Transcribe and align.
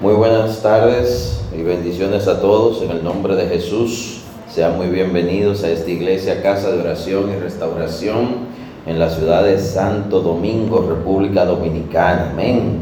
Muy 0.00 0.14
buenas 0.14 0.62
tardes 0.62 1.42
y 1.54 1.60
bendiciones 1.60 2.26
a 2.26 2.40
todos 2.40 2.80
en 2.80 2.90
el 2.90 3.04
nombre 3.04 3.36
de 3.36 3.48
Jesús. 3.48 4.22
Sean 4.48 4.78
muy 4.78 4.86
bienvenidos 4.86 5.62
a 5.62 5.68
esta 5.68 5.90
iglesia, 5.90 6.42
casa 6.42 6.72
de 6.72 6.80
oración 6.80 7.30
y 7.30 7.38
restauración 7.38 8.46
en 8.86 8.98
la 8.98 9.10
ciudad 9.10 9.44
de 9.44 9.58
Santo 9.58 10.22
Domingo, 10.22 10.86
República 10.88 11.44
Dominicana. 11.44 12.30
Amén. 12.32 12.80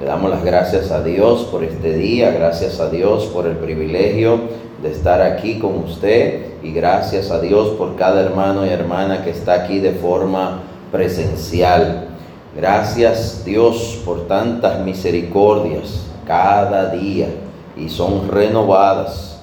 Le 0.00 0.06
damos 0.06 0.30
las 0.30 0.42
gracias 0.42 0.90
a 0.90 1.02
Dios 1.02 1.42
por 1.52 1.62
este 1.64 1.98
día, 1.98 2.30
gracias 2.30 2.80
a 2.80 2.88
Dios 2.88 3.26
por 3.26 3.46
el 3.46 3.58
privilegio 3.58 4.40
de 4.82 4.90
estar 4.90 5.20
aquí 5.20 5.58
con 5.58 5.74
usted 5.80 6.46
y 6.62 6.72
gracias 6.72 7.30
a 7.30 7.42
Dios 7.42 7.74
por 7.76 7.94
cada 7.96 8.22
hermano 8.22 8.64
y 8.64 8.70
hermana 8.70 9.22
que 9.22 9.28
está 9.28 9.52
aquí 9.52 9.80
de 9.80 9.92
forma 9.92 10.62
presencial. 10.90 12.08
Gracias 12.56 13.42
Dios 13.44 14.00
por 14.02 14.26
tantas 14.26 14.80
misericordias 14.82 16.13
cada 16.26 16.90
día 16.90 17.28
y 17.76 17.88
son 17.88 18.28
renovadas. 18.28 19.40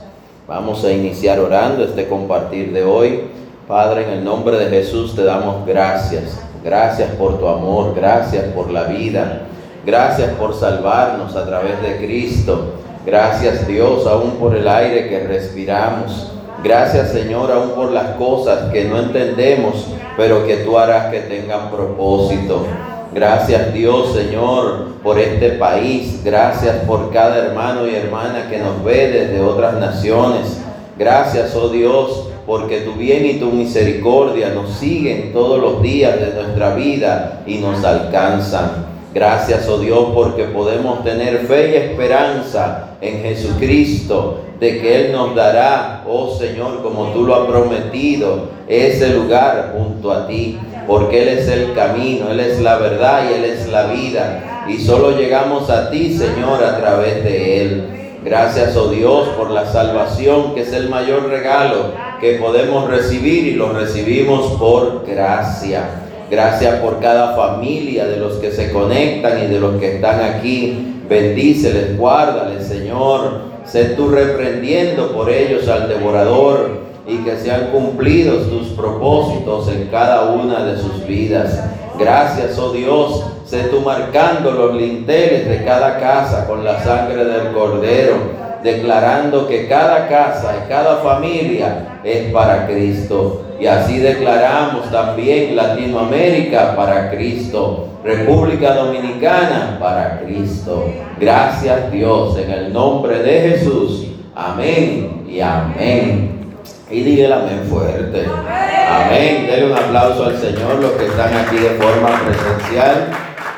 Vamos 0.47 0.83
a 0.83 0.91
iniciar 0.91 1.39
orando 1.39 1.83
este 1.83 2.07
compartir 2.07 2.73
de 2.73 2.83
hoy. 2.83 3.21
Padre, 3.67 4.03
en 4.03 4.09
el 4.09 4.23
nombre 4.23 4.57
de 4.57 4.69
Jesús 4.69 5.15
te 5.15 5.23
damos 5.23 5.65
gracias. 5.65 6.41
Gracias 6.63 7.11
por 7.15 7.39
tu 7.39 7.47
amor, 7.47 7.93
gracias 7.95 8.45
por 8.53 8.69
la 8.69 8.83
vida, 8.83 9.43
gracias 9.85 10.31
por 10.33 10.53
salvarnos 10.53 11.35
a 11.35 11.45
través 11.45 11.81
de 11.81 11.97
Cristo. 11.97 12.73
Gracias 13.05 13.67
Dios 13.67 14.05
aún 14.05 14.31
por 14.31 14.55
el 14.55 14.67
aire 14.67 15.09
que 15.09 15.25
respiramos. 15.25 16.31
Gracias 16.63 17.11
Señor 17.11 17.51
aún 17.51 17.71
por 17.71 17.91
las 17.91 18.15
cosas 18.15 18.71
que 18.71 18.85
no 18.85 18.99
entendemos, 18.99 19.87
pero 20.17 20.45
que 20.45 20.57
tú 20.57 20.77
harás 20.77 21.11
que 21.11 21.21
tengan 21.21 21.71
propósito. 21.71 22.65
Gracias 23.13 23.73
Dios, 23.73 24.13
Señor, 24.13 24.93
por 25.03 25.19
este 25.19 25.51
país. 25.51 26.21
Gracias 26.23 26.77
por 26.85 27.11
cada 27.11 27.37
hermano 27.37 27.85
y 27.85 27.95
hermana 27.95 28.49
que 28.49 28.57
nos 28.57 28.83
ve 28.83 29.09
desde 29.09 29.41
otras 29.41 29.73
naciones. 29.73 30.61
Gracias, 30.97 31.53
oh 31.55 31.69
Dios, 31.69 32.29
porque 32.45 32.81
tu 32.81 32.93
bien 32.93 33.25
y 33.25 33.33
tu 33.33 33.47
misericordia 33.47 34.49
nos 34.49 34.71
siguen 34.71 35.33
todos 35.33 35.59
los 35.59 35.81
días 35.81 36.19
de 36.19 36.33
nuestra 36.33 36.75
vida 36.75 37.43
y 37.45 37.57
nos 37.57 37.83
alcanzan. 37.83 38.90
Gracias, 39.13 39.67
oh 39.67 39.79
Dios, 39.79 40.09
porque 40.13 40.45
podemos 40.45 41.03
tener 41.03 41.39
fe 41.39 41.71
y 41.71 41.75
esperanza 41.75 42.95
en 43.01 43.21
Jesucristo, 43.21 44.41
de 44.59 44.79
que 44.79 45.05
Él 45.05 45.11
nos 45.11 45.35
dará, 45.35 46.03
oh 46.07 46.33
Señor, 46.35 46.81
como 46.81 47.07
tú 47.11 47.25
lo 47.25 47.35
has 47.35 47.47
prometido, 47.47 48.49
ese 48.67 49.09
lugar 49.09 49.73
junto 49.75 50.11
a 50.11 50.27
ti 50.27 50.57
porque 50.87 51.23
Él 51.23 51.29
es 51.39 51.47
el 51.47 51.73
camino, 51.73 52.31
Él 52.31 52.39
es 52.39 52.59
la 52.59 52.77
verdad 52.77 53.23
y 53.29 53.33
Él 53.33 53.45
es 53.45 53.67
la 53.69 53.87
vida. 53.87 54.65
Y 54.67 54.77
solo 54.77 55.17
llegamos 55.17 55.69
a 55.69 55.89
ti, 55.89 56.13
Señor, 56.13 56.63
a 56.63 56.77
través 56.79 57.23
de 57.23 57.61
Él. 57.61 57.87
Gracias, 58.23 58.75
oh 58.75 58.89
Dios, 58.89 59.29
por 59.29 59.49
la 59.51 59.65
salvación, 59.71 60.53
que 60.53 60.61
es 60.61 60.73
el 60.73 60.89
mayor 60.89 61.29
regalo 61.29 61.93
que 62.19 62.33
podemos 62.33 62.89
recibir 62.89 63.47
y 63.47 63.53
lo 63.53 63.73
recibimos 63.73 64.59
por 64.59 65.05
gracia. 65.07 66.00
Gracias 66.31 66.75
por 66.75 67.01
cada 67.01 67.35
familia 67.35 68.05
de 68.05 68.15
los 68.15 68.35
que 68.35 68.51
se 68.51 68.71
conectan 68.71 69.37
y 69.43 69.47
de 69.47 69.59
los 69.59 69.75
que 69.81 69.95
están 69.95 70.21
aquí. 70.21 71.03
Bendíceles, 71.09 71.97
guárdales, 71.97 72.67
Señor. 72.67 73.51
Sé 73.65 73.83
tú 73.97 74.07
reprendiendo 74.07 75.11
por 75.11 75.29
ellos 75.29 75.67
al 75.67 75.89
devorador 75.89 76.83
y 77.05 77.17
que 77.17 77.35
sean 77.35 77.71
cumplidos 77.73 78.49
tus 78.49 78.69
propósitos 78.69 79.67
en 79.67 79.89
cada 79.89 80.31
una 80.31 80.63
de 80.63 80.77
sus 80.77 81.05
vidas. 81.05 81.65
Gracias, 81.99 82.57
oh 82.57 82.71
Dios, 82.71 83.25
sé 83.45 83.63
tú 83.63 83.81
marcando 83.81 84.51
los 84.51 84.75
linteles 84.75 85.49
de 85.49 85.65
cada 85.65 85.99
casa 85.99 86.47
con 86.47 86.63
la 86.63 86.81
sangre 86.81 87.25
del 87.25 87.51
Cordero, 87.51 88.15
declarando 88.63 89.47
que 89.47 89.67
cada 89.67 90.07
casa 90.07 90.63
y 90.63 90.69
cada 90.69 90.97
familia 90.97 91.99
es 92.03 92.31
para 92.31 92.67
Cristo. 92.67 93.45
Y 93.59 93.67
así 93.67 93.99
declaramos 93.99 94.89
también 94.91 95.55
Latinoamérica 95.55 96.75
para 96.75 97.11
Cristo, 97.11 97.89
República 98.03 98.73
Dominicana 98.73 99.77
para 99.79 100.19
Cristo. 100.21 100.85
Gracias 101.19 101.91
Dios, 101.91 102.37
en 102.37 102.51
el 102.51 102.73
nombre 102.73 103.19
de 103.19 103.41
Jesús. 103.41 104.07
Amén 104.35 105.25
y 105.29 105.41
amén. 105.41 106.41
Y 106.89 107.01
dígale 107.01 107.33
amén 107.33 107.63
fuerte. 107.69 108.25
Amén. 108.25 109.47
Denle 109.47 109.71
un 109.71 109.77
aplauso 109.77 110.25
al 110.25 110.37
Señor, 110.37 110.75
los 110.81 110.91
que 110.93 111.05
están 111.05 111.33
aquí 111.35 111.57
de 111.57 111.69
forma 111.71 112.19
presencial. 112.25 113.11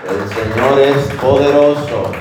El 0.10 0.30
Señor 0.30 0.80
es 0.80 1.14
poderoso. 1.22 2.12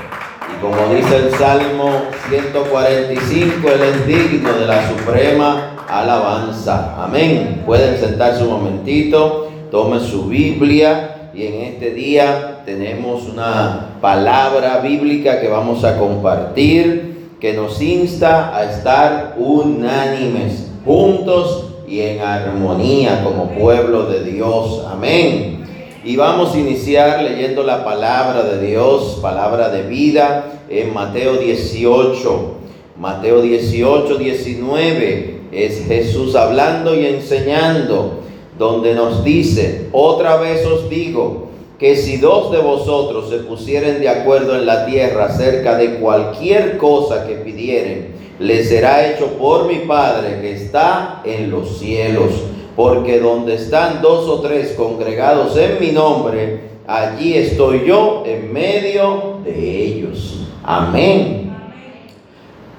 Como 0.63 0.95
dice 0.95 1.17
el 1.17 1.31
Salmo 1.33 1.89
145, 2.29 3.67
Él 3.67 3.81
es 3.81 4.07
digno 4.07 4.53
de 4.53 4.65
la 4.65 4.87
suprema 4.87 5.75
alabanza. 5.89 6.95
Amén. 7.03 7.63
Pueden 7.65 7.99
sentarse 7.99 8.43
un 8.43 8.51
momentito, 8.51 9.51
tome 9.69 9.99
su 9.99 10.27
Biblia 10.27 11.31
y 11.33 11.47
en 11.47 11.61
este 11.63 11.91
día 11.91 12.61
tenemos 12.65 13.27
una 13.27 13.97
palabra 13.99 14.79
bíblica 14.79 15.41
que 15.41 15.49
vamos 15.49 15.83
a 15.83 15.97
compartir 15.97 17.33
que 17.41 17.51
nos 17.51 17.81
insta 17.81 18.55
a 18.55 18.63
estar 18.63 19.35
unánimes 19.37 20.71
juntos 20.85 21.71
y 21.89 21.99
en 21.99 22.21
armonía 22.21 23.21
como 23.21 23.49
pueblo 23.49 24.05
de 24.05 24.23
Dios. 24.23 24.87
Amén. 24.89 25.62
Y 26.05 26.17
vamos 26.17 26.53
a 26.53 26.59
iniciar 26.59 27.23
leyendo 27.23 27.63
la 27.63 27.85
palabra 27.85 28.43
de 28.43 28.67
Dios, 28.67 29.19
palabra 29.21 29.69
de 29.69 29.83
vida, 29.83 30.63
en 30.69 30.93
Mateo 30.93 31.37
18. 31.37 32.55
Mateo 32.99 33.41
18, 33.41 34.17
19 34.17 35.39
es 35.53 35.85
Jesús 35.87 36.35
hablando 36.35 36.93
y 36.93 37.05
enseñando, 37.05 38.19
donde 38.59 38.93
nos 38.95 39.23
dice, 39.23 39.87
otra 39.93 40.35
vez 40.35 40.65
os 40.65 40.89
digo, 40.89 41.47
que 41.79 41.95
si 41.95 42.17
dos 42.17 42.51
de 42.51 42.59
vosotros 42.59 43.29
se 43.29 43.37
pusieren 43.37 44.01
de 44.01 44.09
acuerdo 44.09 44.57
en 44.57 44.65
la 44.65 44.85
tierra 44.85 45.27
acerca 45.27 45.77
de 45.77 45.95
cualquier 45.95 46.77
cosa 46.77 47.25
que 47.25 47.35
pidieren, 47.35 48.09
le 48.39 48.65
será 48.65 49.09
hecho 49.09 49.27
por 49.39 49.67
mi 49.67 49.79
Padre 49.79 50.41
que 50.41 50.51
está 50.51 51.21
en 51.23 51.49
los 51.49 51.77
cielos. 51.77 52.31
Porque 52.75 53.19
donde 53.19 53.55
están 53.55 54.01
dos 54.01 54.27
o 54.27 54.41
tres 54.41 54.73
congregados 54.73 55.55
en 55.57 55.79
mi 55.79 55.91
nombre, 55.91 56.61
allí 56.87 57.35
estoy 57.35 57.85
yo 57.85 58.23
en 58.25 58.51
medio 58.51 59.39
de 59.43 59.83
ellos. 59.83 60.47
Amén. 60.63 61.55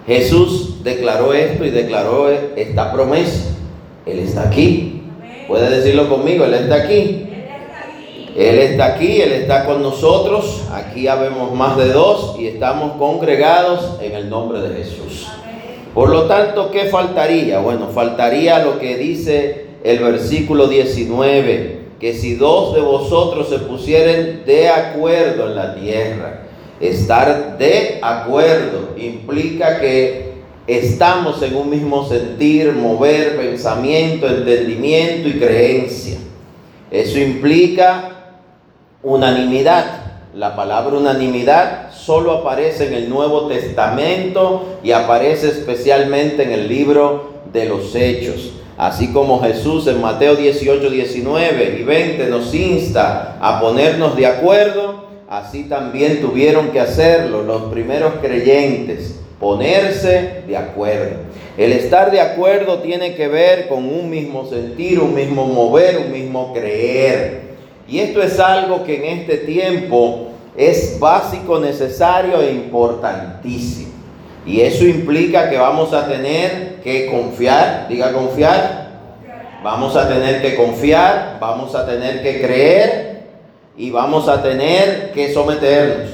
Jesús 0.06 0.82
declaró 0.82 1.32
esto 1.32 1.64
y 1.64 1.70
declaró 1.70 2.28
esta 2.30 2.92
promesa. 2.92 3.54
Él 4.04 4.18
está 4.18 4.48
aquí. 4.48 5.02
Puede 5.48 5.70
decirlo 5.70 6.08
conmigo, 6.08 6.44
Él 6.44 6.54
está 6.54 6.76
aquí. 6.76 7.26
Él 8.36 8.58
está 8.58 8.86
aquí, 8.86 9.20
Él 9.20 9.32
está 9.32 9.64
con 9.64 9.82
nosotros. 9.82 10.64
Aquí 10.72 11.06
habemos 11.06 11.52
más 11.52 11.76
de 11.76 11.92
dos 11.92 12.36
y 12.38 12.48
estamos 12.48 12.96
congregados 12.98 13.98
en 14.02 14.12
el 14.12 14.28
nombre 14.28 14.60
de 14.60 14.74
Jesús. 14.74 15.26
Por 15.94 16.10
lo 16.10 16.24
tanto, 16.24 16.70
¿qué 16.70 16.86
faltaría? 16.86 17.60
Bueno, 17.60 17.88
faltaría 17.94 18.58
lo 18.58 18.78
que 18.78 18.96
dice 18.96 19.63
el 19.84 19.98
versículo 19.98 20.66
19, 20.66 21.80
que 22.00 22.14
si 22.14 22.34
dos 22.34 22.74
de 22.74 22.80
vosotros 22.80 23.50
se 23.50 23.58
pusieren 23.58 24.42
de 24.46 24.70
acuerdo 24.70 25.46
en 25.46 25.54
la 25.54 25.74
tierra, 25.74 26.40
estar 26.80 27.58
de 27.58 27.98
acuerdo 28.02 28.94
implica 28.96 29.80
que 29.80 30.32
estamos 30.66 31.42
en 31.42 31.54
un 31.54 31.68
mismo 31.68 32.08
sentir, 32.08 32.72
mover, 32.72 33.36
pensamiento, 33.36 34.26
entendimiento 34.26 35.28
y 35.28 35.38
creencia. 35.38 36.16
Eso 36.90 37.18
implica 37.18 38.10
unanimidad. 39.02 40.00
La 40.34 40.56
palabra 40.56 40.96
unanimidad 40.96 41.92
solo 41.92 42.32
aparece 42.32 42.88
en 42.88 42.94
el 42.94 43.10
Nuevo 43.10 43.48
Testamento 43.48 44.78
y 44.82 44.92
aparece 44.92 45.48
especialmente 45.48 46.42
en 46.42 46.52
el 46.52 46.68
libro 46.68 47.34
de 47.52 47.66
los 47.66 47.94
Hechos. 47.94 48.63
Así 48.76 49.12
como 49.12 49.40
Jesús 49.40 49.86
en 49.86 50.00
Mateo 50.00 50.34
18, 50.34 50.90
19 50.90 51.78
y 51.80 51.84
20 51.84 52.26
nos 52.26 52.52
insta 52.54 53.38
a 53.40 53.60
ponernos 53.60 54.16
de 54.16 54.26
acuerdo, 54.26 55.04
así 55.28 55.64
también 55.64 56.20
tuvieron 56.20 56.70
que 56.70 56.80
hacerlo 56.80 57.42
los 57.42 57.72
primeros 57.72 58.14
creyentes, 58.20 59.20
ponerse 59.38 60.42
de 60.48 60.56
acuerdo. 60.56 61.18
El 61.56 61.70
estar 61.70 62.10
de 62.10 62.20
acuerdo 62.20 62.80
tiene 62.80 63.14
que 63.14 63.28
ver 63.28 63.68
con 63.68 63.84
un 63.84 64.10
mismo 64.10 64.44
sentir, 64.44 64.98
un 64.98 65.14
mismo 65.14 65.46
mover, 65.46 65.98
un 65.98 66.10
mismo 66.10 66.52
creer. 66.52 67.42
Y 67.88 68.00
esto 68.00 68.20
es 68.20 68.40
algo 68.40 68.82
que 68.82 68.96
en 68.96 69.20
este 69.20 69.36
tiempo 69.36 70.30
es 70.56 70.98
básico, 70.98 71.60
necesario 71.60 72.40
e 72.40 72.50
importantísimo. 72.50 73.93
Y 74.46 74.60
eso 74.60 74.84
implica 74.84 75.48
que 75.48 75.56
vamos 75.56 75.92
a 75.92 76.06
tener 76.06 76.80
que 76.82 77.10
confiar, 77.10 77.86
diga 77.88 78.12
confiar, 78.12 78.88
vamos 79.62 79.96
a 79.96 80.06
tener 80.06 80.42
que 80.42 80.54
confiar, 80.54 81.38
vamos 81.40 81.74
a 81.74 81.86
tener 81.86 82.22
que 82.22 82.42
creer 82.42 83.22
y 83.76 83.90
vamos 83.90 84.28
a 84.28 84.42
tener 84.42 85.12
que 85.12 85.32
someternos. 85.32 86.10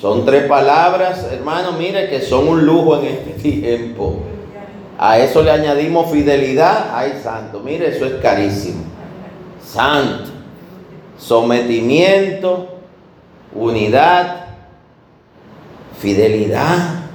Son 0.00 0.24
tres 0.24 0.44
palabras, 0.44 1.26
hermano, 1.30 1.72
mire 1.72 2.08
que 2.08 2.20
son 2.20 2.48
un 2.48 2.64
lujo 2.64 2.98
en 2.98 3.06
este 3.06 3.30
tiempo. 3.50 4.20
A 4.98 5.18
eso 5.18 5.42
le 5.42 5.50
añadimos 5.50 6.10
fidelidad. 6.10 6.90
Ay, 6.92 7.20
santo, 7.22 7.60
mire, 7.60 7.88
eso 7.88 8.04
es 8.04 8.14
carísimo. 8.20 8.84
Santo. 9.64 10.30
Sometimiento, 11.16 12.68
unidad, 13.54 14.44
fidelidad. 15.98 17.09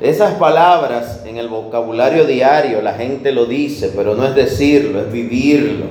Esas 0.00 0.34
palabras 0.34 1.22
en 1.24 1.38
el 1.38 1.48
vocabulario 1.48 2.26
diario 2.26 2.82
la 2.82 2.94
gente 2.94 3.32
lo 3.32 3.46
dice, 3.46 3.92
pero 3.96 4.14
no 4.14 4.26
es 4.26 4.34
decirlo, 4.34 5.00
es 5.00 5.10
vivirlo. 5.10 5.86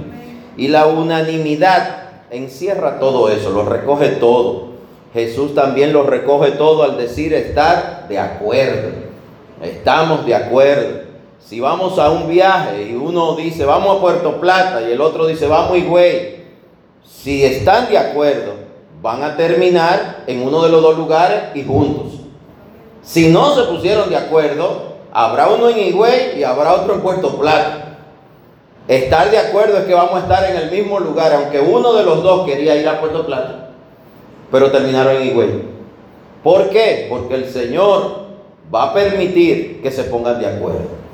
Y 0.57 0.67
la 0.67 0.85
unanimidad 0.85 2.05
encierra 2.29 2.99
todo 2.99 3.29
eso, 3.29 3.49
lo 3.49 3.65
recoge 3.65 4.09
todo. 4.09 4.75
Jesús 5.13 5.55
también 5.55 5.91
lo 5.91 6.03
recoge 6.03 6.51
todo 6.51 6.83
al 6.83 6.97
decir 6.97 7.33
estar 7.33 8.07
de 8.07 8.19
acuerdo. 8.19 8.89
Estamos 9.63 10.25
de 10.25 10.35
acuerdo. 10.35 11.05
Si 11.39 11.59
vamos 11.59 11.97
a 11.97 12.11
un 12.11 12.27
viaje 12.27 12.89
y 12.89 12.95
uno 12.95 13.35
dice 13.35 13.65
vamos 13.65 13.97
a 13.97 14.01
Puerto 14.01 14.39
Plata 14.39 14.81
y 14.81 14.91
el 14.91 15.01
otro 15.01 15.25
dice 15.25 15.47
vamos 15.47 15.77
Higüey, 15.77 16.43
si 17.03 17.43
están 17.43 17.89
de 17.89 17.97
acuerdo, 17.97 18.53
van 19.01 19.23
a 19.23 19.35
terminar 19.37 20.23
en 20.27 20.41
uno 20.41 20.63
de 20.63 20.69
los 20.69 20.81
dos 20.81 20.97
lugares 20.97 21.55
y 21.55 21.63
juntos. 21.63 22.14
Si 23.05 23.29
no 23.29 23.55
se 23.55 23.63
pusieron 23.63 24.09
de 24.09 24.17
acuerdo, 24.17 24.95
habrá 25.13 25.49
uno 25.49 25.69
en 25.69 25.77
Higüey 25.77 26.39
y 26.39 26.43
habrá 26.43 26.73
otro 26.73 26.95
en 26.95 27.01
Puerto 27.01 27.37
Plata. 27.37 27.99
Estar 28.87 29.31
de 29.31 29.37
acuerdo 29.37 29.77
es 29.77 29.85
que 29.85 29.93
vamos 29.93 30.15
a 30.15 30.19
estar 30.19 30.49
en 30.49 30.57
el 30.57 30.71
mismo 30.71 30.99
lugar, 30.99 31.33
aunque 31.33 31.59
uno 31.59 31.93
de 31.93 32.03
los 32.03 32.23
dos 32.23 32.45
quería 32.45 32.75
ir 32.75 32.87
a 32.87 32.99
Puerto 32.99 33.25
Plata, 33.25 33.69
pero 34.51 34.71
terminaron 34.71 35.15
en 35.17 35.27
Higüey. 35.27 35.49
¿Por 36.43 36.69
qué? 36.69 37.07
Porque 37.09 37.35
el 37.35 37.49
Señor 37.49 38.25
va 38.73 38.85
a 38.85 38.93
permitir 38.93 39.81
que 39.81 39.91
se 39.91 40.03
pongan 40.05 40.39
de 40.39 40.47
acuerdo. 40.47 41.05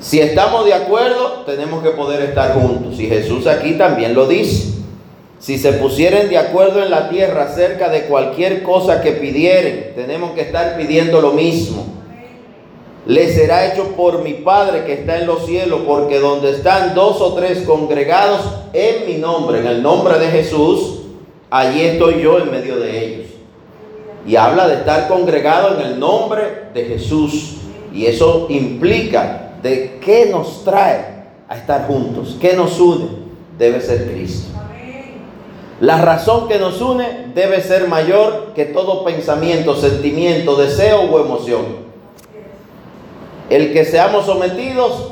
Si 0.00 0.20
estamos 0.20 0.64
de 0.64 0.74
acuerdo, 0.74 1.42
tenemos 1.46 1.82
que 1.82 1.90
poder 1.90 2.22
estar 2.22 2.54
juntos. 2.54 2.98
Y 2.98 3.06
Jesús 3.06 3.46
aquí 3.46 3.74
también 3.74 4.14
lo 4.14 4.26
dice. 4.26 4.83
Si 5.44 5.58
se 5.58 5.74
pusieren 5.74 6.30
de 6.30 6.38
acuerdo 6.38 6.82
en 6.82 6.90
la 6.90 7.10
tierra 7.10 7.42
acerca 7.42 7.90
de 7.90 8.04
cualquier 8.04 8.62
cosa 8.62 9.02
que 9.02 9.12
pidieren, 9.12 9.92
tenemos 9.94 10.30
que 10.32 10.40
estar 10.40 10.78
pidiendo 10.78 11.20
lo 11.20 11.32
mismo 11.32 11.94
le 13.06 13.30
será 13.30 13.70
hecho 13.70 13.88
por 13.96 14.22
mi 14.22 14.34
Padre 14.34 14.84
que 14.84 14.94
está 14.94 15.18
en 15.18 15.26
los 15.26 15.44
cielos, 15.44 15.82
porque 15.86 16.18
donde 16.18 16.50
están 16.50 16.94
dos 16.94 17.20
o 17.20 17.34
tres 17.34 17.60
congregados 17.62 18.40
en 18.72 19.06
mi 19.06 19.18
nombre, 19.18 19.60
en 19.60 19.66
el 19.66 19.82
nombre 19.82 20.18
de 20.18 20.28
Jesús, 20.28 21.00
allí 21.50 21.82
estoy 21.82 22.22
yo 22.22 22.38
en 22.38 22.50
medio 22.50 22.76
de 22.76 23.04
ellos. 23.04 23.26
Y 24.26 24.36
habla 24.36 24.68
de 24.68 24.76
estar 24.76 25.06
congregado 25.06 25.78
en 25.78 25.86
el 25.86 26.00
nombre 26.00 26.68
de 26.72 26.84
Jesús. 26.84 27.56
Y 27.92 28.06
eso 28.06 28.46
implica 28.48 29.52
de 29.62 29.98
qué 30.02 30.26
nos 30.30 30.64
trae 30.64 31.24
a 31.46 31.56
estar 31.56 31.86
juntos, 31.86 32.38
qué 32.40 32.54
nos 32.54 32.80
une, 32.80 33.06
debe 33.58 33.82
ser 33.82 34.10
Cristo. 34.10 34.53
La 35.84 36.00
razón 36.00 36.48
que 36.48 36.58
nos 36.58 36.80
une 36.80 37.26
debe 37.34 37.60
ser 37.60 37.88
mayor 37.88 38.54
que 38.54 38.64
todo 38.64 39.04
pensamiento, 39.04 39.76
sentimiento, 39.76 40.56
deseo 40.56 41.02
o 41.02 41.20
emoción. 41.20 41.84
El 43.50 43.70
que 43.74 43.84
seamos 43.84 44.24
sometidos 44.24 45.10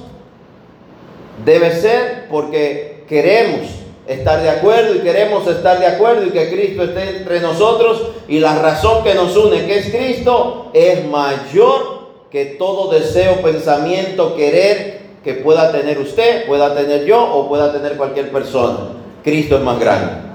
debe 1.44 1.72
ser 1.72 2.26
porque 2.30 3.04
queremos 3.06 3.68
estar 4.06 4.40
de 4.40 4.48
acuerdo 4.48 4.94
y 4.94 5.00
queremos 5.00 5.46
estar 5.46 5.78
de 5.78 5.88
acuerdo 5.88 6.24
y 6.24 6.30
que 6.30 6.50
Cristo 6.50 6.84
esté 6.84 7.18
entre 7.18 7.40
nosotros 7.40 8.04
y 8.26 8.38
la 8.38 8.58
razón 8.58 9.04
que 9.04 9.14
nos 9.14 9.36
une, 9.36 9.66
que 9.66 9.76
es 9.78 9.90
Cristo, 9.90 10.70
es 10.72 11.04
mayor 11.04 12.08
que 12.30 12.46
todo 12.46 12.90
deseo, 12.90 13.42
pensamiento, 13.42 14.34
querer 14.36 15.02
que 15.22 15.34
pueda 15.34 15.70
tener 15.70 15.98
usted, 15.98 16.46
pueda 16.46 16.74
tener 16.74 17.04
yo 17.04 17.22
o 17.22 17.46
pueda 17.46 17.70
tener 17.74 17.98
cualquier 17.98 18.32
persona. 18.32 18.78
Cristo 19.22 19.56
es 19.56 19.62
más 19.62 19.78
grande. 19.78 20.31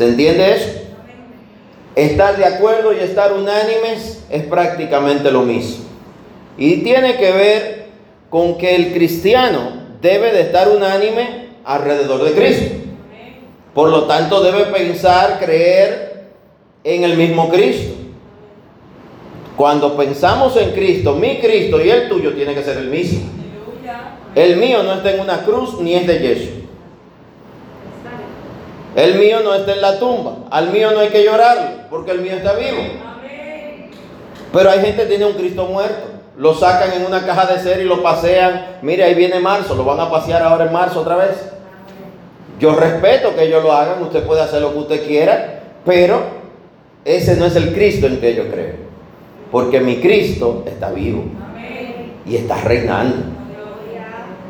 ¿Se 0.00 0.08
entiende 0.08 0.54
eso? 0.54 0.70
Estar 1.94 2.34
de 2.38 2.46
acuerdo 2.46 2.94
y 2.94 3.00
estar 3.00 3.34
unánimes 3.34 4.24
es 4.30 4.44
prácticamente 4.44 5.30
lo 5.30 5.42
mismo. 5.42 5.84
Y 6.56 6.78
tiene 6.78 7.18
que 7.18 7.30
ver 7.32 7.86
con 8.30 8.56
que 8.56 8.76
el 8.76 8.94
cristiano 8.94 9.72
debe 10.00 10.32
de 10.32 10.40
estar 10.40 10.70
unánime 10.70 11.48
alrededor 11.66 12.24
de 12.24 12.32
Cristo. 12.32 12.76
Por 13.74 13.90
lo 13.90 14.04
tanto, 14.04 14.42
debe 14.42 14.72
pensar, 14.72 15.38
creer 15.38 16.30
en 16.82 17.04
el 17.04 17.18
mismo 17.18 17.50
Cristo. 17.50 17.92
Cuando 19.54 19.98
pensamos 19.98 20.56
en 20.56 20.70
Cristo, 20.70 21.14
mi 21.14 21.40
Cristo 21.40 21.78
y 21.78 21.90
el 21.90 22.08
tuyo 22.08 22.32
tiene 22.32 22.54
que 22.54 22.62
ser 22.62 22.78
el 22.78 22.88
mismo. 22.88 23.20
El 24.34 24.56
mío 24.56 24.82
no 24.82 24.94
está 24.94 25.12
en 25.12 25.20
una 25.20 25.42
cruz 25.44 25.78
ni 25.78 25.92
es 25.92 26.06
de 26.06 26.18
yeso. 26.20 26.59
El 28.96 29.14
mío 29.18 29.40
no 29.44 29.54
está 29.54 29.72
en 29.72 29.80
la 29.80 29.98
tumba. 29.98 30.36
Al 30.50 30.70
mío 30.70 30.90
no 30.92 31.00
hay 31.00 31.08
que 31.08 31.24
llorarlo 31.24 31.88
porque 31.90 32.10
el 32.12 32.20
mío 32.20 32.34
está 32.34 32.54
vivo. 32.54 32.82
Pero 34.52 34.70
hay 34.70 34.80
gente 34.80 35.02
que 35.02 35.08
tiene 35.08 35.26
un 35.26 35.34
Cristo 35.34 35.64
muerto 35.66 36.20
lo 36.40 36.54
sacan 36.54 36.94
en 36.94 37.04
una 37.04 37.26
caja 37.26 37.52
de 37.52 37.60
ser 37.60 37.80
y 37.82 37.84
lo 37.84 38.02
pasean. 38.02 38.78
Mire, 38.80 39.04
ahí 39.04 39.14
viene 39.14 39.40
marzo, 39.40 39.74
lo 39.74 39.84
van 39.84 40.00
a 40.00 40.10
pasear 40.10 40.42
ahora 40.42 40.64
en 40.64 40.72
marzo 40.72 41.00
otra 41.00 41.16
vez. 41.16 41.50
Yo 42.58 42.74
respeto 42.74 43.36
que 43.36 43.44
ellos 43.44 43.62
lo 43.62 43.72
hagan, 43.72 44.02
usted 44.02 44.24
puede 44.24 44.40
hacer 44.40 44.62
lo 44.62 44.72
que 44.72 44.78
usted 44.78 45.06
quiera, 45.06 45.60
pero 45.84 46.22
ese 47.04 47.36
no 47.36 47.44
es 47.44 47.56
el 47.56 47.74
Cristo 47.74 48.06
en 48.06 48.20
que 48.22 48.34
yo 48.34 48.50
creo. 48.50 48.76
Porque 49.52 49.80
mi 49.80 49.96
Cristo 50.00 50.64
está 50.66 50.90
vivo 50.90 51.24
y 52.24 52.36
está 52.36 52.56
reinando. 52.56 53.39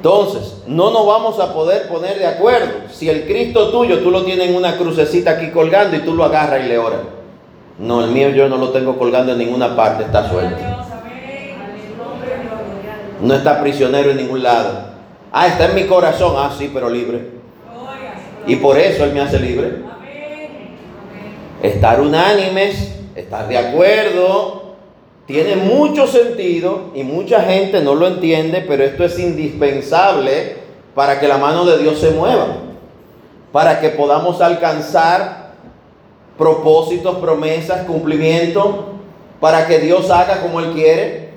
Entonces, 0.01 0.63
no 0.67 0.91
nos 0.91 1.07
vamos 1.07 1.39
a 1.41 1.53
poder 1.53 1.87
poner 1.87 2.19
de 2.19 2.27
acuerdo. 2.27 2.89
Si 2.91 3.11
el 3.11 3.27
Cristo 3.27 3.69
tuyo 3.69 3.99
tú 3.99 4.11
lo 4.11 4.25
tienes 4.25 4.49
en 4.49 4.57
una 4.57 4.79
crucecita 4.79 5.33
aquí 5.33 5.51
colgando 5.51 5.95
y 5.95 6.01
tú 6.01 6.15
lo 6.15 6.25
agarras 6.25 6.65
y 6.65 6.69
le 6.69 6.79
oras. 6.79 7.01
No, 7.79 8.03
el 8.03 8.11
mío 8.11 8.31
yo 8.31 8.49
no 8.49 8.57
lo 8.57 8.71
tengo 8.71 8.97
colgando 8.97 9.33
en 9.33 9.39
ninguna 9.39 9.77
parte, 9.77 10.05
está 10.05 10.27
suelto. 10.31 10.57
No 13.21 13.35
está 13.35 13.61
prisionero 13.61 14.13
en 14.13 14.17
ningún 14.17 14.43
lado. 14.43 14.71
Ah, 15.31 15.49
está 15.49 15.67
en 15.67 15.75
mi 15.75 15.85
corazón. 15.85 16.35
Ah, 16.35 16.51
sí, 16.57 16.71
pero 16.73 16.89
libre. 16.89 17.33
Y 18.47 18.57
por 18.57 18.79
eso 18.79 19.05
Él 19.05 19.13
me 19.13 19.21
hace 19.21 19.39
libre. 19.39 19.83
Estar 21.63 22.01
unánimes, 22.01 22.95
estar 23.15 23.47
de 23.49 23.59
acuerdo, 23.59 24.60
tiene 25.31 25.57
mucho 25.57 26.07
sentido 26.07 26.91
y 26.95 27.05
mucha 27.05 27.43
gente 27.43 27.81
no 27.81 27.95
lo 27.95 28.07
entiende, 28.07 28.65
pero 28.67 28.85
esto 28.85 29.05
es 29.05 29.19
indispensable 29.19 30.57
para 30.95 31.21
que 31.21 31.29
la 31.29 31.39
mano 31.39 31.65
de 31.65 31.79
Dios 31.79 31.99
se 31.99 32.11
mueva, 32.11 32.49
para 33.53 33.81
que 33.81 33.91
podamos 33.91 34.41
alcanzar 34.41 35.53
propósitos, 36.37 37.17
promesas, 37.17 37.87
cumplimiento, 37.87 38.95
para 39.41 39.67
que 39.67 39.79
Dios 39.79 40.11
haga 40.11 40.41
como 40.41 40.61
Él 40.61 40.73
quiere. 40.73 41.31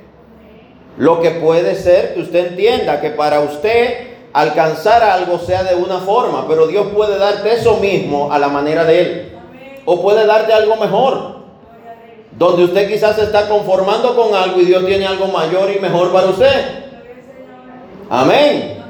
Lo 0.97 1.21
que 1.21 1.31
puede 1.31 1.75
ser 1.75 2.13
que 2.13 2.21
usted 2.21 2.47
entienda 2.47 3.01
que 3.01 3.09
para 3.09 3.41
usted 3.41 4.13
alcanzar 4.31 5.03
algo 5.03 5.39
sea 5.39 5.63
de 5.63 5.75
una 5.75 5.99
forma, 5.99 6.47
pero 6.47 6.67
Dios 6.67 6.87
puede 6.93 7.17
darte 7.17 7.53
eso 7.53 7.77
mismo 7.77 8.31
a 8.31 8.39
la 8.39 8.47
manera 8.47 8.85
de 8.85 9.01
Él. 9.01 9.31
O 9.85 10.01
puede 10.01 10.25
darte 10.25 10.53
algo 10.53 10.75
mejor. 10.77 11.42
Donde 12.37 12.65
usted 12.65 12.89
quizás 12.89 13.15
se 13.15 13.23
está 13.23 13.47
conformando 13.47 14.15
con 14.15 14.33
algo 14.35 14.59
y 14.59 14.65
Dios 14.65 14.85
tiene 14.85 15.05
algo 15.05 15.27
mayor 15.27 15.69
y 15.75 15.79
mejor 15.79 16.11
para 16.11 16.27
usted. 16.27 16.83
Amén. 18.09 18.83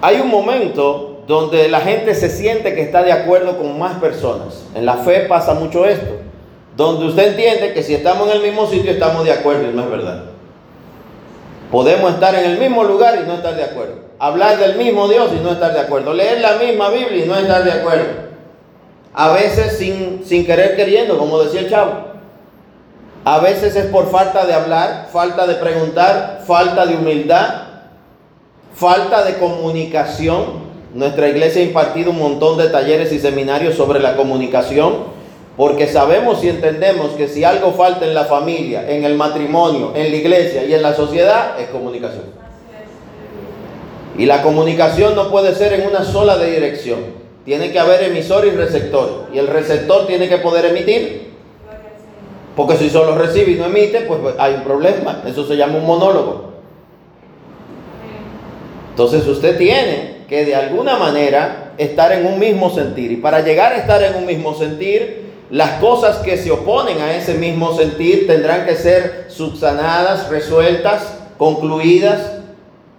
Hay 0.00 0.20
un 0.20 0.28
momento 0.28 1.22
donde 1.26 1.68
la 1.68 1.80
gente 1.80 2.14
se 2.14 2.30
siente 2.30 2.74
que 2.74 2.82
está 2.82 3.02
de 3.02 3.12
acuerdo 3.12 3.58
con 3.58 3.78
más 3.78 3.98
personas. 3.98 4.64
En 4.74 4.86
la 4.86 4.98
fe 4.98 5.26
pasa 5.28 5.54
mucho 5.54 5.84
esto 5.84 6.20
donde 6.80 7.06
usted 7.06 7.28
entiende 7.28 7.74
que 7.74 7.82
si 7.82 7.94
estamos 7.94 8.30
en 8.30 8.36
el 8.36 8.42
mismo 8.42 8.66
sitio 8.66 8.92
estamos 8.92 9.24
de 9.24 9.32
acuerdo 9.32 9.70
y 9.70 9.74
no 9.74 9.82
es 9.82 9.90
verdad. 9.90 10.24
Podemos 11.70 12.14
estar 12.14 12.34
en 12.34 12.52
el 12.52 12.58
mismo 12.58 12.84
lugar 12.84 13.18
y 13.22 13.26
no 13.26 13.34
estar 13.34 13.54
de 13.54 13.64
acuerdo. 13.64 13.96
Hablar 14.18 14.58
del 14.58 14.76
mismo 14.76 15.06
Dios 15.06 15.30
y 15.38 15.42
no 15.42 15.52
estar 15.52 15.74
de 15.74 15.80
acuerdo. 15.80 16.14
Leer 16.14 16.40
la 16.40 16.54
misma 16.54 16.88
Biblia 16.88 17.24
y 17.24 17.28
no 17.28 17.36
estar 17.36 17.62
de 17.64 17.72
acuerdo. 17.72 18.29
A 19.14 19.32
veces 19.32 19.78
sin, 19.78 20.22
sin 20.24 20.46
querer 20.46 20.76
queriendo, 20.76 21.18
como 21.18 21.42
decía 21.42 21.60
el 21.60 21.70
chavo. 21.70 21.92
A 23.24 23.38
veces 23.40 23.76
es 23.76 23.86
por 23.86 24.10
falta 24.10 24.46
de 24.46 24.54
hablar, 24.54 25.08
falta 25.12 25.46
de 25.46 25.54
preguntar, 25.56 26.42
falta 26.46 26.86
de 26.86 26.96
humildad, 26.96 27.64
falta 28.74 29.24
de 29.24 29.34
comunicación. 29.34 30.70
Nuestra 30.94 31.28
iglesia 31.28 31.62
ha 31.62 31.64
impartido 31.64 32.10
un 32.10 32.18
montón 32.18 32.56
de 32.56 32.68
talleres 32.68 33.12
y 33.12 33.18
seminarios 33.18 33.74
sobre 33.74 34.00
la 34.00 34.16
comunicación 34.16 35.20
porque 35.60 35.88
sabemos 35.88 36.42
y 36.42 36.48
entendemos 36.48 37.10
que 37.10 37.28
si 37.28 37.44
algo 37.44 37.72
falta 37.72 38.06
en 38.06 38.14
la 38.14 38.24
familia, 38.24 38.90
en 38.90 39.04
el 39.04 39.14
matrimonio, 39.14 39.92
en 39.94 40.10
la 40.10 40.16
iglesia 40.16 40.64
y 40.64 40.72
en 40.72 40.80
la 40.80 40.94
sociedad, 40.94 41.60
es 41.60 41.68
comunicación. 41.68 42.24
Y 44.16 44.24
la 44.24 44.40
comunicación 44.42 45.14
no 45.14 45.30
puede 45.30 45.54
ser 45.54 45.74
en 45.74 45.86
una 45.86 46.02
sola 46.02 46.38
dirección. 46.38 47.19
Tiene 47.44 47.72
que 47.72 47.78
haber 47.78 48.02
emisor 48.04 48.46
y 48.46 48.50
receptor. 48.50 49.28
Y 49.32 49.38
el 49.38 49.46
receptor 49.46 50.06
tiene 50.06 50.28
que 50.28 50.38
poder 50.38 50.66
emitir. 50.66 51.30
Porque 52.54 52.76
si 52.76 52.90
solo 52.90 53.16
recibe 53.16 53.52
y 53.52 53.54
no 53.54 53.66
emite, 53.66 54.02
pues 54.02 54.20
hay 54.38 54.54
un 54.54 54.64
problema. 54.64 55.22
Eso 55.26 55.46
se 55.46 55.56
llama 55.56 55.78
un 55.78 55.86
monólogo. 55.86 56.50
Entonces 58.90 59.26
usted 59.26 59.56
tiene 59.56 60.24
que 60.28 60.44
de 60.44 60.54
alguna 60.54 60.96
manera 60.96 61.72
estar 61.78 62.12
en 62.12 62.26
un 62.26 62.38
mismo 62.38 62.70
sentir. 62.70 63.12
Y 63.12 63.16
para 63.16 63.40
llegar 63.40 63.72
a 63.72 63.78
estar 63.78 64.02
en 64.02 64.14
un 64.14 64.26
mismo 64.26 64.54
sentir, 64.54 65.30
las 65.50 65.80
cosas 65.80 66.18
que 66.18 66.36
se 66.36 66.50
oponen 66.50 67.00
a 67.00 67.16
ese 67.16 67.34
mismo 67.34 67.76
sentir 67.76 68.26
tendrán 68.26 68.66
que 68.66 68.76
ser 68.76 69.26
subsanadas, 69.28 70.28
resueltas, 70.28 71.14
concluidas. 71.38 72.20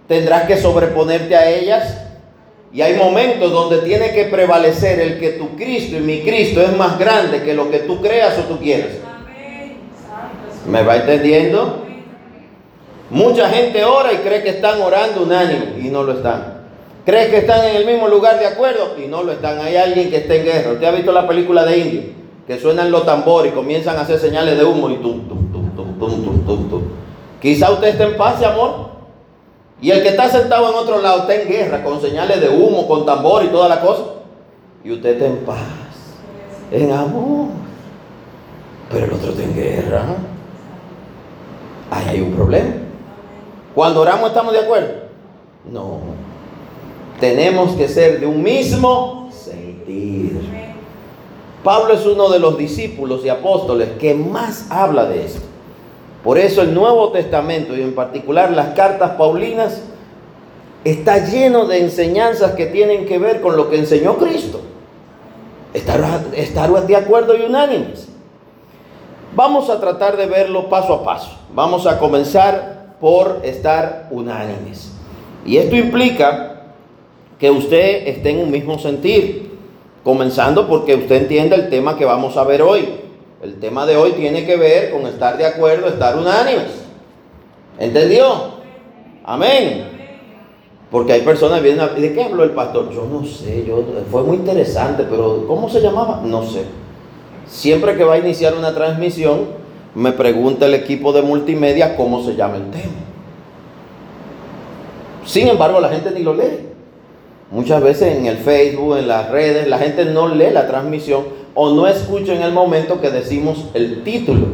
Tendrás 0.08 0.46
que 0.46 0.56
sobreponerte 0.56 1.36
a 1.36 1.48
ellas. 1.48 2.01
Y 2.72 2.80
hay 2.80 2.96
momentos 2.96 3.52
donde 3.52 3.78
tiene 3.78 4.12
que 4.12 4.24
prevalecer 4.24 4.98
el 4.98 5.20
que 5.20 5.30
tu 5.32 5.56
Cristo 5.56 5.96
y 5.96 6.00
mi 6.00 6.22
Cristo 6.22 6.62
es 6.62 6.74
más 6.74 6.98
grande 6.98 7.42
que 7.42 7.52
lo 7.52 7.70
que 7.70 7.80
tú 7.80 8.00
creas 8.00 8.38
o 8.38 8.42
tú 8.42 8.58
quieras. 8.58 8.92
¿Me 10.66 10.82
va 10.82 10.96
entendiendo? 10.96 11.84
Mucha 13.10 13.50
gente 13.50 13.84
ora 13.84 14.12
y 14.14 14.16
cree 14.18 14.42
que 14.42 14.48
están 14.50 14.80
orando 14.80 15.22
unánime 15.22 15.74
y 15.82 15.90
no 15.90 16.02
lo 16.02 16.14
están. 16.14 16.62
Cree 17.04 17.28
que 17.28 17.38
están 17.38 17.66
en 17.66 17.76
el 17.76 17.84
mismo 17.84 18.08
lugar 18.08 18.38
de 18.38 18.46
acuerdo 18.46 18.96
y 18.96 19.06
no 19.06 19.22
lo 19.22 19.32
están. 19.32 19.60
Hay 19.60 19.76
alguien 19.76 20.08
que 20.08 20.18
está 20.18 20.34
en 20.34 20.44
guerra. 20.44 20.72
Usted 20.72 20.86
ha 20.86 20.92
visto 20.92 21.12
la 21.12 21.28
película 21.28 21.64
de 21.66 21.78
Indio, 21.78 22.02
que 22.46 22.58
suenan 22.58 22.90
los 22.90 23.04
tambores 23.04 23.52
y 23.52 23.54
comienzan 23.54 23.96
a 23.96 24.02
hacer 24.02 24.18
señales 24.18 24.56
de 24.56 24.64
humo 24.64 24.88
y 24.88 24.96
tum, 24.96 25.28
tum, 25.28 25.52
tum, 25.52 25.76
tum, 25.76 25.98
tum, 25.98 26.46
tum, 26.46 26.70
tum. 26.70 26.82
Quizá 27.40 27.70
usted 27.70 27.88
esté 27.88 28.04
en 28.04 28.16
paz, 28.16 28.42
amor. 28.42 28.91
Y 29.82 29.90
el 29.90 30.00
que 30.00 30.10
está 30.10 30.30
sentado 30.30 30.70
en 30.70 30.76
otro 30.76 31.02
lado 31.02 31.22
está 31.22 31.34
en 31.34 31.48
guerra, 31.48 31.82
con 31.82 32.00
señales 32.00 32.40
de 32.40 32.48
humo, 32.48 32.86
con 32.86 33.04
tambor 33.04 33.44
y 33.44 33.48
toda 33.48 33.68
la 33.68 33.80
cosa. 33.80 34.04
Y 34.84 34.92
usted 34.92 35.14
está 35.14 35.26
en 35.26 35.38
paz, 35.38 35.58
en 36.70 36.92
amor. 36.92 37.48
Pero 38.90 39.06
el 39.06 39.12
otro 39.12 39.30
está 39.30 39.42
en 39.42 39.54
guerra. 39.56 40.04
Ahí 41.90 42.08
hay 42.10 42.20
un 42.20 42.32
problema. 42.32 42.74
Cuando 43.74 44.02
oramos 44.02 44.28
estamos 44.28 44.52
de 44.52 44.60
acuerdo. 44.60 44.94
No. 45.68 45.98
Tenemos 47.18 47.74
que 47.74 47.88
ser 47.88 48.20
de 48.20 48.26
un 48.26 48.40
mismo 48.40 49.30
sentir. 49.32 50.40
Pablo 51.64 51.94
es 51.94 52.06
uno 52.06 52.28
de 52.28 52.38
los 52.38 52.56
discípulos 52.56 53.24
y 53.24 53.28
apóstoles 53.28 53.90
que 53.98 54.14
más 54.14 54.70
habla 54.70 55.06
de 55.06 55.24
esto. 55.24 55.51
Por 56.24 56.38
eso 56.38 56.62
el 56.62 56.72
Nuevo 56.72 57.10
Testamento 57.10 57.76
y 57.76 57.82
en 57.82 57.94
particular 57.94 58.52
las 58.52 58.74
cartas 58.74 59.12
paulinas 59.12 59.82
está 60.84 61.26
lleno 61.26 61.66
de 61.66 61.80
enseñanzas 61.80 62.52
que 62.52 62.66
tienen 62.66 63.06
que 63.06 63.18
ver 63.18 63.40
con 63.40 63.56
lo 63.56 63.70
que 63.70 63.78
enseñó 63.78 64.16
Cristo. 64.16 64.60
Estar, 65.74 66.86
de 66.86 66.96
acuerdo 66.96 67.36
y 67.36 67.42
unánimes. 67.42 68.08
Vamos 69.34 69.70
a 69.70 69.80
tratar 69.80 70.16
de 70.16 70.26
verlo 70.26 70.68
paso 70.68 70.94
a 70.94 71.04
paso. 71.04 71.38
Vamos 71.54 71.86
a 71.86 71.98
comenzar 71.98 72.96
por 73.00 73.40
estar 73.42 74.08
unánimes. 74.10 74.92
Y 75.44 75.56
esto 75.56 75.74
implica 75.74 76.74
que 77.38 77.50
usted 77.50 78.06
esté 78.06 78.30
en 78.30 78.40
un 78.40 78.50
mismo 78.50 78.78
sentir, 78.78 79.58
comenzando 80.04 80.68
porque 80.68 80.94
usted 80.94 81.22
entienda 81.22 81.56
el 81.56 81.70
tema 81.70 81.96
que 81.96 82.04
vamos 82.04 82.36
a 82.36 82.44
ver 82.44 82.62
hoy. 82.62 83.01
El 83.42 83.58
tema 83.58 83.84
de 83.86 83.96
hoy 83.96 84.12
tiene 84.12 84.46
que 84.46 84.56
ver 84.56 84.92
con 84.92 85.04
estar 85.04 85.36
de 85.36 85.44
acuerdo, 85.44 85.88
estar 85.88 86.16
unánimes. 86.16 86.84
¿Entendió? 87.76 88.52
Amén. 89.24 89.88
Porque 90.92 91.14
hay 91.14 91.22
personas 91.22 91.58
que 91.58 91.64
vienen 91.64 91.80
a... 91.80 91.88
¿De 91.88 92.12
qué 92.12 92.22
habló 92.22 92.44
el 92.44 92.52
pastor? 92.52 92.92
Yo 92.92 93.04
no 93.10 93.26
sé, 93.26 93.64
yo, 93.66 93.84
fue 94.12 94.22
muy 94.22 94.36
interesante, 94.36 95.04
pero 95.10 95.44
¿cómo 95.48 95.68
se 95.68 95.80
llamaba? 95.80 96.22
No 96.24 96.44
sé. 96.44 96.66
Siempre 97.48 97.96
que 97.96 98.04
va 98.04 98.14
a 98.14 98.18
iniciar 98.18 98.54
una 98.54 98.72
transmisión, 98.74 99.46
me 99.96 100.12
pregunta 100.12 100.66
el 100.66 100.74
equipo 100.74 101.12
de 101.12 101.22
multimedia 101.22 101.96
cómo 101.96 102.22
se 102.22 102.36
llama 102.36 102.56
el 102.56 102.70
tema. 102.70 102.94
Sin 105.26 105.48
embargo, 105.48 105.80
la 105.80 105.88
gente 105.88 106.12
ni 106.12 106.22
lo 106.22 106.34
lee. 106.34 106.68
Muchas 107.50 107.82
veces 107.82 108.16
en 108.16 108.26
el 108.26 108.36
Facebook, 108.36 108.98
en 108.98 109.08
las 109.08 109.30
redes, 109.30 109.66
la 109.66 109.78
gente 109.78 110.04
no 110.04 110.28
lee 110.28 110.50
la 110.52 110.68
transmisión 110.68 111.41
o 111.54 111.70
no 111.70 111.86
escucha 111.86 112.34
en 112.34 112.42
el 112.42 112.52
momento 112.52 113.00
que 113.00 113.10
decimos 113.10 113.66
el 113.74 114.02
título. 114.04 114.46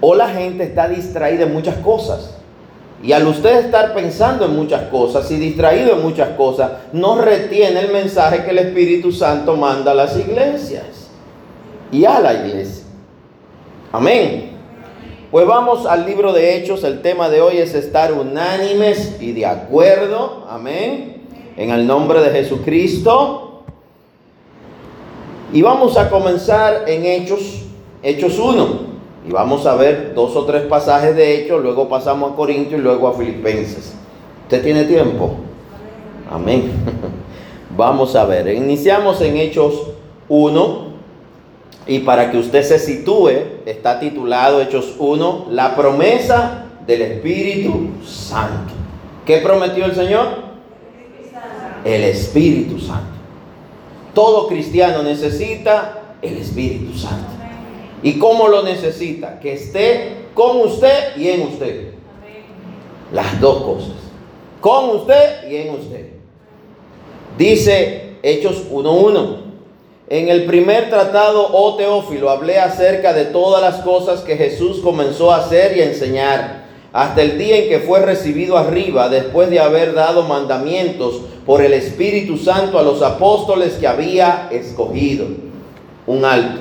O 0.00 0.14
la 0.14 0.28
gente 0.28 0.64
está 0.64 0.88
distraída 0.88 1.44
en 1.44 1.52
muchas 1.52 1.76
cosas. 1.76 2.36
Y 3.02 3.12
al 3.12 3.26
usted 3.26 3.64
estar 3.64 3.94
pensando 3.94 4.44
en 4.44 4.56
muchas 4.56 4.82
cosas 4.88 5.30
y 5.30 5.36
distraído 5.36 5.94
en 5.94 6.02
muchas 6.02 6.30
cosas, 6.30 6.72
no 6.92 7.20
retiene 7.20 7.80
el 7.80 7.92
mensaje 7.92 8.44
que 8.44 8.50
el 8.50 8.58
Espíritu 8.58 9.10
Santo 9.10 9.56
manda 9.56 9.92
a 9.92 9.94
las 9.94 10.18
iglesias 10.18 11.08
y 11.90 12.04
a 12.04 12.20
la 12.20 12.34
iglesia. 12.34 12.84
Amén. 13.92 14.50
Pues 15.30 15.46
vamos 15.46 15.86
al 15.86 16.04
libro 16.04 16.32
de 16.32 16.56
Hechos. 16.56 16.84
El 16.84 17.00
tema 17.00 17.30
de 17.30 17.40
hoy 17.40 17.58
es 17.58 17.74
estar 17.74 18.12
unánimes 18.12 19.16
y 19.20 19.32
de 19.32 19.46
acuerdo. 19.46 20.44
Amén. 20.48 21.22
En 21.56 21.70
el 21.70 21.86
nombre 21.86 22.20
de 22.20 22.30
Jesucristo. 22.30 23.49
Y 25.52 25.62
vamos 25.62 25.96
a 25.96 26.08
comenzar 26.08 26.84
en 26.86 27.04
Hechos, 27.04 27.62
Hechos 28.02 28.38
1. 28.38 28.90
Y 29.28 29.32
vamos 29.32 29.66
a 29.66 29.74
ver 29.74 30.14
dos 30.14 30.34
o 30.36 30.44
tres 30.44 30.62
pasajes 30.62 31.16
de 31.16 31.34
Hechos. 31.34 31.62
Luego 31.62 31.88
pasamos 31.88 32.32
a 32.32 32.36
Corintios 32.36 32.80
y 32.80 32.82
luego 32.82 33.08
a 33.08 33.14
Filipenses. 33.14 33.94
¿Usted 34.44 34.62
tiene 34.62 34.84
tiempo? 34.84 35.34
Amén. 36.30 36.70
Vamos 37.76 38.14
a 38.16 38.24
ver. 38.24 38.54
Iniciamos 38.54 39.20
en 39.20 39.36
Hechos 39.36 39.88
1 40.28 40.90
y 41.86 42.00
para 42.00 42.30
que 42.30 42.38
usted 42.38 42.62
se 42.62 42.78
sitúe, 42.78 43.30
está 43.66 43.98
titulado 43.98 44.60
Hechos 44.60 44.94
1, 44.98 45.46
la 45.50 45.74
promesa 45.74 46.66
del 46.86 47.02
Espíritu 47.02 47.90
Santo. 48.04 48.74
¿Qué 49.26 49.38
prometió 49.38 49.84
el 49.86 49.94
Señor? 49.94 50.26
El 51.84 52.04
Espíritu 52.04 52.78
Santo. 52.78 53.19
Todo 54.14 54.48
cristiano 54.48 55.02
necesita 55.02 56.16
el 56.22 56.36
Espíritu 56.36 56.96
Santo. 56.98 57.30
¿Y 58.02 58.18
cómo 58.18 58.48
lo 58.48 58.62
necesita? 58.62 59.38
Que 59.40 59.54
esté 59.54 60.26
con 60.34 60.58
usted 60.62 61.16
y 61.16 61.28
en 61.28 61.42
usted. 61.42 61.92
Las 63.12 63.40
dos 63.40 63.62
cosas. 63.62 63.96
Con 64.60 64.90
usted 64.96 65.48
y 65.50 65.56
en 65.56 65.74
usted. 65.74 66.06
Dice 67.36 68.16
Hechos 68.22 68.70
1.1. 68.70 69.50
En 70.08 70.28
el 70.28 70.44
primer 70.44 70.90
tratado, 70.90 71.48
oh 71.52 71.76
Teófilo, 71.76 72.30
hablé 72.30 72.58
acerca 72.58 73.12
de 73.12 73.26
todas 73.26 73.62
las 73.62 73.82
cosas 73.82 74.22
que 74.22 74.36
Jesús 74.36 74.80
comenzó 74.80 75.30
a 75.30 75.36
hacer 75.36 75.76
y 75.76 75.82
a 75.82 75.84
enseñar, 75.84 76.64
hasta 76.92 77.22
el 77.22 77.38
día 77.38 77.58
en 77.58 77.68
que 77.68 77.78
fue 77.78 78.00
recibido 78.00 78.58
arriba, 78.58 79.08
después 79.08 79.50
de 79.50 79.60
haber 79.60 79.94
dado 79.94 80.24
mandamientos 80.24 81.20
por 81.50 81.62
el 81.62 81.72
Espíritu 81.72 82.38
Santo 82.38 82.78
a 82.78 82.82
los 82.84 83.02
apóstoles 83.02 83.72
que 83.72 83.88
había 83.88 84.46
escogido. 84.52 85.26
Un 86.06 86.24
alto. 86.24 86.60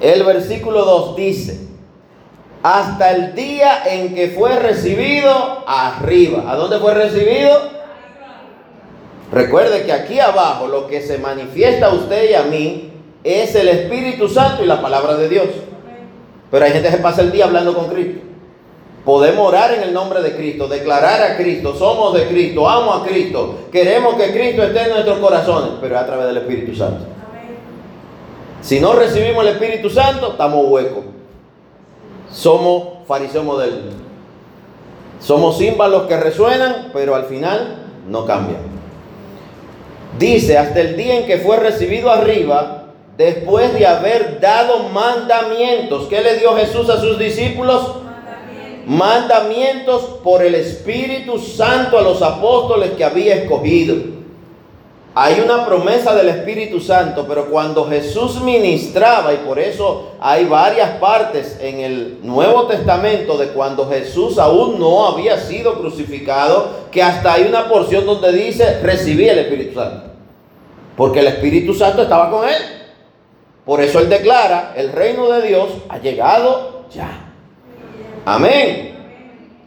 El 0.00 0.22
versículo 0.22 0.82
2 0.82 1.16
dice, 1.16 1.68
hasta 2.62 3.10
el 3.10 3.34
día 3.34 3.82
en 3.84 4.14
que 4.14 4.28
fue 4.28 4.58
recibido 4.58 5.62
arriba. 5.66 6.50
¿A 6.50 6.56
dónde 6.56 6.78
fue 6.78 6.94
recibido? 6.94 7.54
Recuerde 9.30 9.82
que 9.82 9.92
aquí 9.92 10.18
abajo 10.18 10.66
lo 10.66 10.86
que 10.86 11.02
se 11.02 11.18
manifiesta 11.18 11.88
a 11.88 11.94
usted 11.94 12.30
y 12.30 12.34
a 12.36 12.44
mí 12.44 12.90
es 13.22 13.54
el 13.56 13.68
Espíritu 13.68 14.30
Santo 14.30 14.64
y 14.64 14.66
la 14.68 14.80
palabra 14.80 15.16
de 15.16 15.28
Dios. 15.28 15.48
Pero 16.50 16.64
hay 16.64 16.72
gente 16.72 16.88
que 16.88 16.96
pasa 16.96 17.20
el 17.20 17.30
día 17.30 17.44
hablando 17.44 17.74
con 17.74 17.88
Cristo. 17.88 18.29
Podemos 19.04 19.48
orar 19.48 19.72
en 19.72 19.82
el 19.82 19.94
nombre 19.94 20.20
de 20.20 20.36
Cristo, 20.36 20.68
declarar 20.68 21.22
a 21.22 21.36
Cristo, 21.36 21.74
somos 21.74 22.12
de 22.12 22.26
Cristo, 22.28 22.68
amo 22.68 22.92
a 22.92 23.04
Cristo, 23.06 23.60
queremos 23.72 24.14
que 24.14 24.30
Cristo 24.30 24.62
esté 24.62 24.82
en 24.82 24.90
nuestros 24.90 25.18
corazones, 25.18 25.70
pero 25.80 25.96
es 25.96 26.02
a 26.02 26.06
través 26.06 26.26
del 26.26 26.36
Espíritu 26.36 26.74
Santo. 26.74 27.06
Si 28.60 28.78
no 28.78 28.92
recibimos 28.92 29.42
el 29.44 29.54
Espíritu 29.54 29.88
Santo, 29.88 30.32
estamos 30.32 30.66
huecos. 30.68 31.04
Somos 32.30 33.06
fariseos 33.06 33.44
modernos. 33.44 33.94
Somos 35.18 35.56
címbalos 35.56 36.02
que 36.06 36.18
resuenan, 36.18 36.90
pero 36.92 37.14
al 37.14 37.24
final 37.24 37.86
no 38.06 38.26
cambian. 38.26 38.60
Dice, 40.18 40.58
hasta 40.58 40.80
el 40.80 40.96
día 40.96 41.20
en 41.20 41.26
que 41.26 41.38
fue 41.38 41.56
recibido 41.56 42.10
arriba, 42.10 42.80
después 43.16 43.72
de 43.74 43.86
haber 43.86 44.40
dado 44.40 44.88
mandamientos. 44.90 46.06
¿Qué 46.08 46.20
le 46.20 46.38
dio 46.38 46.54
Jesús 46.56 46.88
a 46.90 47.00
sus 47.00 47.18
discípulos? 47.18 47.96
Mandamientos. 48.90 50.02
por 50.24 50.42
el 50.42 50.56
Espíritu 50.56 51.38
Santo 51.38 51.96
a 51.96 52.02
los 52.02 52.20
apóstoles 52.22 52.90
que 52.90 53.04
había 53.04 53.36
escogido. 53.36 53.94
Hay 55.14 55.40
una 55.40 55.64
promesa 55.64 56.14
del 56.14 56.28
Espíritu 56.28 56.80
Santo, 56.80 57.24
pero 57.28 57.46
cuando 57.50 57.86
Jesús 57.88 58.40
ministraba, 58.40 59.32
y 59.32 59.38
por 59.38 59.60
eso 59.60 60.12
hay 60.20 60.44
varias 60.44 60.90
partes 60.98 61.56
en 61.60 61.80
el 61.80 62.18
Nuevo 62.22 62.66
Testamento 62.66 63.38
de 63.38 63.48
cuando 63.48 63.88
Jesús 63.88 64.38
aún 64.38 64.80
no 64.80 65.06
había 65.06 65.38
sido 65.38 65.74
crucificado, 65.80 66.88
que 66.90 67.02
hasta 67.02 67.34
hay 67.34 67.44
una 67.44 67.68
porción 67.68 68.04
donde 68.06 68.32
dice, 68.32 68.80
recibí 68.82 69.28
el 69.28 69.38
Espíritu 69.38 69.78
Santo. 69.78 70.10
porque 70.96 71.20
el 71.20 71.28
Espíritu 71.28 71.74
Santo 71.74 72.02
estaba 72.02 72.28
con 72.28 72.46
él. 72.46 72.56
Por 73.64 73.80
eso 73.80 74.00
él 74.00 74.08
declara, 74.08 74.74
el 74.76 74.92
reino 74.92 75.30
de 75.30 75.46
Dios 75.46 75.68
ha 75.88 75.98
llegado 75.98 76.86
ya. 76.92 77.29
Amén. 78.24 78.90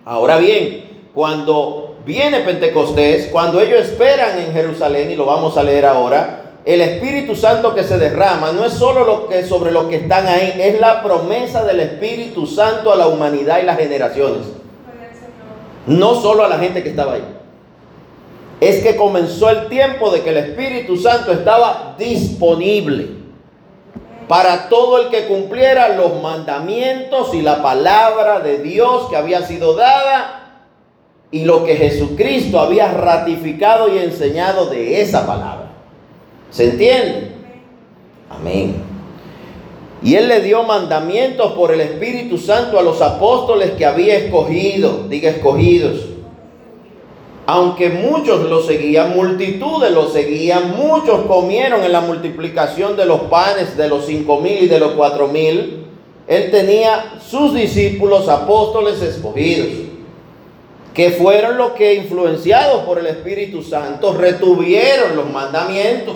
Ahora 0.05 0.38
bien, 0.38 1.10
cuando 1.13 1.95
viene 2.05 2.41
Pentecostés, 2.41 3.27
cuando 3.27 3.60
ellos 3.60 3.81
esperan 3.81 4.39
en 4.39 4.53
Jerusalén, 4.53 5.12
y 5.12 5.15
lo 5.15 5.25
vamos 5.25 5.57
a 5.57 5.63
leer 5.63 5.86
ahora, 5.86 6.41
el 6.65 6.81
Espíritu 6.81 7.36
Santo 7.36 7.75
que 7.75 7.83
se 7.83 7.98
derrama 7.98 8.51
no 8.51 8.65
es 8.65 8.74
solo 8.74 9.03
lo 9.05 9.27
que 9.27 9.43
sobre 9.43 9.72
los 9.72 9.86
que 9.86 9.98
están 9.98 10.27
ahí, 10.27 10.55
es 10.60 10.79
la 10.79 11.03
promesa 11.03 11.63
del 11.65 11.79
Espíritu 11.79 12.48
Santo 12.48 12.91
a 12.91 12.95
la 12.95 13.07
humanidad 13.07 13.60
y 13.62 13.65
las 13.65 13.77
generaciones. 13.77 14.48
No 15.88 16.15
solo 16.15 16.45
a 16.45 16.48
la 16.48 16.60
gente 16.60 16.81
que 16.81 16.89
estaba 16.89 17.13
ahí. 17.13 17.24
Es 18.62 18.81
que 18.81 18.95
comenzó 18.95 19.50
el 19.50 19.67
tiempo 19.67 20.10
de 20.12 20.22
que 20.22 20.29
el 20.29 20.38
Espíritu 20.38 20.95
Santo 20.95 21.33
estaba 21.33 21.95
disponible 21.98 23.23
para 24.27 24.70
todo 24.70 25.01
el 25.01 25.10
que 25.10 25.25
cumpliera 25.25 25.89
los 25.89 26.22
mandamientos 26.22 27.34
y 27.34 27.42
la 27.42 27.62
palabra 27.62 28.39
de 28.39 28.60
Dios 28.60 29.10
que 29.10 29.18
había 29.18 29.46
sido 29.46 29.75
dada 29.75 30.68
y 31.32 31.46
lo 31.46 31.63
que 31.65 31.75
Jesucristo 31.75 32.60
había 32.60 32.92
ratificado 32.92 33.94
y 33.94 33.98
enseñado 33.98 34.68
de 34.68 35.01
esa 35.01 35.25
palabra. 35.25 35.72
¿Se 36.51 36.70
entiende? 36.70 37.32
Amén. 38.30 38.75
Y 40.03 40.15
él 40.15 40.27
le 40.27 40.42
dio 40.42 40.63
mandamientos 40.63 41.53
por 41.53 41.72
el 41.72 41.82
Espíritu 41.82 42.38
Santo 42.38 42.77
a 42.77 42.84
los 42.84 43.01
apóstoles 43.01 43.72
que 43.72 43.86
había 43.86 44.15
escogido, 44.18 45.06
diga 45.10 45.30
escogidos. 45.30 46.12
Aunque 47.45 47.89
muchos 47.89 48.50
lo 48.50 48.63
seguían, 48.63 49.15
multitudes 49.15 49.91
lo 49.91 50.07
seguían, 50.07 50.77
muchos 50.77 51.25
comieron 51.25 51.83
en 51.83 51.91
la 51.91 52.00
multiplicación 52.00 52.95
de 52.95 53.05
los 53.05 53.21
panes 53.23 53.75
de 53.75 53.89
los 53.89 54.05
cinco 54.05 54.39
mil 54.39 54.63
y 54.63 54.67
de 54.67 54.79
los 54.79 54.93
cuatro 54.93 55.27
mil. 55.27 55.85
Él 56.25 56.51
tenía 56.51 57.15
sus 57.19 57.53
discípulos 57.53 58.29
apóstoles 58.29 59.01
escogidos, 59.01 59.67
que 60.93 61.12
fueron 61.12 61.57
los 61.57 61.71
que 61.71 61.95
influenciados 61.95 62.83
por 62.83 63.00
el 63.00 63.07
Espíritu 63.07 63.62
Santo 63.62 64.13
retuvieron 64.13 65.17
los 65.17 65.29
mandamientos. 65.29 66.15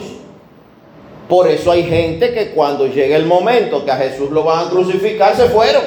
Por 1.27 1.49
eso 1.49 1.71
hay 1.71 1.83
gente 1.83 2.33
que 2.33 2.51
cuando 2.51 2.87
llega 2.87 3.17
el 3.17 3.25
momento 3.25 3.83
que 3.83 3.91
a 3.91 3.97
Jesús 3.97 4.31
lo 4.31 4.45
van 4.45 4.67
a 4.67 4.69
crucificar, 4.69 5.35
se 5.35 5.49
fueron 5.49 5.83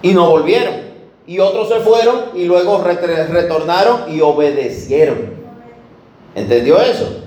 y 0.00 0.12
no 0.12 0.30
volvieron. 0.30 0.83
Y 1.26 1.38
otros 1.38 1.68
se 1.68 1.80
fueron 1.80 2.30
y 2.34 2.44
luego 2.44 2.82
retornaron 2.82 4.14
y 4.14 4.20
obedecieron. 4.20 5.34
¿Entendió 6.34 6.80
eso? 6.80 7.20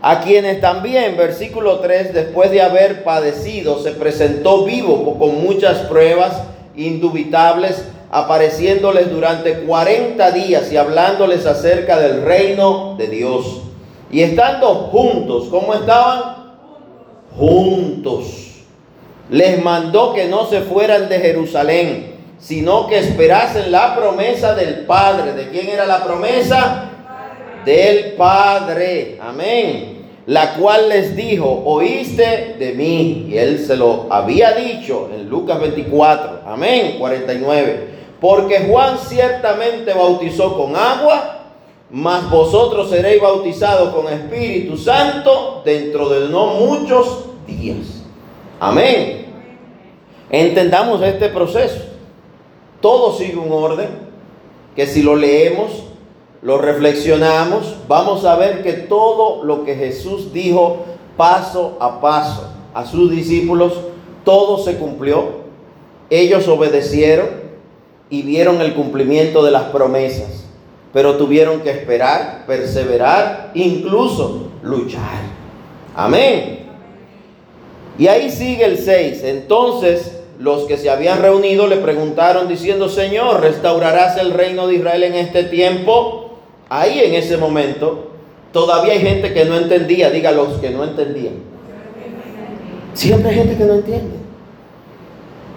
A 0.00 0.20
quienes 0.20 0.60
también, 0.60 1.16
versículo 1.16 1.80
3, 1.80 2.14
después 2.14 2.50
de 2.50 2.62
haber 2.62 3.04
padecido, 3.04 3.82
se 3.82 3.92
presentó 3.92 4.64
vivo 4.64 5.18
con 5.18 5.42
muchas 5.42 5.78
pruebas 5.86 6.42
indubitables, 6.76 7.84
apareciéndoles 8.10 9.10
durante 9.10 9.60
40 9.60 10.30
días 10.32 10.72
y 10.72 10.76
hablándoles 10.76 11.46
acerca 11.46 11.98
del 11.98 12.22
reino 12.22 12.96
de 12.96 13.08
Dios 13.08 13.62
y 14.10 14.22
estando 14.22 14.74
juntos, 14.90 15.48
¿cómo 15.50 15.74
estaban? 15.74 16.54
Juntos. 17.36 18.24
Les 19.30 19.62
mandó 19.62 20.14
que 20.14 20.26
no 20.26 20.46
se 20.46 20.62
fueran 20.62 21.08
de 21.08 21.18
Jerusalén, 21.18 22.14
sino 22.38 22.86
que 22.86 22.98
esperasen 22.98 23.70
la 23.70 23.96
promesa 23.96 24.54
del 24.54 24.86
Padre. 24.86 25.32
¿De 25.32 25.48
quién 25.48 25.68
era 25.68 25.86
la 25.86 26.04
promesa? 26.04 26.90
Del 27.64 28.12
Padre. 28.12 29.18
Amén. 29.20 30.06
La 30.26 30.54
cual 30.54 30.88
les 30.88 31.16
dijo, 31.16 31.62
oíste 31.64 32.56
de 32.58 32.72
mí. 32.72 33.26
Y 33.28 33.38
él 33.38 33.58
se 33.58 33.76
lo 33.76 34.06
había 34.10 34.52
dicho 34.52 35.10
en 35.14 35.28
Lucas 35.28 35.60
24. 35.60 36.42
Amén. 36.46 36.96
49. 36.98 37.98
Porque 38.20 38.66
Juan 38.68 38.98
ciertamente 38.98 39.94
bautizó 39.94 40.56
con 40.56 40.76
agua 40.76 41.38
mas 41.90 42.28
vosotros 42.28 42.90
seréis 42.90 43.20
bautizados 43.20 43.94
con 43.94 44.12
Espíritu 44.12 44.76
Santo 44.76 45.62
dentro 45.64 46.08
de 46.08 46.28
no 46.28 46.54
muchos 46.54 47.24
días. 47.46 48.04
Amén. 48.60 49.26
Entendamos 50.30 51.02
este 51.02 51.28
proceso. 51.30 51.87
Todo 52.80 53.12
sigue 53.12 53.36
un 53.36 53.52
orden 53.52 53.88
que 54.76 54.86
si 54.86 55.02
lo 55.02 55.16
leemos, 55.16 55.84
lo 56.42 56.58
reflexionamos, 56.58 57.76
vamos 57.88 58.24
a 58.24 58.36
ver 58.36 58.62
que 58.62 58.72
todo 58.72 59.42
lo 59.44 59.64
que 59.64 59.74
Jesús 59.74 60.32
dijo 60.32 60.84
paso 61.16 61.76
a 61.80 62.00
paso 62.00 62.48
a 62.74 62.86
sus 62.86 63.10
discípulos, 63.10 63.72
todo 64.24 64.58
se 64.58 64.76
cumplió. 64.76 65.48
Ellos 66.10 66.46
obedecieron 66.46 67.28
y 68.08 68.22
vieron 68.22 68.60
el 68.60 68.74
cumplimiento 68.74 69.42
de 69.42 69.50
las 69.50 69.64
promesas 69.64 70.48
pero 70.92 71.16
tuvieron 71.16 71.60
que 71.60 71.70
esperar, 71.70 72.44
perseverar, 72.46 73.50
incluso 73.54 74.48
luchar. 74.62 75.20
Amén. 75.94 76.66
Y 77.98 78.06
ahí 78.06 78.30
sigue 78.30 78.64
el 78.64 78.78
6. 78.78 79.22
Entonces 79.24 80.17
los 80.38 80.64
que 80.64 80.76
se 80.76 80.88
habían 80.88 81.20
reunido 81.20 81.66
le 81.66 81.76
preguntaron 81.76 82.48
diciendo, 82.48 82.88
Señor, 82.88 83.40
¿restaurarás 83.40 84.18
el 84.18 84.32
reino 84.32 84.66
de 84.68 84.76
Israel 84.76 85.02
en 85.02 85.14
este 85.14 85.44
tiempo? 85.44 86.38
Ahí 86.68 87.00
en 87.00 87.14
ese 87.14 87.36
momento 87.36 88.12
todavía 88.52 88.92
hay 88.92 89.00
gente 89.00 89.32
que 89.32 89.44
no 89.44 89.56
entendía, 89.56 90.10
diga 90.10 90.30
los 90.30 90.58
que 90.58 90.70
no 90.70 90.84
entendían. 90.84 91.34
Siempre 92.94 93.30
hay 93.30 93.36
gente 93.36 93.56
que 93.56 93.64
no 93.64 93.74
entiende. 93.74 94.16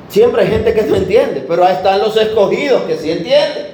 Siempre 0.10 0.41
hay 0.44 0.50
gente 0.50 0.74
que 0.74 0.84
no 0.84 0.96
entiende, 0.96 1.46
pero 1.48 1.63
ahí 1.63 1.74
están 1.74 2.00
los 2.00 2.17
escogidos 2.17 2.82
que 2.84 2.98
sí 2.98 3.12
entienden. 3.12 3.67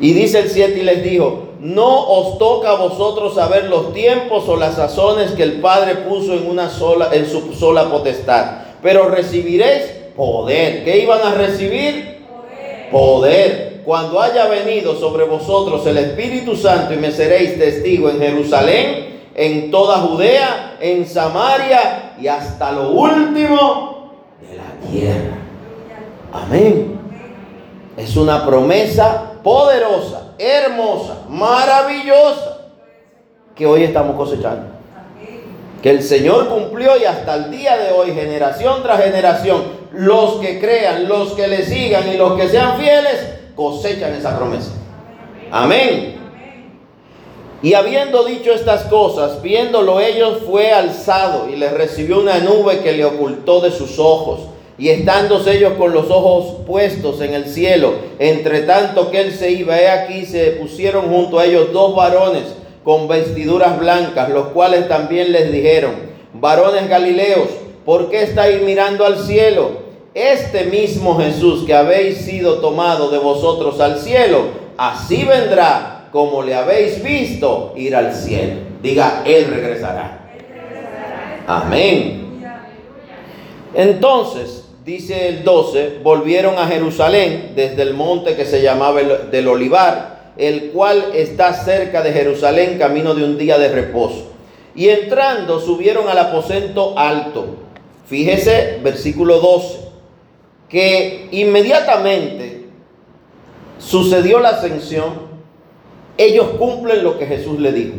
Y 0.00 0.12
dice 0.14 0.40
el 0.40 0.48
7 0.48 0.78
y 0.80 0.82
les 0.82 1.04
dijo, 1.04 1.50
no 1.60 2.08
os 2.08 2.38
toca 2.38 2.70
a 2.70 2.76
vosotros 2.76 3.34
saber 3.34 3.64
los 3.64 3.92
tiempos 3.92 4.48
o 4.48 4.56
las 4.56 4.76
sazones 4.76 5.32
que 5.32 5.42
el 5.42 5.60
Padre 5.60 5.96
puso 5.96 6.32
en 6.32 6.48
una 6.48 6.70
sola 6.70 7.10
en 7.12 7.26
su 7.26 7.52
sola 7.52 7.90
potestad, 7.90 8.69
pero 8.82 9.08
recibiréis 9.08 9.84
poder. 10.16 10.84
¿Qué 10.84 10.98
iban 10.98 11.20
a 11.22 11.34
recibir? 11.34 12.20
Poder. 12.90 13.82
Cuando 13.84 14.20
haya 14.20 14.46
venido 14.46 14.94
sobre 14.96 15.24
vosotros 15.24 15.86
el 15.86 15.98
Espíritu 15.98 16.56
Santo 16.56 16.92
y 16.92 16.96
me 16.96 17.10
seréis 17.10 17.58
testigo 17.58 18.10
en 18.10 18.18
Jerusalén, 18.18 19.20
en 19.34 19.70
toda 19.70 19.98
Judea, 19.98 20.76
en 20.80 21.06
Samaria 21.06 22.14
y 22.20 22.26
hasta 22.26 22.72
lo 22.72 22.90
último 22.90 24.12
de 24.40 24.56
la 24.56 24.90
tierra. 24.90 25.36
Amén. 26.32 26.98
Es 27.96 28.16
una 28.16 28.46
promesa 28.46 29.34
poderosa, 29.42 30.34
hermosa, 30.38 31.24
maravillosa 31.28 32.58
que 33.54 33.66
hoy 33.66 33.84
estamos 33.84 34.16
cosechando. 34.16 34.69
Que 35.82 35.90
el 35.90 36.02
Señor 36.02 36.48
cumplió 36.48 36.98
y 36.98 37.04
hasta 37.04 37.34
el 37.36 37.50
día 37.50 37.78
de 37.78 37.92
hoy, 37.92 38.12
generación 38.12 38.82
tras 38.82 39.02
generación, 39.02 39.62
los 39.92 40.34
que 40.34 40.60
crean, 40.60 41.08
los 41.08 41.32
que 41.32 41.48
le 41.48 41.64
sigan 41.64 42.12
y 42.12 42.18
los 42.18 42.38
que 42.38 42.48
sean 42.48 42.78
fieles, 42.78 43.28
cosechan 43.54 44.12
esa 44.14 44.36
promesa. 44.36 44.72
Amén. 45.50 46.16
Y 47.62 47.74
habiendo 47.74 48.24
dicho 48.24 48.52
estas 48.52 48.84
cosas, 48.84 49.40
viéndolo 49.40 50.00
ellos, 50.00 50.40
fue 50.46 50.72
alzado 50.72 51.48
y 51.48 51.56
les 51.56 51.72
recibió 51.72 52.20
una 52.20 52.38
nube 52.38 52.80
que 52.80 52.92
le 52.92 53.04
ocultó 53.04 53.60
de 53.60 53.70
sus 53.70 53.98
ojos. 53.98 54.40
Y 54.78 54.88
estándose 54.88 55.56
ellos 55.56 55.74
con 55.74 55.92
los 55.92 56.10
ojos 56.10 56.62
puestos 56.66 57.20
en 57.20 57.34
el 57.34 57.46
cielo, 57.46 57.94
entre 58.18 58.60
tanto 58.60 59.10
que 59.10 59.20
él 59.20 59.32
se 59.32 59.50
iba, 59.50 59.78
he 59.78 59.90
aquí 59.90 60.24
se 60.24 60.52
pusieron 60.52 61.08
junto 61.08 61.38
a 61.38 61.44
ellos 61.44 61.70
dos 61.72 61.94
varones 61.94 62.59
con 62.84 63.08
vestiduras 63.08 63.78
blancas, 63.78 64.30
los 64.30 64.48
cuales 64.48 64.88
también 64.88 65.32
les 65.32 65.52
dijeron, 65.52 65.92
varones 66.34 66.88
galileos, 66.88 67.48
¿por 67.84 68.10
qué 68.10 68.22
estáis 68.22 68.62
mirando 68.62 69.04
al 69.04 69.18
cielo? 69.18 69.90
Este 70.14 70.64
mismo 70.64 71.18
Jesús 71.18 71.64
que 71.64 71.74
habéis 71.74 72.18
sido 72.18 72.60
tomado 72.60 73.10
de 73.10 73.18
vosotros 73.18 73.80
al 73.80 73.98
cielo, 73.98 74.44
así 74.76 75.24
vendrá 75.24 76.08
como 76.10 76.42
le 76.42 76.54
habéis 76.54 77.02
visto 77.02 77.72
ir 77.76 77.94
al 77.94 78.12
cielo. 78.14 78.54
Diga, 78.82 79.22
Él 79.24 79.46
regresará. 79.46 80.20
Amén. 81.46 82.20
Entonces, 83.74 84.64
dice 84.84 85.28
el 85.28 85.44
12, 85.44 85.98
volvieron 86.02 86.58
a 86.58 86.66
Jerusalén 86.66 87.52
desde 87.54 87.82
el 87.82 87.94
monte 87.94 88.34
que 88.34 88.44
se 88.44 88.62
llamaba 88.62 89.00
el, 89.00 89.30
del 89.30 89.48
Olivar, 89.48 90.09
el 90.40 90.70
cual 90.70 91.10
está 91.14 91.52
cerca 91.52 92.02
de 92.02 92.12
Jerusalén, 92.12 92.78
camino 92.78 93.14
de 93.14 93.24
un 93.24 93.36
día 93.36 93.58
de 93.58 93.68
reposo. 93.68 94.30
Y 94.74 94.88
entrando 94.88 95.60
subieron 95.60 96.08
al 96.08 96.16
aposento 96.16 96.98
alto. 96.98 97.56
Fíjese, 98.06 98.80
versículo 98.82 99.38
12, 99.38 99.78
que 100.68 101.28
inmediatamente 101.30 102.64
sucedió 103.78 104.40
la 104.40 104.50
ascensión, 104.50 105.30
ellos 106.16 106.48
cumplen 106.58 107.04
lo 107.04 107.18
que 107.18 107.26
Jesús 107.26 107.60
le 107.60 107.72
dijo. 107.72 107.96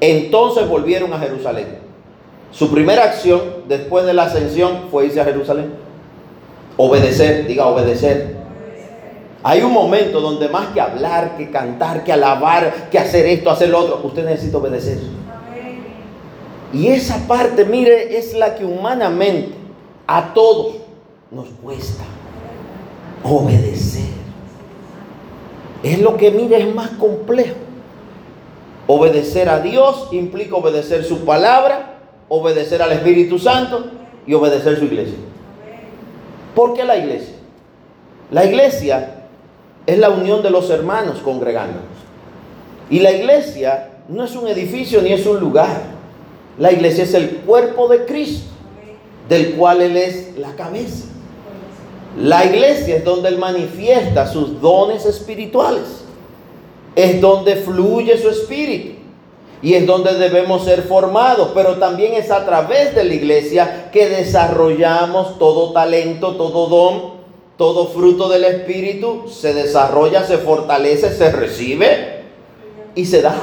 Entonces 0.00 0.66
volvieron 0.66 1.12
a 1.12 1.18
Jerusalén. 1.18 1.78
Su 2.50 2.70
primera 2.72 3.04
acción 3.04 3.40
después 3.68 4.06
de 4.06 4.14
la 4.14 4.24
ascensión 4.24 4.88
fue 4.90 5.06
irse 5.06 5.20
a 5.20 5.24
Jerusalén. 5.24 5.72
Obedecer, 6.78 7.46
diga 7.46 7.66
obedecer. 7.66 8.41
Hay 9.44 9.62
un 9.62 9.72
momento 9.72 10.20
donde 10.20 10.48
más 10.48 10.68
que 10.68 10.80
hablar, 10.80 11.36
que 11.36 11.50
cantar, 11.50 12.04
que 12.04 12.12
alabar, 12.12 12.88
que 12.90 12.98
hacer 12.98 13.26
esto, 13.26 13.50
hacer 13.50 13.70
lo 13.70 13.80
otro, 13.80 14.00
usted 14.04 14.24
necesita 14.24 14.58
obedecer. 14.58 14.98
Y 16.72 16.88
esa 16.88 17.26
parte, 17.26 17.64
mire, 17.64 18.16
es 18.16 18.34
la 18.34 18.54
que 18.54 18.64
humanamente 18.64 19.52
a 20.06 20.32
todos 20.32 20.76
nos 21.30 21.48
cuesta. 21.62 22.04
Obedecer. 23.24 24.10
Es 25.82 26.00
lo 26.00 26.16
que, 26.16 26.30
mire, 26.30 26.60
es 26.60 26.74
más 26.74 26.90
complejo. 26.90 27.56
Obedecer 28.86 29.48
a 29.48 29.58
Dios 29.58 30.08
implica 30.12 30.54
obedecer 30.54 31.04
su 31.04 31.24
palabra, 31.24 31.98
obedecer 32.28 32.80
al 32.80 32.92
Espíritu 32.92 33.38
Santo 33.38 33.86
y 34.26 34.34
obedecer 34.34 34.78
su 34.78 34.84
iglesia. 34.84 35.18
¿Por 36.54 36.74
qué 36.74 36.84
la 36.84 36.96
iglesia? 36.96 37.34
La 38.30 38.44
iglesia 38.44 39.21
es 39.86 39.98
la 39.98 40.10
unión 40.10 40.42
de 40.42 40.50
los 40.50 40.70
hermanos 40.70 41.18
congregándonos. 41.24 41.82
Y 42.90 43.00
la 43.00 43.12
iglesia 43.12 43.90
no 44.08 44.24
es 44.24 44.34
un 44.36 44.48
edificio 44.48 45.00
ni 45.02 45.12
es 45.12 45.26
un 45.26 45.40
lugar. 45.40 45.82
La 46.58 46.72
iglesia 46.72 47.04
es 47.04 47.14
el 47.14 47.36
cuerpo 47.38 47.88
de 47.88 48.04
Cristo, 48.04 48.50
del 49.28 49.54
cual 49.54 49.80
Él 49.80 49.96
es 49.96 50.36
la 50.36 50.54
cabeza. 50.54 51.06
La 52.18 52.44
iglesia 52.44 52.96
es 52.96 53.04
donde 53.04 53.30
Él 53.30 53.38
manifiesta 53.38 54.26
sus 54.26 54.60
dones 54.60 55.06
espirituales. 55.06 56.04
Es 56.94 57.20
donde 57.20 57.56
fluye 57.56 58.18
su 58.18 58.28
espíritu. 58.28 59.00
Y 59.62 59.74
es 59.74 59.86
donde 59.86 60.14
debemos 60.14 60.64
ser 60.64 60.82
formados. 60.82 61.52
Pero 61.54 61.76
también 61.76 62.12
es 62.12 62.30
a 62.30 62.44
través 62.44 62.94
de 62.94 63.04
la 63.04 63.14
iglesia 63.14 63.90
que 63.90 64.08
desarrollamos 64.08 65.38
todo 65.38 65.72
talento, 65.72 66.36
todo 66.36 66.66
don, 66.66 67.21
todo 67.56 67.88
fruto 67.88 68.28
del 68.28 68.44
espíritu. 68.44 69.28
Se 69.28 69.54
desarrolla, 69.54 70.24
se 70.24 70.38
fortalece, 70.38 71.12
se 71.12 71.30
recibe 71.32 72.22
y 72.94 73.06
se 73.06 73.22
da. 73.22 73.34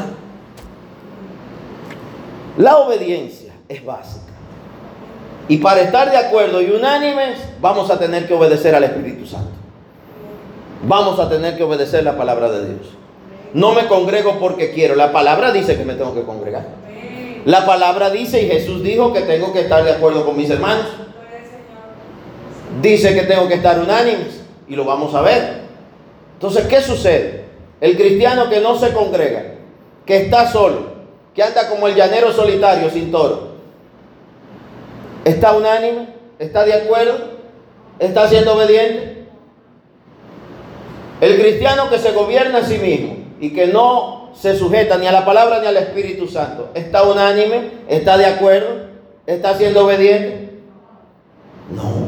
La 2.57 2.77
obediencia 2.77 3.53
es 3.67 3.83
básica. 3.85 4.33
Y 5.47 5.57
para 5.57 5.81
estar 5.81 6.11
de 6.11 6.17
acuerdo 6.17 6.61
y 6.61 6.69
unánimes, 6.69 7.39
vamos 7.59 7.89
a 7.89 7.97
tener 7.97 8.27
que 8.27 8.33
obedecer 8.33 8.75
al 8.75 8.83
Espíritu 8.83 9.25
Santo. 9.25 9.49
Vamos 10.83 11.19
a 11.19 11.27
tener 11.27 11.57
que 11.57 11.63
obedecer 11.63 12.03
la 12.03 12.17
palabra 12.17 12.51
de 12.51 12.65
Dios. 12.67 12.87
No 13.53 13.73
me 13.73 13.87
congrego 13.87 14.37
porque 14.39 14.71
quiero. 14.73 14.95
La 14.95 15.11
palabra 15.11 15.51
dice 15.51 15.75
que 15.75 15.85
me 15.85 15.95
tengo 15.95 16.13
que 16.13 16.21
congregar. 16.21 16.67
La 17.45 17.65
palabra 17.65 18.09
dice 18.09 18.43
y 18.43 18.47
Jesús 18.47 18.83
dijo 18.83 19.11
que 19.11 19.21
tengo 19.21 19.51
que 19.51 19.61
estar 19.61 19.83
de 19.83 19.91
acuerdo 19.91 20.25
con 20.25 20.37
mis 20.37 20.49
hermanos. 20.49 20.85
Dice 22.81 23.13
que 23.13 23.23
tengo 23.23 23.47
que 23.47 23.55
estar 23.55 23.79
unánimes 23.79 24.41
y 24.67 24.75
lo 24.75 24.85
vamos 24.85 25.13
a 25.15 25.21
ver. 25.21 25.61
Entonces, 26.33 26.65
¿qué 26.67 26.81
sucede? 26.81 27.45
El 27.81 27.97
cristiano 27.97 28.49
que 28.49 28.59
no 28.59 28.77
se 28.77 28.93
congrega, 28.93 29.55
que 30.05 30.17
está 30.23 30.49
solo, 30.51 30.93
que 31.33 31.43
anda 31.43 31.69
como 31.69 31.87
el 31.87 31.95
llanero 31.95 32.31
solitario 32.31 32.89
sin 32.89 33.11
toro, 33.11 33.49
¿Está 35.29 35.55
unánime? 35.55 36.07
¿Está 36.39 36.65
de 36.65 36.73
acuerdo? 36.73 37.17
¿Está 37.99 38.27
siendo 38.27 38.55
obediente? 38.55 39.25
El 41.21 41.39
cristiano 41.39 41.89
que 41.89 41.99
se 41.99 42.13
gobierna 42.13 42.59
a 42.59 42.63
sí 42.63 42.77
mismo 42.77 43.17
y 43.39 43.51
que 43.51 43.67
no 43.67 44.31
se 44.33 44.57
sujeta 44.57 44.97
ni 44.97 45.07
a 45.07 45.11
la 45.11 45.25
palabra 45.25 45.59
ni 45.59 45.67
al 45.67 45.77
Espíritu 45.77 46.27
Santo, 46.27 46.69
¿está 46.73 47.03
unánime? 47.03 47.71
¿Está 47.89 48.17
de 48.17 48.25
acuerdo? 48.25 48.87
¿Está 49.25 49.55
siendo 49.57 49.85
obediente? 49.85 50.49
No, 51.75 51.98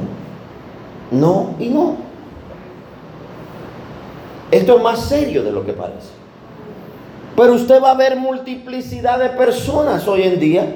no 1.12 1.56
y 1.60 1.68
no. 1.68 1.98
Esto 4.50 4.78
es 4.78 4.84
más 4.84 5.06
serio 5.06 5.44
de 5.44 5.52
lo 5.52 5.66
que 5.66 5.74
parece. 5.74 6.10
Pero 7.36 7.54
usted 7.54 7.82
va 7.82 7.92
a 7.92 7.96
ver 7.96 8.18
multiplicidad 8.18 9.20
de 9.20 9.30
personas 9.30 10.08
hoy 10.08 10.24
en 10.24 10.40
día 10.40 10.76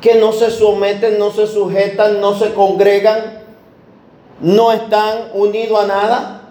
que 0.00 0.14
no 0.14 0.32
se 0.32 0.50
someten, 0.50 1.18
no 1.18 1.30
se 1.30 1.46
sujetan, 1.46 2.20
no 2.20 2.38
se 2.38 2.52
congregan, 2.54 3.42
no 4.40 4.72
están 4.72 5.30
unidos 5.34 5.84
a 5.84 5.86
nada. 5.86 6.42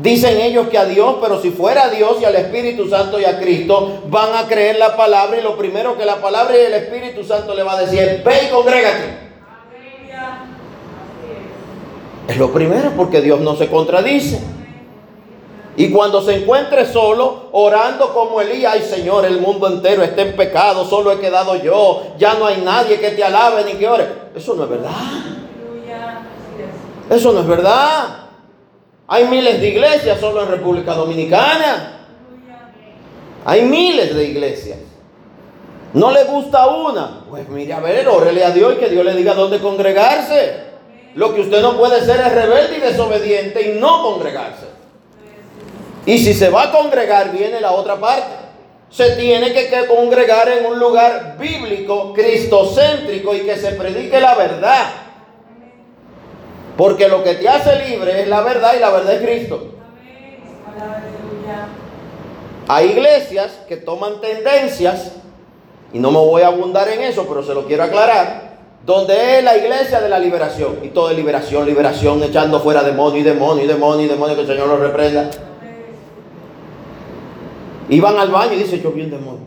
Dicen 0.00 0.38
ellos 0.40 0.68
que 0.68 0.78
a 0.78 0.84
Dios, 0.84 1.16
pero 1.20 1.40
si 1.40 1.50
fuera 1.50 1.84
a 1.84 1.88
Dios 1.88 2.18
y 2.20 2.24
al 2.24 2.36
Espíritu 2.36 2.88
Santo 2.88 3.18
y 3.18 3.24
a 3.24 3.38
Cristo, 3.40 4.02
van 4.08 4.34
a 4.34 4.46
creer 4.46 4.78
la 4.78 4.96
palabra 4.96 5.38
y 5.38 5.42
lo 5.42 5.56
primero 5.56 5.96
que 5.96 6.04
la 6.04 6.20
palabra 6.20 6.56
y 6.56 6.66
el 6.66 6.74
Espíritu 6.74 7.24
Santo 7.24 7.54
le 7.54 7.62
va 7.62 7.72
a 7.72 7.80
decir 7.80 7.98
es, 8.00 8.24
ve 8.24 8.34
y 8.46 8.50
congrégate. 8.50 9.28
Es 12.28 12.36
lo 12.36 12.52
primero 12.52 12.92
porque 12.94 13.22
Dios 13.22 13.40
no 13.40 13.56
se 13.56 13.68
contradice. 13.68 14.38
Y 15.78 15.90
cuando 15.90 16.20
se 16.20 16.42
encuentre 16.42 16.84
solo, 16.84 17.48
orando 17.52 18.12
como 18.12 18.40
Elías, 18.40 18.74
ay 18.74 18.82
Señor, 18.82 19.24
el 19.24 19.40
mundo 19.40 19.66
entero 19.66 20.02
está 20.02 20.22
en 20.22 20.36
pecado, 20.36 20.84
solo 20.84 21.10
he 21.12 21.20
quedado 21.20 21.56
yo, 21.56 22.14
ya 22.18 22.34
no 22.34 22.46
hay 22.46 22.60
nadie 22.60 23.00
que 23.00 23.12
te 23.12 23.24
alabe 23.24 23.64
ni 23.64 23.72
que 23.74 23.88
ore. 23.88 24.06
Eso 24.34 24.54
no 24.54 24.64
es 24.64 24.70
verdad. 24.70 24.90
Eso 27.08 27.32
no 27.32 27.40
es 27.40 27.46
verdad. 27.46 28.26
Hay 29.06 29.24
miles 29.24 29.60
de 29.60 29.68
iglesias 29.68 30.20
solo 30.20 30.42
en 30.42 30.48
República 30.48 30.92
Dominicana. 30.92 32.08
Hay 33.46 33.62
miles 33.62 34.14
de 34.14 34.24
iglesias. 34.24 34.78
¿No 35.94 36.10
le 36.10 36.24
gusta 36.24 36.66
una? 36.66 37.20
Pues 37.30 37.48
mire, 37.48 37.72
a 37.72 37.80
ver, 37.80 38.06
órele 38.06 38.44
a 38.44 38.50
Dios 38.50 38.74
y 38.74 38.76
que 38.76 38.90
Dios 38.90 39.02
le 39.02 39.14
diga 39.14 39.32
dónde 39.32 39.60
congregarse. 39.60 40.67
Lo 41.14 41.34
que 41.34 41.40
usted 41.40 41.62
no 41.62 41.76
puede 41.76 42.04
ser 42.04 42.20
es 42.20 42.32
rebelde 42.32 42.78
y 42.78 42.80
desobediente 42.80 43.62
y 43.62 43.78
no 43.78 44.02
congregarse. 44.02 44.66
Y 46.06 46.18
si 46.18 46.32
se 46.32 46.48
va 46.48 46.64
a 46.64 46.72
congregar, 46.72 47.32
viene 47.32 47.60
la 47.60 47.72
otra 47.72 47.96
parte. 47.96 48.34
Se 48.90 49.16
tiene 49.16 49.52
que 49.52 49.68
congregar 49.86 50.48
en 50.48 50.66
un 50.66 50.78
lugar 50.78 51.36
bíblico, 51.38 52.14
cristocéntrico 52.14 53.34
y 53.34 53.40
que 53.40 53.56
se 53.56 53.72
predique 53.72 54.18
la 54.20 54.34
verdad. 54.34 54.86
Porque 56.76 57.08
lo 57.08 57.22
que 57.22 57.34
te 57.34 57.48
hace 57.48 57.84
libre 57.86 58.22
es 58.22 58.28
la 58.28 58.40
verdad 58.40 58.74
y 58.76 58.80
la 58.80 58.90
verdad 58.90 59.14
es 59.14 59.22
Cristo. 59.22 59.74
Hay 62.68 62.90
iglesias 62.90 63.60
que 63.66 63.76
toman 63.76 64.20
tendencias, 64.20 65.12
y 65.92 65.98
no 65.98 66.10
me 66.10 66.18
voy 66.18 66.42
a 66.42 66.48
abundar 66.48 66.88
en 66.88 67.02
eso, 67.02 67.26
pero 67.26 67.42
se 67.42 67.54
lo 67.54 67.66
quiero 67.66 67.82
aclarar, 67.82 68.47
donde 68.88 69.36
es 69.36 69.44
la 69.44 69.54
iglesia 69.54 70.00
de 70.00 70.08
la 70.08 70.18
liberación. 70.18 70.78
Y 70.82 70.88
todo 70.88 71.10
es 71.10 71.16
liberación, 71.16 71.66
liberación, 71.66 72.22
echando 72.22 72.58
fuera 72.58 72.82
demonio 72.82 73.20
y 73.20 73.22
demonio 73.22 73.64
y 73.64 73.66
demonio 73.66 74.06
y 74.06 74.08
demonio, 74.08 74.34
que 74.34 74.40
el 74.40 74.46
Señor 74.46 74.66
lo 74.66 74.78
reprenda. 74.78 75.28
Iban 77.90 78.16
al 78.16 78.30
baño 78.30 78.54
y 78.54 78.56
dice, 78.56 78.80
yo 78.80 78.90
vi 78.92 79.02
un 79.02 79.10
demonio. 79.10 79.40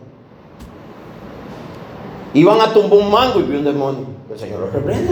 Iban 2.36 2.62
a 2.62 2.72
tumbar 2.72 3.00
un 3.00 3.10
mango 3.10 3.40
y 3.40 3.44
vi 3.44 3.56
un 3.56 3.64
demonio. 3.64 4.06
El 4.32 4.38
Señor 4.38 4.60
lo 4.60 4.70
reprenda. 4.70 5.12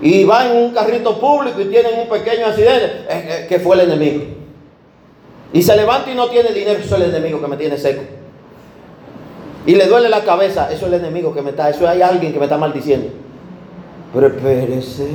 Y 0.00 0.24
van 0.24 0.52
en 0.52 0.64
un 0.64 0.72
carrito 0.72 1.20
público 1.20 1.60
y 1.60 1.66
tienen 1.66 2.00
un 2.00 2.08
pequeño 2.08 2.46
accidente, 2.46 3.04
eh, 3.06 3.06
eh, 3.10 3.46
que 3.50 3.60
fue 3.60 3.76
el 3.76 3.92
enemigo. 3.92 4.24
Y 5.52 5.62
se 5.62 5.76
levanta 5.76 6.10
y 6.10 6.14
no 6.14 6.30
tiene 6.30 6.52
dinero, 6.52 6.80
eso 6.82 6.96
es 6.96 7.02
el 7.02 7.14
enemigo 7.14 7.38
que 7.38 7.48
me 7.48 7.58
tiene 7.58 7.76
seco. 7.76 8.00
Y 9.64 9.74
le 9.76 9.86
duele 9.86 10.08
la 10.08 10.24
cabeza, 10.24 10.72
eso 10.72 10.86
es 10.86 10.92
el 10.92 11.00
enemigo 11.00 11.32
que 11.32 11.42
me 11.42 11.50
está, 11.50 11.70
eso 11.70 11.88
hay 11.88 12.02
alguien 12.02 12.32
que 12.32 12.38
me 12.38 12.46
está 12.46 12.58
maldiciendo. 12.58 13.08
Pero 14.12 14.26
espérese, 14.26 15.08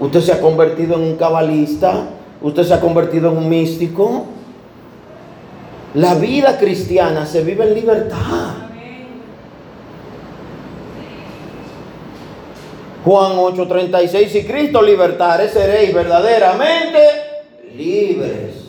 usted 0.00 0.20
se 0.20 0.32
ha 0.32 0.40
convertido 0.40 0.96
en 0.96 1.02
un 1.02 1.16
cabalista, 1.16 2.08
usted 2.42 2.64
se 2.64 2.74
ha 2.74 2.80
convertido 2.80 3.30
en 3.30 3.38
un 3.38 3.48
místico. 3.48 4.26
La 5.94 6.14
vida 6.14 6.58
cristiana 6.58 7.24
se 7.24 7.42
vive 7.42 7.68
en 7.68 7.74
libertad. 7.74 8.54
Juan 13.04 13.32
8:36, 13.38 14.28
si 14.28 14.44
Cristo 14.44 14.82
libertare, 14.82 15.48
seréis 15.48 15.94
verdaderamente 15.94 16.98
libres. 17.76 18.59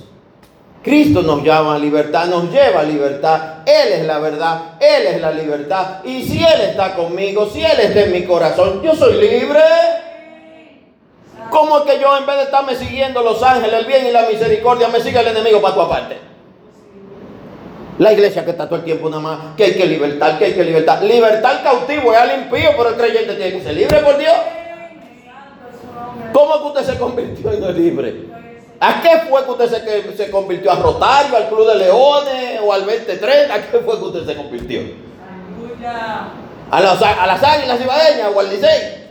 Cristo 0.83 1.21
nos 1.21 1.43
llama 1.43 1.75
a 1.75 1.79
libertad, 1.79 2.25
nos 2.25 2.51
lleva 2.51 2.81
a 2.81 2.83
libertad. 2.83 3.59
Él 3.65 3.93
es 3.93 4.05
la 4.05 4.17
verdad, 4.17 4.77
Él 4.79 5.07
es 5.07 5.21
la 5.21 5.31
libertad. 5.31 6.03
Y 6.03 6.23
si 6.23 6.43
Él 6.43 6.61
está 6.69 6.95
conmigo, 6.95 7.47
si 7.47 7.63
Él 7.63 7.79
está 7.79 8.01
en 8.01 8.11
mi 8.11 8.23
corazón, 8.23 8.81
yo 8.81 8.95
soy 8.95 9.21
libre. 9.21 9.61
¿Cómo 11.51 11.79
es 11.79 11.83
que 11.83 11.99
yo 11.99 12.17
en 12.17 12.25
vez 12.25 12.37
de 12.37 12.43
estarme 12.43 12.75
siguiendo 12.75 13.21
los 13.21 13.43
ángeles, 13.43 13.73
el 13.73 13.85
bien 13.85 14.07
y 14.07 14.11
la 14.11 14.25
misericordia, 14.27 14.87
me 14.87 15.01
siga 15.01 15.21
el 15.21 15.27
enemigo 15.27 15.61
para 15.61 15.75
tu 15.75 15.81
aparte? 15.81 16.17
La 17.99 18.13
iglesia 18.13 18.43
que 18.43 18.51
está 18.51 18.65
todo 18.65 18.77
el 18.77 18.85
tiempo 18.85 19.09
nada 19.09 19.21
más, 19.21 19.39
que 19.55 19.65
hay 19.65 19.73
que 19.75 19.85
libertar, 19.85 20.39
que 20.39 20.45
hay 20.45 20.53
que 20.53 20.63
libertar. 20.63 21.03
Libertar 21.03 21.61
cautivo 21.61 22.11
es 22.13 22.19
al 22.19 22.41
impío, 22.41 22.71
pero 22.75 22.89
el 22.89 22.95
creyente 22.95 23.35
tiene 23.35 23.51
que 23.51 23.61
ser 23.63 23.75
libre 23.75 23.99
por 23.99 24.17
Dios. 24.17 24.33
¿Cómo 26.33 26.59
que 26.59 26.79
usted 26.79 26.93
se 26.93 26.99
convirtió 26.99 27.51
en 27.51 27.59
no 27.59 27.71
libre? 27.71 28.15
¿A 28.83 28.99
qué 28.99 29.29
fue 29.29 29.45
que 29.45 29.51
usted 29.51 29.69
se, 29.69 30.17
se 30.17 30.31
convirtió? 30.31 30.71
¿A 30.71 30.75
Rotario, 30.77 31.37
al 31.37 31.49
Club 31.49 31.67
de 31.67 31.75
Leones 31.75 32.61
o 32.63 32.73
al 32.73 32.83
23? 32.83 33.51
¿A 33.51 33.61
qué 33.61 33.77
fue 33.77 33.99
que 33.99 34.05
usted 34.05 34.25
se 34.25 34.35
convirtió? 34.35 34.81
¿A 36.71 36.81
las, 36.81 36.99
a 36.99 37.27
las 37.27 37.43
águilas 37.43 37.79
ibaeñas 37.79 38.29
o 38.33 38.39
al 38.39 38.49
Licey? 38.49 39.01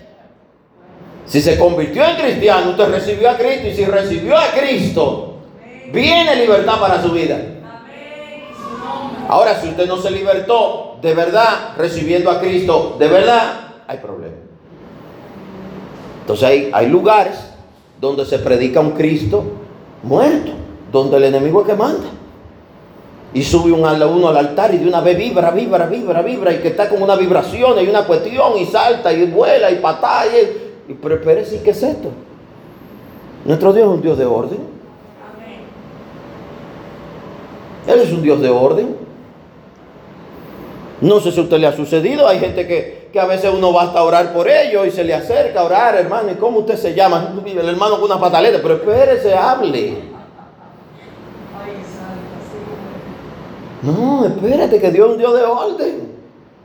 Si 1.25 1.41
se 1.41 1.57
convirtió 1.57 2.05
en 2.05 2.17
cristiano, 2.17 2.71
usted 2.71 2.89
recibió 2.91 3.31
a 3.31 3.37
Cristo 3.37 3.69
y 3.69 3.77
si 3.77 3.85
recibió 3.85 4.37
a 4.37 4.49
Cristo, 4.49 5.37
viene 5.93 6.35
libertad 6.35 6.81
para 6.81 7.01
su 7.01 7.13
vida. 7.13 7.39
Ahora, 9.29 9.61
si 9.61 9.69
usted 9.69 9.87
no 9.87 9.99
se 9.99 10.11
libertó 10.11 10.99
de 11.01 11.15
verdad, 11.15 11.75
recibiendo 11.79 12.29
a 12.29 12.41
Cristo 12.41 12.97
de 12.99 13.07
verdad, 13.07 13.53
hay 13.87 13.99
problema. 13.99 14.35
Entonces 16.23 16.49
hay, 16.49 16.71
hay 16.73 16.89
lugares 16.89 17.39
donde 18.01 18.27
se 18.27 18.41
predica 18.41 18.81
un 18.81 18.93
Cristo 18.93 19.60
muerto, 20.03 20.53
donde 20.93 21.17
el 21.17 21.25
enemigo 21.25 21.61
es 21.63 21.67
que 21.67 21.75
manda. 21.75 22.09
Y 23.33 23.43
sube 23.43 23.71
un, 23.71 23.81
uno 23.81 24.29
al 24.29 24.37
altar 24.37 24.75
y 24.75 24.79
de 24.79 24.89
una 24.89 25.01
vez 25.01 25.17
vibra, 25.17 25.51
vibra, 25.53 25.87
vibra, 25.87 26.23
vibra, 26.23 26.53
y 26.53 26.59
que 26.59 26.69
está 26.69 26.89
con 26.89 27.03
una 27.03 27.15
vibración 27.15 27.79
y 27.85 27.89
una 27.89 28.05
cuestión, 28.05 28.59
y 28.59 28.67
salta 28.67 29.13
y 29.13 29.27
vuela 29.27 29.71
y 29.71 29.77
patalla. 29.77 30.41
Y, 30.41 30.93
y 30.93 30.95
pero, 30.95 31.21
¿qué 31.21 31.41
es 31.71 31.83
esto? 31.83 32.11
Nuestro 33.45 33.73
Dios 33.73 33.89
es 33.89 33.95
un 33.95 34.03
Dios 34.03 34.19
de 34.19 34.27
orden. 34.27 34.59
Él 37.87 38.01
es 38.01 38.13
un 38.13 38.23
Dios 38.23 38.41
de 38.41 38.51
orden. 38.51 38.97
No 41.01 41.21
sé 41.21 41.33
si 41.33 41.41
a 41.41 41.43
usted 41.43 41.59
le 41.59 41.67
ha 41.67 41.75
sucedido, 41.75 42.29
hay 42.29 42.39
gente 42.39 42.67
que, 42.67 43.00
que 43.12 43.18
a 43.18 43.27
veces 43.27 43.53
uno 43.53 43.73
basta 43.73 43.99
a 43.99 44.05
orar 44.05 44.33
por 44.33 44.49
ellos 44.49 44.87
y 44.87 44.90
se 44.90 45.05
le 45.05 45.14
acerca 45.14 45.61
a 45.61 45.64
orar, 45.64 45.96
hermano, 45.96 46.31
¿y 46.31 46.35
cómo 46.35 46.61
usted 46.61 46.77
se 46.77 46.94
llama? 46.94 47.35
El 47.44 47.68
hermano 47.68 47.96
con 47.96 48.05
una 48.05 48.20
pataleta, 48.20 48.59
pero 48.62 48.75
espérese, 48.75 49.35
hable. 49.35 49.99
No, 53.83 54.25
espérate, 54.27 54.81
que 54.81 54.90
Dios 54.90 55.07
es 55.07 55.12
un 55.12 55.18
Dios 55.18 55.35
de 55.35 55.44
orden. 55.44 56.11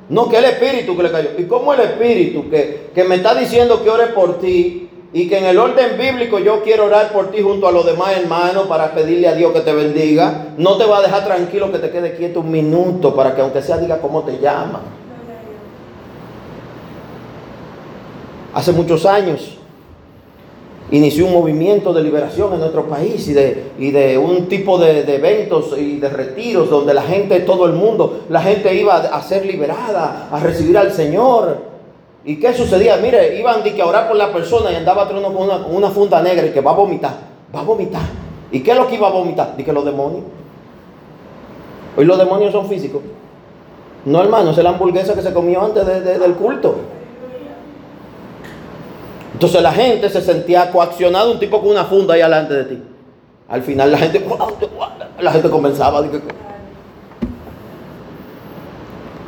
No 0.09 0.29
que 0.29 0.37
el 0.37 0.45
espíritu 0.45 0.95
que 0.95 1.03
le 1.03 1.11
cayó. 1.11 1.29
¿Y 1.37 1.45
cómo 1.45 1.73
el 1.73 1.79
espíritu 1.79 2.49
que, 2.49 2.91
que 2.93 3.03
me 3.05 3.15
está 3.15 3.33
diciendo 3.33 3.83
que 3.83 3.89
ore 3.89 4.07
por 4.07 4.39
ti 4.39 4.89
y 5.13 5.27
que 5.27 5.37
en 5.39 5.45
el 5.45 5.57
orden 5.57 5.97
bíblico 5.97 6.37
yo 6.39 6.61
quiero 6.61 6.85
orar 6.85 7.11
por 7.11 7.31
ti 7.31 7.41
junto 7.41 7.67
a 7.67 7.71
los 7.71 7.85
demás 7.85 8.17
hermanos 8.17 8.67
para 8.67 8.93
pedirle 8.93 9.27
a 9.27 9.33
Dios 9.33 9.51
que 9.53 9.61
te 9.61 9.73
bendiga, 9.73 10.49
no 10.57 10.77
te 10.77 10.85
va 10.85 10.99
a 10.99 11.01
dejar 11.01 11.25
tranquilo 11.25 11.71
que 11.71 11.79
te 11.79 11.89
quede 11.89 12.15
quieto 12.15 12.41
un 12.41 12.51
minuto 12.51 13.15
para 13.15 13.33
que 13.33 13.41
aunque 13.41 13.61
sea 13.63 13.77
diga 13.77 13.99
cómo 13.99 14.23
te 14.23 14.37
llama. 14.39 14.81
Hace 18.55 18.71
muchos 18.71 19.05
años 19.05 19.57
inició 20.89 21.25
un 21.25 21.33
movimiento 21.33 21.91
de 21.91 22.01
liberación 22.01 22.53
en 22.53 22.61
nuestro 22.61 22.85
país 22.85 23.27
y 23.27 23.33
de, 23.33 23.71
y 23.77 23.91
de 23.91 24.17
un 24.17 24.47
tipo 24.47 24.77
de, 24.77 25.01
eventos 25.13 25.77
y 25.77 25.97
de 25.97 26.07
retiros 26.07 26.69
donde 26.69 26.93
la 26.93 27.01
gente, 27.01 27.41
todo 27.41 27.65
el 27.65 27.73
mundo, 27.73 28.21
la 28.29 28.41
gente 28.41 28.73
iba 28.73 28.95
a 28.95 29.21
ser 29.23 29.45
liberada, 29.45 30.29
a 30.31 30.39
recibir 30.39 30.77
al 30.77 30.93
Señor. 30.93 31.57
¿Y 32.23 32.37
qué 32.37 32.53
sucedía? 32.53 32.95
Mire, 32.95 33.37
iban 33.37 33.61
de 33.61 33.75
que 33.75 33.81
a 33.81 33.87
orar 33.87 34.07
por 34.07 34.15
la 34.15 34.31
persona 34.31 34.71
y 34.71 34.75
andaba 34.75 35.05
con 35.05 35.17
una, 35.17 35.27
una, 35.27 35.89
funda 35.89 36.21
negra 36.21 36.45
y 36.45 36.51
que 36.51 36.61
va 36.61 36.71
a 36.71 36.75
vomitar, 36.75 37.13
va 37.53 37.59
a 37.59 37.63
vomitar. 37.63 38.03
¿Y 38.53 38.61
qué 38.61 38.71
es 38.71 38.77
lo 38.77 38.87
que 38.87 38.95
iba 38.95 39.09
a 39.09 39.11
vomitar? 39.11 39.51
Dice 39.57 39.65
que 39.65 39.73
los 39.73 39.83
demonios. 39.83 40.23
Hoy 41.97 42.05
los 42.05 42.17
demonios 42.17 42.53
son 42.53 42.69
físicos. 42.69 43.01
No, 44.05 44.21
hermano, 44.21 44.51
es 44.51 44.57
la 44.59 44.69
hamburguesa 44.69 45.13
que 45.13 45.21
se 45.21 45.33
comió 45.33 45.61
antes 45.61 45.85
del 45.85 46.35
culto. 46.35 46.94
Entonces 49.35 49.61
la 49.61 49.73
gente 49.73 50.09
se 50.09 50.21
sentía 50.21 50.71
coaccionada, 50.71 51.29
un 51.29 51.39
tipo 51.39 51.59
con 51.59 51.71
una 51.71 51.83
funda 51.83 52.13
ahí 52.13 52.21
delante 52.21 52.53
de 52.53 52.63
ti. 52.63 52.81
Al 53.49 53.61
final 53.63 53.91
la 53.91 53.97
gente, 53.97 54.25
la 55.19 55.31
gente 55.33 55.49
comenzaba. 55.49 56.05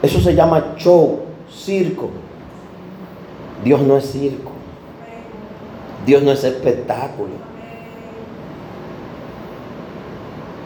Eso 0.01 0.21
se 0.21 0.33
llama 0.33 0.75
show, 0.77 1.23
circo. 1.53 2.09
Dios 3.65 3.81
no 3.81 3.97
es 3.97 4.09
circo. 4.09 4.51
Dios 6.05 6.23
no 6.23 6.31
es 6.31 6.41
espectáculo. 6.41 7.33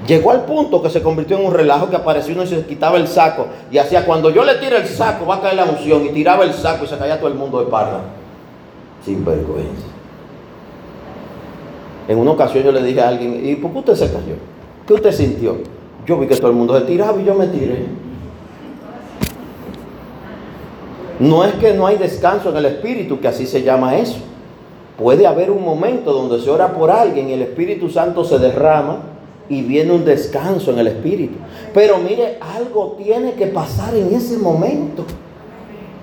Llegó 0.05 0.29
al 0.29 0.45
punto 0.45 0.83
que 0.83 0.91
se 0.91 1.01
convirtió 1.01 1.39
en 1.39 1.47
un 1.47 1.53
relajo 1.55 1.89
que 1.89 1.95
apareció 1.95 2.35
uno 2.35 2.43
y 2.43 2.47
se 2.47 2.63
quitaba 2.67 2.97
el 2.97 3.07
saco. 3.07 3.47
Y 3.71 3.79
hacía, 3.79 4.05
cuando 4.05 4.29
yo 4.29 4.43
le 4.43 4.53
tire 4.57 4.77
el 4.77 4.87
saco, 4.87 5.25
va 5.25 5.37
a 5.37 5.41
caer 5.41 5.55
la 5.55 5.65
unción. 5.65 6.05
Y 6.05 6.09
tiraba 6.09 6.43
el 6.43 6.53
saco 6.53 6.85
y 6.85 6.87
se 6.87 6.97
caía 6.99 7.17
todo 7.17 7.29
el 7.29 7.33
mundo 7.33 7.59
de 7.59 7.71
parda. 7.71 8.20
Sin 9.05 9.25
vergüenza. 9.25 9.87
En 12.07 12.17
una 12.17 12.31
ocasión 12.31 12.63
yo 12.63 12.71
le 12.71 12.83
dije 12.83 13.01
a 13.01 13.07
alguien, 13.07 13.45
¿y 13.45 13.55
por 13.55 13.71
qué 13.71 13.79
usted 13.79 13.95
se 13.95 14.07
cayó? 14.07 14.35
¿Qué 14.85 14.93
usted 14.93 15.11
sintió? 15.11 15.57
Yo 16.05 16.17
vi 16.19 16.27
que 16.27 16.35
todo 16.35 16.49
el 16.49 16.57
mundo 16.57 16.77
se 16.77 16.85
tiraba 16.85 17.21
y 17.21 17.25
yo 17.25 17.35
me 17.35 17.47
tiré. 17.47 17.85
No 21.19 21.45
es 21.45 21.53
que 21.55 21.73
no 21.73 21.85
hay 21.85 21.97
descanso 21.97 22.49
en 22.49 22.57
el 22.57 22.65
Espíritu, 22.65 23.19
que 23.19 23.27
así 23.27 23.45
se 23.45 23.61
llama 23.61 23.95
eso. 23.97 24.17
Puede 24.97 25.27
haber 25.27 25.51
un 25.51 25.63
momento 25.63 26.13
donde 26.13 26.39
se 26.41 26.49
ora 26.49 26.73
por 26.73 26.89
alguien 26.91 27.29
y 27.29 27.33
el 27.33 27.43
Espíritu 27.43 27.89
Santo 27.89 28.23
se 28.23 28.39
derrama 28.39 29.03
y 29.47 29.61
viene 29.61 29.91
un 29.91 30.03
descanso 30.03 30.71
en 30.71 30.79
el 30.79 30.87
Espíritu. 30.87 31.35
Pero 31.73 31.97
mire, 31.97 32.37
algo 32.39 32.95
tiene 32.97 33.33
que 33.33 33.47
pasar 33.47 33.95
en 33.95 34.13
ese 34.13 34.37
momento. 34.37 35.05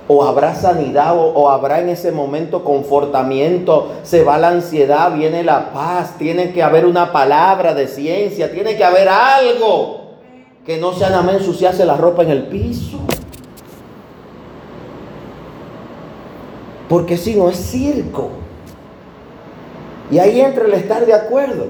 O 0.09 0.25
habrá 0.25 0.55
sanidad 0.55 1.17
o, 1.17 1.35
o, 1.35 1.51
habrá 1.51 1.81
en 1.81 1.91
ese 1.91 2.11
momento 2.13 2.65
confortamiento, 2.65 3.93
se 4.03 4.25
va 4.25 4.39
la 4.39 4.49
ansiedad, 4.49 5.13
viene 5.13 5.45
la 5.45 5.71
paz, 5.73 6.17
tiene 6.17 6.53
que 6.53 6.63
haber 6.63 6.87
una 6.87 7.13
palabra 7.13 7.75
de 7.75 7.87
ciencia, 7.87 8.51
tiene 8.51 8.77
que 8.77 8.85
haber 8.85 9.09
algo 9.09 10.09
que 10.65 10.77
no 10.77 10.93
sea 10.93 11.09
nada 11.09 11.23
más 11.23 11.37
ensuciarse 11.37 11.87
la 11.87 11.97
ropa 11.97 12.23
en 12.23 12.31
el 12.31 12.43
piso. 12.45 12.99
Porque 16.89 17.17
si 17.17 17.37
no 17.37 17.49
es 17.49 17.57
circo. 17.57 18.31
Y 20.11 20.19
ahí 20.19 20.41
entra 20.41 20.65
el 20.65 20.75
estar 20.75 21.05
de 21.05 21.15
acuerdo. 21.15 21.69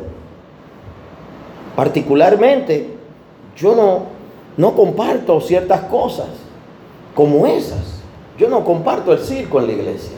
Particularmente, 1.74 2.94
yo 3.56 3.74
no, 3.74 4.02
no 4.56 4.74
comparto 4.74 5.40
ciertas 5.40 5.82
cosas 5.82 6.26
como 7.14 7.46
esas. 7.46 7.97
Yo 8.38 8.48
no 8.48 8.64
comparto 8.64 9.12
el 9.12 9.18
circo 9.18 9.58
en 9.60 9.66
la 9.66 9.72
iglesia. 9.72 10.16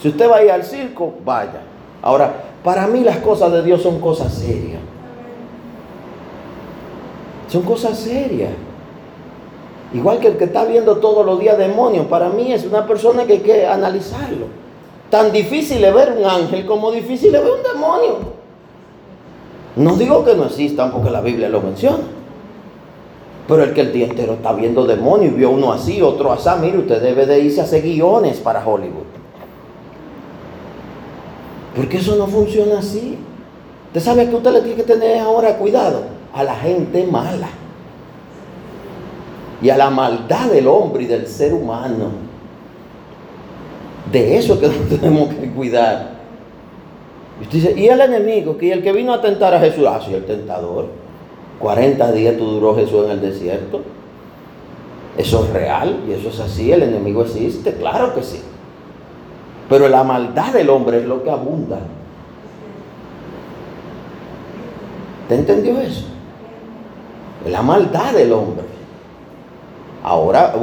Si 0.00 0.08
usted 0.08 0.30
va 0.30 0.36
a 0.36 0.44
ir 0.44 0.50
al 0.50 0.62
circo, 0.62 1.14
vaya. 1.24 1.62
Ahora, 2.02 2.32
para 2.62 2.86
mí 2.86 3.00
las 3.00 3.18
cosas 3.18 3.50
de 3.52 3.62
Dios 3.62 3.82
son 3.82 3.98
cosas 4.00 4.32
serias. 4.34 4.80
Son 7.48 7.62
cosas 7.62 7.98
serias. 7.98 8.50
Igual 9.92 10.20
que 10.20 10.28
el 10.28 10.36
que 10.36 10.44
está 10.44 10.64
viendo 10.64 10.98
todos 10.98 11.26
los 11.26 11.40
días 11.40 11.58
demonios, 11.58 12.06
para 12.06 12.28
mí 12.28 12.52
es 12.52 12.64
una 12.64 12.86
persona 12.86 13.24
que 13.24 13.34
hay 13.34 13.40
que 13.40 13.66
analizarlo. 13.66 14.46
Tan 15.10 15.32
difícil 15.32 15.82
es 15.82 15.94
ver 15.94 16.14
un 16.16 16.24
ángel 16.24 16.64
como 16.64 16.92
difícil 16.92 17.34
es 17.34 17.42
ver 17.42 17.52
un 17.52 17.62
demonio. 17.62 18.16
No 19.76 19.96
digo 19.96 20.24
que 20.24 20.36
no 20.36 20.44
existan 20.44 20.92
porque 20.92 21.10
la 21.10 21.20
Biblia 21.20 21.48
lo 21.48 21.60
menciona. 21.60 22.19
Pero 23.50 23.64
el 23.64 23.74
que 23.74 23.80
el 23.80 23.92
día 23.92 24.06
entero 24.06 24.34
está 24.34 24.52
viendo 24.52 24.86
demonios 24.86 25.32
y 25.32 25.38
vio 25.38 25.50
uno 25.50 25.72
así, 25.72 26.00
otro 26.00 26.32
así, 26.32 26.48
mire, 26.60 26.78
usted 26.78 27.02
debe 27.02 27.26
de 27.26 27.40
irse 27.40 27.60
a 27.60 27.64
hacer 27.64 27.82
guiones 27.82 28.38
para 28.38 28.64
Hollywood. 28.64 29.10
Porque 31.74 31.96
eso 31.96 32.14
no 32.14 32.28
funciona 32.28 32.78
así. 32.78 33.18
Usted 33.88 34.00
sabe 34.00 34.28
que 34.28 34.36
usted 34.36 34.52
le 34.52 34.60
tiene 34.60 34.76
que 34.76 34.84
tener 34.84 35.18
ahora 35.18 35.56
cuidado 35.56 36.02
a 36.32 36.44
la 36.44 36.54
gente 36.54 37.04
mala 37.08 37.48
y 39.60 39.68
a 39.68 39.76
la 39.76 39.90
maldad 39.90 40.46
del 40.46 40.68
hombre 40.68 41.02
y 41.02 41.06
del 41.06 41.26
ser 41.26 41.52
humano. 41.52 42.10
De 44.12 44.38
eso 44.38 44.60
que 44.60 44.68
tenemos 44.96 45.34
que 45.34 45.50
cuidar. 45.50 46.20
Y 47.40 47.42
usted 47.42 47.58
dice, 47.58 47.74
¿y 47.76 47.88
el 47.88 48.00
enemigo? 48.00 48.56
Que 48.56 48.72
el 48.72 48.80
que 48.80 48.92
vino 48.92 49.12
a 49.12 49.20
tentar 49.20 49.52
a 49.52 49.58
Jesús, 49.58 49.84
ah, 49.88 50.00
sí, 50.06 50.14
el 50.14 50.24
tentador. 50.24 50.99
40 51.60 52.12
días 52.12 52.36
tú 52.36 52.46
duró 52.46 52.74
Jesús 52.74 53.04
en 53.04 53.10
el 53.12 53.20
desierto. 53.20 53.82
Eso 55.16 55.44
es 55.44 55.52
real 55.52 56.00
y 56.08 56.12
eso 56.12 56.30
es 56.30 56.40
así, 56.40 56.72
el 56.72 56.82
enemigo 56.82 57.22
existe, 57.22 57.74
claro 57.74 58.14
que 58.14 58.22
sí. 58.22 58.40
Pero 59.68 59.88
la 59.88 60.02
maldad 60.02 60.52
del 60.52 60.70
hombre 60.70 60.98
es 60.98 61.04
lo 61.04 61.22
que 61.22 61.30
abunda. 61.30 61.78
¿Te 65.28 65.34
entendió 65.34 65.78
eso? 65.80 66.06
La 67.48 67.62
maldad 67.62 68.14
del 68.14 68.32
hombre. 68.32 68.64
Ahora, 70.02 70.54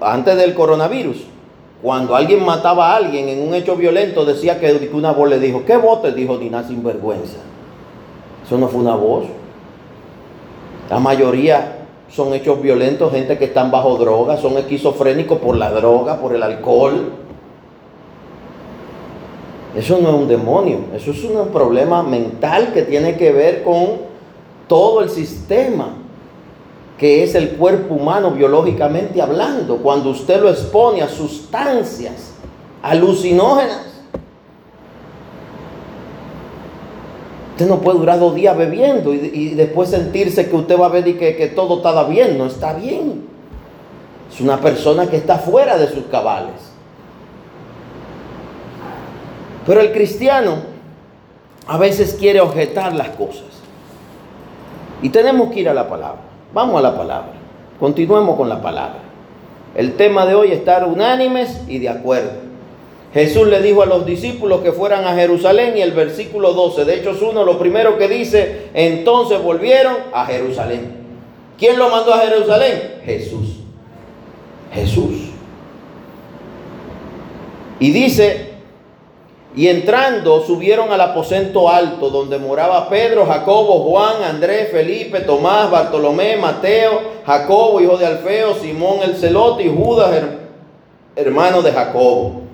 antes 0.00 0.36
del 0.36 0.54
coronavirus, 0.54 1.26
cuando 1.82 2.16
alguien 2.16 2.44
mataba 2.44 2.92
a 2.92 2.96
alguien 2.96 3.28
en 3.28 3.46
un 3.46 3.54
hecho 3.54 3.76
violento, 3.76 4.24
decía 4.24 4.58
que 4.58 4.90
una 4.92 5.12
voz 5.12 5.28
le 5.28 5.38
dijo, 5.38 5.64
¿qué 5.66 5.76
voz 5.76 6.02
te 6.02 6.12
dijo 6.12 6.38
Dina 6.38 6.66
sin 6.66 6.82
vergüenza? 6.82 7.38
Eso 8.44 8.58
no 8.58 8.68
fue 8.68 8.80
una 8.80 8.96
voz. 8.96 9.26
La 10.90 10.98
mayoría 10.98 11.86
son 12.10 12.34
hechos 12.34 12.60
violentos, 12.60 13.12
gente 13.12 13.38
que 13.38 13.46
están 13.46 13.70
bajo 13.70 13.96
droga, 13.96 14.36
son 14.36 14.58
esquizofrénicos 14.58 15.38
por 15.38 15.56
la 15.56 15.70
droga, 15.70 16.20
por 16.20 16.34
el 16.34 16.42
alcohol. 16.42 17.12
Eso 19.76 19.98
no 20.02 20.08
es 20.08 20.14
un 20.16 20.28
demonio, 20.28 20.78
eso 20.94 21.12
es 21.12 21.22
un 21.24 21.48
problema 21.48 22.02
mental 22.02 22.72
que 22.74 22.82
tiene 22.82 23.16
que 23.16 23.30
ver 23.30 23.62
con 23.62 24.10
todo 24.66 25.00
el 25.00 25.10
sistema 25.10 25.94
que 27.00 27.22
es 27.24 27.34
el 27.34 27.52
cuerpo 27.52 27.94
humano 27.94 28.30
biológicamente 28.32 29.22
hablando, 29.22 29.78
cuando 29.78 30.10
usted 30.10 30.38
lo 30.42 30.50
expone 30.50 31.00
a 31.00 31.08
sustancias 31.08 32.34
alucinógenas. 32.82 33.89
Usted 37.60 37.68
no 37.68 37.82
puede 37.82 37.98
durar 37.98 38.18
dos 38.18 38.34
días 38.34 38.56
bebiendo 38.56 39.12
y, 39.12 39.50
después 39.50 39.90
sentirse 39.90 40.48
que 40.48 40.56
usted 40.56 40.80
va 40.80 40.86
a 40.86 40.88
ver 40.88 41.06
y 41.06 41.12
que, 41.12 41.36
que 41.36 41.48
todo 41.48 41.76
está 41.76 42.04
bien, 42.04 42.38
no 42.38 42.46
está 42.46 42.72
bien. 42.72 43.26
Es 44.32 44.40
una 44.40 44.58
persona 44.58 45.10
que 45.10 45.18
está 45.18 45.36
fuera 45.36 45.76
de 45.76 45.86
sus 45.88 46.04
cabales. 46.06 46.54
Pero 49.66 49.82
el 49.82 49.92
cristiano 49.92 50.54
a 51.66 51.76
veces 51.76 52.16
quiere 52.18 52.40
objetar 52.40 52.94
las 52.94 53.10
cosas. 53.10 53.44
Y 55.02 55.10
tenemos 55.10 55.52
que 55.52 55.60
ir 55.60 55.68
a 55.68 55.74
la 55.74 55.86
palabra. 55.86 56.22
Vamos 56.54 56.78
a 56.78 56.80
la 56.80 56.96
palabra. 56.96 57.32
Continuemos 57.78 58.38
con 58.38 58.48
la 58.48 58.62
palabra. 58.62 59.00
El 59.74 59.96
tema 59.96 60.24
de 60.24 60.34
hoy 60.34 60.52
es 60.52 60.60
estar 60.60 60.86
unánimes 60.86 61.60
y 61.68 61.78
de 61.78 61.90
acuerdo. 61.90 62.49
Jesús 63.12 63.48
le 63.48 63.60
dijo 63.60 63.82
a 63.82 63.86
los 63.86 64.06
discípulos 64.06 64.60
que 64.60 64.72
fueran 64.72 65.04
a 65.04 65.14
Jerusalén 65.14 65.76
y 65.76 65.82
el 65.82 65.92
versículo 65.92 66.52
12 66.52 66.84
de 66.84 66.94
Hechos 66.94 67.20
1 67.20 67.44
lo 67.44 67.58
primero 67.58 67.98
que 67.98 68.06
dice, 68.06 68.68
entonces 68.72 69.42
volvieron 69.42 69.96
a 70.12 70.26
Jerusalén. 70.26 70.96
¿Quién 71.58 71.76
lo 71.78 71.90
mandó 71.90 72.14
a 72.14 72.20
Jerusalén? 72.20 73.00
Jesús. 73.04 73.56
Jesús. 74.72 75.30
Y 77.80 77.90
dice, 77.90 78.50
y 79.56 79.66
entrando 79.66 80.44
subieron 80.46 80.92
al 80.92 81.00
aposento 81.00 81.68
alto 81.68 82.10
donde 82.10 82.38
moraba 82.38 82.88
Pedro, 82.88 83.26
Jacobo, 83.26 83.90
Juan, 83.90 84.22
Andrés, 84.22 84.70
Felipe, 84.70 85.20
Tomás, 85.20 85.68
Bartolomé, 85.70 86.36
Mateo, 86.36 87.00
Jacobo, 87.26 87.80
hijo 87.80 87.96
de 87.96 88.06
Alfeo, 88.06 88.54
Simón 88.54 88.98
el 89.02 89.16
celote 89.16 89.64
y 89.64 89.68
Judas, 89.68 90.14
hermano 91.16 91.62
de 91.62 91.72
Jacobo. 91.72 92.49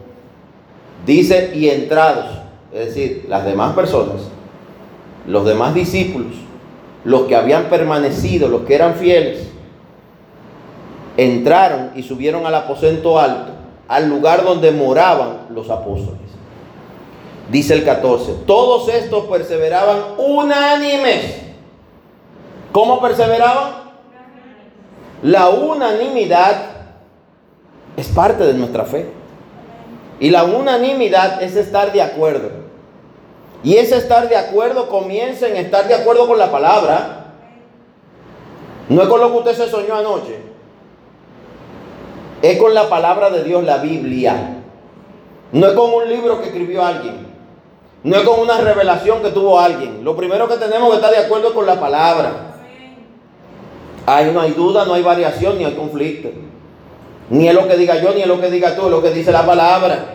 Dice, 1.07 1.53
y 1.55 1.69
entrados, 1.71 2.27
es 2.73 2.87
decir, 2.87 3.27
las 3.29 3.45
demás 3.45 3.75
personas, 3.75 4.23
los 5.27 5.47
demás 5.47 5.73
discípulos, 5.73 6.35
los 7.05 7.23
que 7.23 7.37
habían 7.37 7.67
permanecido, 7.67 8.49
los 8.49 8.63
que 8.63 8.75
eran 8.75 8.97
fieles, 8.97 9.49
entraron 11.17 11.93
y 11.95 12.03
subieron 12.03 12.45
al 12.45 12.57
aposento 12.57 13.21
alto, 13.21 13.53
al 13.87 14.09
lugar 14.09 14.45
donde 14.45 14.73
moraban 14.73 15.47
los 15.51 15.71
apóstoles. 15.71 16.19
Dice 17.51 17.75
el 17.75 17.85
14, 17.85 18.39
todos 18.45 18.89
estos 18.89 19.27
perseveraban 19.27 19.99
unánimes. 20.19 21.37
¿Cómo 22.73 23.01
perseveraban? 23.01 23.87
La 25.23 25.51
unanimidad 25.51 26.71
es 27.97 28.09
parte 28.09 28.45
de 28.45 28.55
nuestra 28.55 28.85
fe. 28.85 29.07
Y 30.19 30.31
la 30.31 30.45
unanimidad 30.45 31.43
es 31.43 31.57
estar 31.57 31.93
de 31.93 32.03
acuerdo. 32.03 32.51
Y 33.63 33.77
ese 33.77 33.97
estar 33.97 34.29
de 34.29 34.37
acuerdo 34.37 34.89
comienza 34.89 35.49
en 35.49 35.57
estar 35.57 35.89
de 35.89 35.95
acuerdo 35.95 36.27
con 36.27 36.39
la 36.39 36.51
palabra. 36.51 37.35
No 38.89 39.03
es 39.03 39.09
con 39.09 39.21
lo 39.21 39.31
que 39.33 39.39
usted 39.39 39.55
se 39.55 39.71
soñó 39.71 39.97
anoche. 39.97 40.39
Es 42.43 42.59
con 42.59 42.75
la 42.75 42.89
palabra 42.89 43.31
de 43.31 43.43
Dios, 43.43 43.65
la 43.65 43.79
Biblia. 43.79 44.63
No 45.53 45.67
es 45.67 45.73
con 45.73 45.93
un 45.93 46.09
libro 46.09 46.41
que 46.41 46.47
escribió 46.47 46.85
alguien. 46.85 47.27
No 48.03 48.17
es 48.17 48.23
con 48.23 48.41
una 48.41 48.59
revelación 48.59 49.21
que 49.23 49.31
tuvo 49.31 49.59
alguien. 49.59 50.05
Lo 50.05 50.17
primero 50.17 50.47
que 50.49 50.57
tenemos 50.57 50.91
que 50.91 50.97
estar 50.97 51.11
de 51.11 51.19
acuerdo 51.19 51.53
con 51.53 51.67
la 51.67 51.81
palabra. 51.81 52.55
Ahí 54.07 54.31
no 54.33 54.41
hay 54.41 54.53
duda, 54.53 54.85
no 54.85 54.95
hay 54.95 55.03
variación, 55.03 55.59
ni 55.59 55.65
hay 55.65 55.75
conflicto. 55.75 56.29
Ni 57.31 57.49
es 57.49 57.55
lo 57.55 57.67
que 57.67 57.77
diga 57.77 58.01
yo, 58.01 58.13
ni 58.15 58.23
es 58.23 58.27
lo 58.27 58.41
que 58.41 58.51
diga 58.51 58.77
tú, 58.77 58.87
es 58.87 58.91
lo 58.91 59.03
que 59.03 59.11
dice 59.11 59.33
la 59.33 59.45
palabra. 59.45 60.15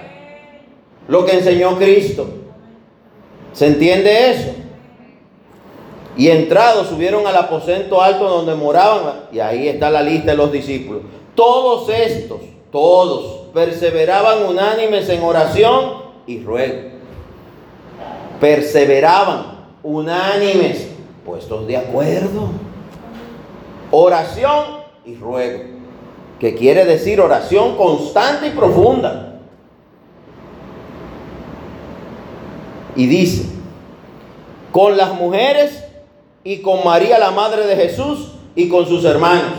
Lo 1.08 1.26
que 1.26 1.34
enseñó 1.34 1.78
Cristo. 1.78 2.28
¿Se 3.54 3.68
entiende 3.68 4.32
eso? 4.32 4.56
Y 6.16 6.30
entrados 6.30 6.88
subieron 6.88 7.26
al 7.28 7.36
aposento 7.36 8.02
alto 8.02 8.28
donde 8.28 8.56
moraban. 8.56 9.26
Y 9.32 9.40
ahí 9.40 9.68
está 9.68 9.90
la 9.90 10.02
lista 10.02 10.32
de 10.32 10.38
los 10.38 10.52
discípulos. 10.52 11.04
Todos 11.36 11.90
estos, 11.90 12.42
todos, 12.72 13.48
perseveraban 13.54 14.46
unánimes 14.46 15.10
en 15.10 15.24
oración 15.24 16.04
y 16.28 16.42
ruego 16.42 16.92
perseveraban 18.42 19.68
unánimes, 19.84 20.88
puestos 21.24 21.68
de 21.68 21.78
acuerdo. 21.78 22.50
Oración 23.92 24.82
y 25.06 25.16
ruego, 25.16 25.71
que 26.42 26.56
quiere 26.56 26.86
decir 26.86 27.22
oración 27.22 27.78
constante 27.78 28.48
y 28.48 28.50
profunda. 28.50 29.36
Y 32.96 33.06
dice, 33.06 33.46
con 34.72 34.98
las 34.98 35.14
mujeres 35.14 35.84
y 36.44 36.64
con 36.64 36.84
María 36.84 37.20
la 37.20 37.30
Madre 37.30 37.68
de 37.68 37.76
Jesús 37.76 38.32
y 38.56 38.70
con 38.70 38.88
sus 38.88 39.06
hermanos. 39.06 39.52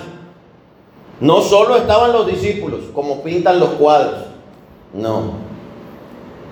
No 1.20 1.40
solo 1.40 1.76
estaban 1.76 2.12
los 2.12 2.26
discípulos, 2.26 2.80
como 2.92 3.22
pintan 3.22 3.60
los 3.60 3.68
cuadros. 3.74 4.24
No, 4.92 5.34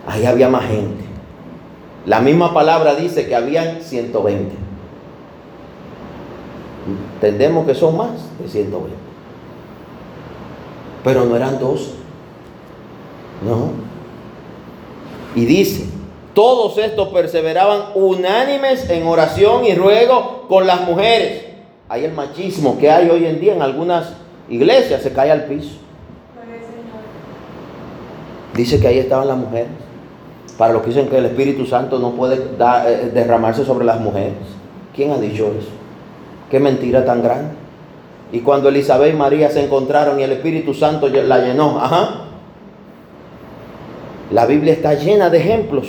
ahí 0.06 0.26
había 0.26 0.48
más 0.48 0.64
gente. 0.64 1.02
La 2.06 2.20
misma 2.20 2.54
palabra 2.54 2.94
dice 2.94 3.26
que 3.26 3.34
habían 3.34 3.82
120. 3.82 4.54
Entendemos 7.16 7.66
que 7.66 7.74
son 7.74 7.96
más 7.96 8.12
de 8.40 8.48
120. 8.48 9.09
Pero 11.04 11.24
no 11.24 11.36
eran 11.36 11.58
dos. 11.58 11.94
No. 13.44 13.70
Y 15.34 15.44
dice, 15.44 15.86
todos 16.34 16.78
estos 16.78 17.08
perseveraban 17.08 17.92
unánimes 17.94 18.88
en 18.90 19.06
oración 19.06 19.64
y 19.64 19.74
ruego 19.74 20.46
con 20.48 20.66
las 20.66 20.82
mujeres. 20.82 21.46
Hay 21.88 22.04
el 22.04 22.12
machismo 22.12 22.78
que 22.78 22.90
hay 22.90 23.08
hoy 23.10 23.26
en 23.26 23.40
día 23.40 23.54
en 23.54 23.62
algunas 23.62 24.12
iglesias, 24.48 25.02
se 25.02 25.12
cae 25.12 25.30
al 25.30 25.44
piso. 25.44 25.76
Dice 28.54 28.80
que 28.80 28.88
ahí 28.88 28.98
estaban 28.98 29.28
las 29.28 29.36
mujeres 29.36 29.68
para 30.58 30.74
los 30.74 30.82
que 30.82 30.88
dicen 30.88 31.08
que 31.08 31.16
el 31.16 31.24
Espíritu 31.24 31.64
Santo 31.64 31.98
no 31.98 32.10
puede 32.12 32.36
eh, 32.36 33.10
derramarse 33.14 33.64
sobre 33.64 33.86
las 33.86 33.98
mujeres. 33.98 34.34
¿Quién 34.94 35.10
ha 35.10 35.16
dicho 35.16 35.46
eso? 35.58 35.70
Qué 36.50 36.60
mentira 36.60 37.04
tan 37.04 37.22
grande. 37.22 37.54
Y 38.32 38.40
cuando 38.40 38.68
Elizabeth 38.68 39.12
y 39.12 39.16
María 39.16 39.50
se 39.50 39.64
encontraron 39.64 40.20
y 40.20 40.22
el 40.22 40.32
Espíritu 40.32 40.74
Santo 40.74 41.08
la 41.08 41.38
llenó, 41.38 41.80
ajá. 41.80 42.26
La 44.30 44.46
Biblia 44.46 44.72
está 44.72 44.94
llena 44.94 45.30
de 45.30 45.38
ejemplos 45.38 45.88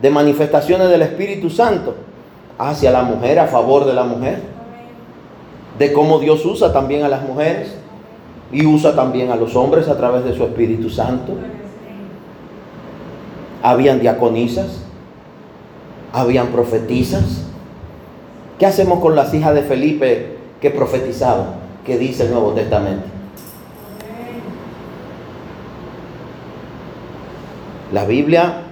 de 0.00 0.10
manifestaciones 0.10 0.88
del 0.88 1.02
Espíritu 1.02 1.50
Santo 1.50 1.94
hacia 2.58 2.92
la 2.92 3.02
mujer, 3.02 3.38
a 3.40 3.46
favor 3.46 3.84
de 3.84 3.94
la 3.94 4.04
mujer. 4.04 4.40
De 5.78 5.92
cómo 5.92 6.20
Dios 6.20 6.44
usa 6.44 6.72
también 6.72 7.02
a 7.02 7.08
las 7.08 7.22
mujeres 7.22 7.74
y 8.52 8.64
usa 8.64 8.94
también 8.94 9.30
a 9.30 9.36
los 9.36 9.56
hombres 9.56 9.88
a 9.88 9.96
través 9.96 10.24
de 10.24 10.34
su 10.34 10.44
Espíritu 10.44 10.88
Santo 10.88 11.32
habían 13.66 13.98
diaconisas, 13.98 14.82
habían 16.12 16.48
profetisas. 16.48 17.42
¿Qué 18.60 18.66
hacemos 18.66 19.00
con 19.00 19.16
las 19.16 19.34
hijas 19.34 19.54
de 19.54 19.62
Felipe 19.62 20.35
que 20.66 20.76
profetizaban? 20.76 21.46
Que 21.84 21.96
dice 21.96 22.24
el 22.24 22.32
Nuevo 22.32 22.50
Testamento. 22.50 23.04
La 27.92 28.04
Biblia 28.04 28.62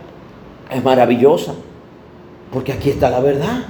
es 0.73 0.83
maravillosa 0.83 1.55
porque 2.53 2.73
aquí 2.73 2.91
está 2.91 3.11
la 3.11 3.21
verdad. 3.21 3.63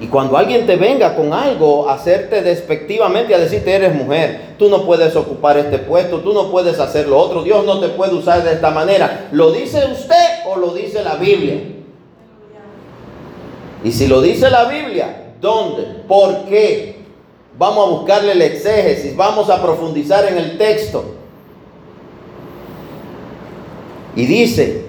Y 0.00 0.06
cuando 0.08 0.36
alguien 0.36 0.66
te 0.66 0.74
venga 0.74 1.14
con 1.14 1.32
algo, 1.32 1.88
hacerte 1.88 2.42
despectivamente, 2.42 3.34
a 3.34 3.38
decirte 3.38 3.72
eres 3.72 3.94
mujer, 3.94 4.54
tú 4.58 4.68
no 4.68 4.84
puedes 4.84 5.14
ocupar 5.14 5.58
este 5.58 5.78
puesto, 5.78 6.20
tú 6.20 6.32
no 6.32 6.50
puedes 6.50 6.80
hacer 6.80 7.06
lo 7.06 7.18
otro, 7.18 7.44
Dios 7.44 7.64
no 7.66 7.78
te 7.78 7.90
puede 7.90 8.14
usar 8.14 8.42
de 8.42 8.54
esta 8.54 8.70
manera. 8.70 9.28
¿Lo 9.30 9.52
dice 9.52 9.78
usted 9.92 10.48
o 10.48 10.56
lo 10.56 10.74
dice 10.74 11.04
la 11.04 11.16
Biblia? 11.16 11.60
Y 13.84 13.92
si 13.92 14.08
lo 14.08 14.20
dice 14.20 14.50
la 14.50 14.64
Biblia, 14.64 15.29
¿dónde? 15.40 15.82
¿Por 16.06 16.44
qué? 16.46 16.96
Vamos 17.58 17.86
a 17.86 17.90
buscarle 17.90 18.32
el 18.32 18.42
exégesis, 18.42 19.16
vamos 19.16 19.50
a 19.50 19.60
profundizar 19.60 20.26
en 20.28 20.38
el 20.38 20.58
texto. 20.58 21.16
Y 24.16 24.26
dice, 24.26 24.84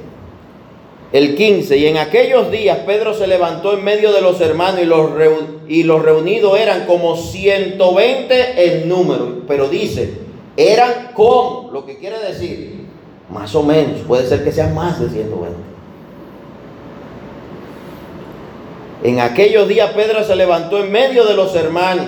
el 1.11 1.35
15, 1.35 1.77
y 1.77 1.87
en 1.87 1.97
aquellos 1.97 2.51
días 2.51 2.79
Pedro 2.85 3.13
se 3.13 3.27
levantó 3.27 3.73
en 3.73 3.83
medio 3.83 4.13
de 4.13 4.21
los 4.21 4.39
hermanos 4.39 4.81
y 4.81 4.85
los, 4.85 5.11
y 5.67 5.83
los 5.83 6.01
reunidos 6.01 6.59
eran 6.59 6.85
como 6.85 7.17
120 7.17 8.65
en 8.65 8.87
número, 8.87 9.41
pero 9.47 9.67
dice, 9.67 10.13
eran 10.55 11.11
con, 11.13 11.73
lo 11.73 11.85
que 11.85 11.97
quiere 11.97 12.19
decir, 12.19 12.87
Más 13.29 13.55
o 13.55 13.63
menos, 13.63 14.01
puede 14.07 14.27
ser 14.27 14.43
que 14.43 14.51
sean 14.51 14.73
más 14.75 14.99
de 14.99 15.09
120. 15.09 15.70
En 19.03 19.19
aquellos 19.19 19.67
días 19.67 19.91
Pedro 19.93 20.23
se 20.23 20.35
levantó 20.35 20.83
en 20.83 20.91
medio 20.91 21.25
de 21.25 21.33
los 21.33 21.55
hermanos 21.55 22.07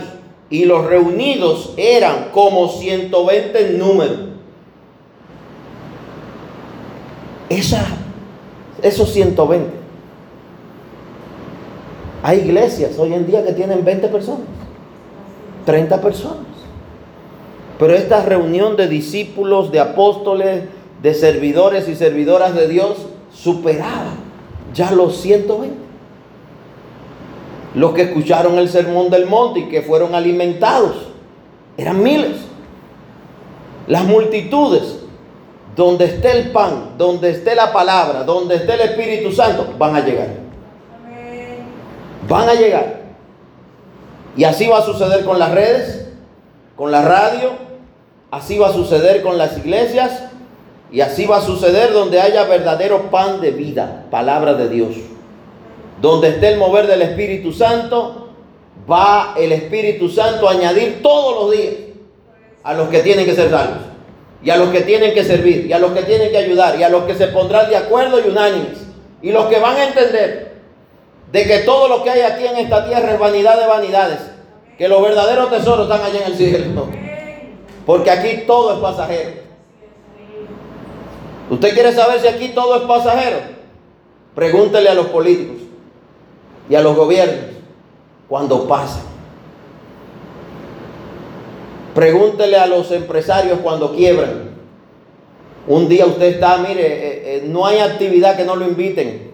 y 0.50 0.66
los 0.66 0.86
reunidos 0.86 1.74
eran 1.78 2.30
como 2.32 2.70
120 2.70 3.68
en 3.68 3.80
número. 3.80 4.14
Esa, 7.50 7.84
esos 8.82 9.12
120. 9.12 9.72
Hay 12.22 12.39
iglesias 12.39 12.98
hoy 13.00 13.14
en 13.14 13.26
día 13.26 13.44
que 13.44 13.54
tienen 13.54 13.84
20 13.84 14.08
personas, 14.10 14.48
30 15.66 16.00
personas. 16.00 16.38
Pero 17.80 17.96
esta 17.96 18.24
reunión 18.24 18.78
de 18.78 18.88
discípulos, 18.88 19.72
de 19.72 19.80
apóstoles, 19.80 20.66
de 21.02 21.14
servidores 21.16 21.89
y 21.89 21.96
servidoras 21.96 22.56
de 22.56 22.68
Dios 22.68 23.08
superaba 23.34 24.14
ya 24.74 24.91
los 24.91 25.18
120. 25.18 25.82
Los 27.76 27.93
que 27.93 28.03
escucharon 28.03 28.57
el 28.59 28.69
sermón 28.69 29.09
del 29.09 29.26
monte 29.26 29.61
y 29.61 29.69
que 29.69 29.82
fueron 29.82 30.13
alimentados 30.13 31.13
eran 31.78 32.03
miles. 32.03 32.38
Las 33.88 34.03
multitudes, 34.05 34.99
donde 35.76 36.05
esté 36.05 36.32
el 36.32 36.51
pan, 36.51 36.93
donde 36.97 37.32
esté 37.32 37.55
la 37.55 37.74
palabra, 37.74 38.24
donde 38.24 38.55
esté 38.55 38.76
el 38.76 38.82
Espíritu 38.82 39.32
Santo, 39.32 39.74
van 39.78 39.95
a 39.95 40.01
llegar. 40.01 40.30
Van 42.28 42.47
a 42.47 42.53
llegar. 42.53 43.01
Y 44.38 44.43
así 44.43 44.67
va 44.67 44.80
a 44.80 44.84
suceder 44.84 45.26
con 45.26 45.39
las 45.39 45.51
redes, 45.51 46.07
con 46.76 46.91
la 46.91 47.01
radio, 47.01 47.51
así 48.32 48.57
va 48.57 48.69
a 48.69 48.74
suceder 48.74 49.21
con 49.21 49.38
las 49.38 49.57
iglesias 49.57 50.24
y 50.91 51.01
así 51.01 51.26
va 51.26 51.38
a 51.38 51.41
suceder 51.41 51.91
donde 51.91 52.21
haya 52.21 52.43
verdadero 52.45 53.09
pan 53.09 53.41
de 53.41 53.51
vida, 53.51 54.05
palabra 54.09 54.53
de 54.53 54.69
Dios. 54.69 54.95
Donde 56.04 56.28
esté 56.28 56.49
el 56.49 56.58
mover 56.58 56.86
del 56.86 57.01
Espíritu 57.01 57.54
Santo, 57.54 58.28
va 58.91 59.36
el 59.38 59.54
Espíritu 59.54 60.10
Santo 60.10 60.49
a 60.49 60.51
añadir 60.51 61.01
todos 61.01 61.45
los 61.45 61.58
días 61.58 61.76
a 62.62 62.74
los 62.74 62.89
que 62.89 62.99
tienen 62.99 63.26
que 63.26 63.34
ser 63.34 63.49
salvos, 63.49 63.84
y 64.43 64.49
a 64.49 64.58
los 64.58 64.68
que 64.68 64.82
tienen 64.82 65.14
que 65.14 65.24
servir, 65.24 65.66
y 65.66 65.72
a 65.72 65.80
los 65.80 65.93
que 65.93 66.01
tienen 66.01 66.30
que 66.30 66.39
ayudar, 66.39 66.78
y 66.78 66.84
a 66.84 66.89
los 66.89 67.06
que 67.06 67.16
se 67.16 67.28
pondrán 67.28 67.70
de 67.70 67.78
acuerdo 67.78 68.20
y 68.20 68.28
unánimes, 68.30 68.80
y 69.22 69.32
los 69.32 69.45
que 69.45 69.60
van 69.62 69.78
a 69.78 69.86
entender 69.86 70.56
de 71.32 71.43
que 71.45 71.60
todo 71.60 71.88
lo 71.88 72.04
que 72.04 72.10
hay 72.10 72.20
aquí 72.20 72.47
en 72.47 72.58
esta 72.58 72.86
tierra 72.86 73.14
es 73.14 73.20
vanidad 73.20 73.58
de 73.58 73.66
vanidades, 73.66 74.20
que 74.78 74.89
los 74.89 75.01
verdaderos 75.01 75.51
tesoros 75.51 75.89
están 75.89 76.06
allá 76.06 76.20
en 76.26 76.34
el 76.34 76.38
cielo, 76.38 76.89
porque 77.86 78.12
aquí 78.12 78.43
todo 78.45 78.74
es 78.74 78.80
pasajero. 78.80 79.32
¿Usted 81.49 81.74
quiere 81.74 81.93
saber 81.93 82.20
si 82.20 82.28
aquí 82.28 82.49
todo 82.49 82.76
es 82.76 82.82
pasajero? 82.82 83.38
Pregúntele 84.36 84.89
a 84.89 84.95
los 84.95 85.06
políticos 85.06 85.62
y 86.70 86.76
a 86.76 86.82
los 86.82 86.95
gobiernos 86.95 87.51
cuando 88.28 88.68
pasan. 88.68 89.03
Pregúntele 91.93 92.57
a 92.57 92.66
los 92.66 92.91
empresarios 92.91 93.59
cuando 93.61 93.93
quiebran. 93.93 94.53
Un 95.68 95.88
día 95.88 96.05
usted 96.05 96.26
está, 96.28 96.57
mire, 96.57 96.82
eh, 96.82 97.38
eh, 97.38 97.47
no 97.47 97.66
hay 97.66 97.80
actividad 97.80 98.36
que 98.36 98.43
no 98.43 98.55
lo 98.55 98.68
inviten. 98.68 99.32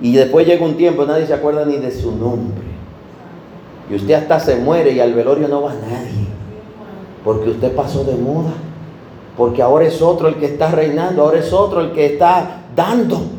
Y 0.00 0.14
después 0.14 0.46
llega 0.46 0.64
un 0.64 0.76
tiempo, 0.76 1.04
nadie 1.04 1.26
se 1.26 1.34
acuerda 1.34 1.64
ni 1.64 1.76
de 1.76 1.90
su 1.90 2.12
nombre. 2.16 2.66
Y 3.90 3.94
usted 3.94 4.14
hasta 4.14 4.40
se 4.40 4.56
muere 4.56 4.92
y 4.92 5.00
al 5.00 5.12
velorio 5.12 5.48
no 5.48 5.62
va 5.62 5.74
nadie. 5.74 6.26
Porque 7.24 7.50
usted 7.50 7.74
pasó 7.74 8.04
de 8.04 8.14
moda. 8.14 8.52
Porque 9.36 9.62
ahora 9.62 9.86
es 9.86 10.00
otro 10.02 10.28
el 10.28 10.36
que 10.36 10.46
está 10.46 10.70
reinando, 10.70 11.22
ahora 11.22 11.38
es 11.38 11.52
otro 11.52 11.80
el 11.80 11.92
que 11.92 12.06
está 12.06 12.62
dando. 12.74 13.37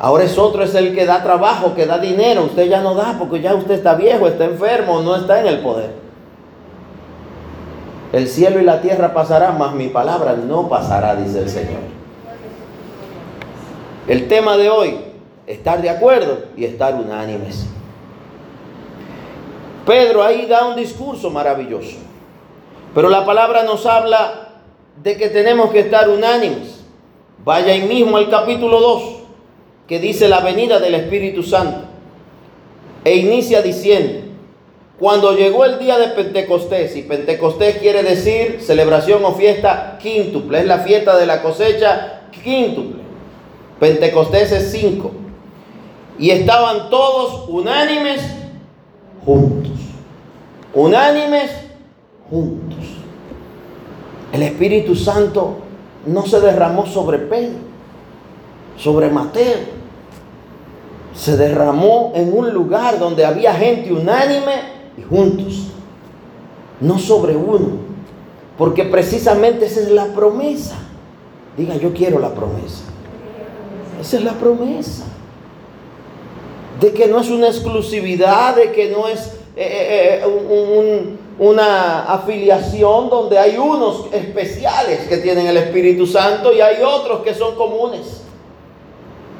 Ahora 0.00 0.24
es 0.24 0.38
otro 0.38 0.62
es 0.62 0.74
el 0.74 0.94
que 0.94 1.06
da 1.06 1.22
trabajo, 1.22 1.74
que 1.74 1.86
da 1.86 1.98
dinero. 1.98 2.44
Usted 2.44 2.68
ya 2.68 2.80
no 2.80 2.94
da 2.94 3.16
porque 3.18 3.40
ya 3.40 3.54
usted 3.54 3.74
está 3.74 3.94
viejo, 3.94 4.28
está 4.28 4.44
enfermo, 4.44 5.00
no 5.00 5.16
está 5.16 5.40
en 5.40 5.46
el 5.48 5.58
poder. 5.60 5.90
El 8.12 8.28
cielo 8.28 8.60
y 8.60 8.64
la 8.64 8.80
tierra 8.80 9.12
pasarán, 9.12 9.58
mas 9.58 9.74
mi 9.74 9.88
palabra 9.88 10.34
no 10.34 10.68
pasará, 10.68 11.16
dice 11.16 11.40
el 11.40 11.48
Señor. 11.48 11.80
El 14.06 14.28
tema 14.28 14.56
de 14.56 14.70
hoy, 14.70 15.00
estar 15.46 15.82
de 15.82 15.90
acuerdo 15.90 16.44
y 16.56 16.64
estar 16.64 16.94
unánimes. 16.94 17.66
Pedro 19.84 20.22
ahí 20.22 20.46
da 20.46 20.66
un 20.66 20.76
discurso 20.76 21.30
maravilloso. 21.30 21.96
Pero 22.94 23.08
la 23.08 23.26
palabra 23.26 23.64
nos 23.64 23.84
habla 23.84 24.48
de 25.02 25.16
que 25.16 25.28
tenemos 25.28 25.70
que 25.70 25.80
estar 25.80 26.08
unánimes. 26.08 26.82
Vaya 27.44 27.72
ahí 27.72 27.82
mismo 27.82 28.16
al 28.16 28.30
capítulo 28.30 28.80
2, 28.80 29.02
que 29.88 29.98
dice 29.98 30.28
la 30.28 30.40
venida 30.40 30.78
del 30.78 30.94
Espíritu 30.94 31.42
Santo. 31.42 31.88
E 33.04 33.16
inicia 33.16 33.62
diciendo, 33.62 34.28
cuando 34.98 35.34
llegó 35.34 35.64
el 35.64 35.78
día 35.78 35.98
de 35.98 36.08
Pentecostés, 36.08 36.94
y 36.96 37.02
Pentecostés 37.02 37.78
quiere 37.78 38.02
decir 38.02 38.58
celebración 38.60 39.24
o 39.24 39.32
fiesta 39.32 39.96
quíntuple, 40.00 40.60
es 40.60 40.66
la 40.66 40.80
fiesta 40.80 41.16
de 41.16 41.24
la 41.26 41.40
cosecha 41.40 42.22
quíntuple. 42.42 43.00
Pentecostés 43.80 44.52
es 44.52 44.72
cinco. 44.72 45.12
Y 46.18 46.30
estaban 46.30 46.90
todos 46.90 47.48
unánimes 47.48 48.20
juntos. 49.24 49.72
Unánimes 50.74 51.50
juntos. 52.28 52.78
El 54.32 54.42
Espíritu 54.42 54.94
Santo 54.96 55.58
no 56.04 56.26
se 56.26 56.40
derramó 56.40 56.86
sobre 56.86 57.18
Pedro, 57.18 57.58
sobre 58.76 59.08
Mateo. 59.08 59.77
Se 61.14 61.36
derramó 61.36 62.12
en 62.14 62.36
un 62.36 62.52
lugar 62.52 62.98
donde 62.98 63.24
había 63.24 63.54
gente 63.54 63.92
unánime 63.92 64.54
y 64.96 65.02
juntos, 65.02 65.68
no 66.80 66.98
sobre 66.98 67.36
uno, 67.36 67.70
porque 68.56 68.84
precisamente 68.84 69.66
esa 69.66 69.80
es 69.80 69.90
la 69.90 70.06
promesa. 70.06 70.76
Diga, 71.56 71.76
yo 71.76 71.92
quiero 71.92 72.18
la 72.18 72.32
promesa. 72.32 72.84
Esa 74.00 74.18
es 74.18 74.24
la 74.24 74.34
promesa. 74.34 75.04
De 76.80 76.92
que 76.92 77.08
no 77.08 77.20
es 77.20 77.30
una 77.30 77.48
exclusividad, 77.48 78.54
de 78.54 78.70
que 78.70 78.90
no 78.90 79.08
es 79.08 79.38
eh, 79.56 80.20
eh, 80.20 80.22
eh, 80.24 81.16
una 81.40 82.04
afiliación 82.04 83.10
donde 83.10 83.38
hay 83.38 83.56
unos 83.56 84.06
especiales 84.12 85.08
que 85.08 85.16
tienen 85.18 85.48
el 85.48 85.56
Espíritu 85.56 86.06
Santo 86.06 86.52
y 86.52 86.60
hay 86.60 86.82
otros 86.82 87.22
que 87.22 87.34
son 87.34 87.56
comunes. 87.56 88.22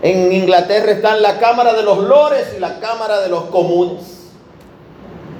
En 0.03 0.32
Inglaterra 0.32 0.92
están 0.92 1.22
la 1.22 1.38
Cámara 1.38 1.74
de 1.74 1.82
los 1.82 1.99
Lores 1.99 2.55
y 2.57 2.61
la 2.61 2.78
Cámara 2.78 3.20
de 3.20 3.28
los 3.28 3.44
Comunes. 3.44 4.18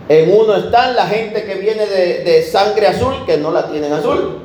En 0.09 0.35
uno 0.35 0.57
están 0.57 0.97
la 0.97 1.07
gente 1.07 1.45
que 1.45 1.57
viene 1.57 1.87
de, 1.87 2.43
sangre 2.43 2.89
azul, 2.89 3.15
que 3.27 3.37
no 3.37 3.51
la 3.51 3.71
tienen 3.71 3.93
azul. 3.93 4.41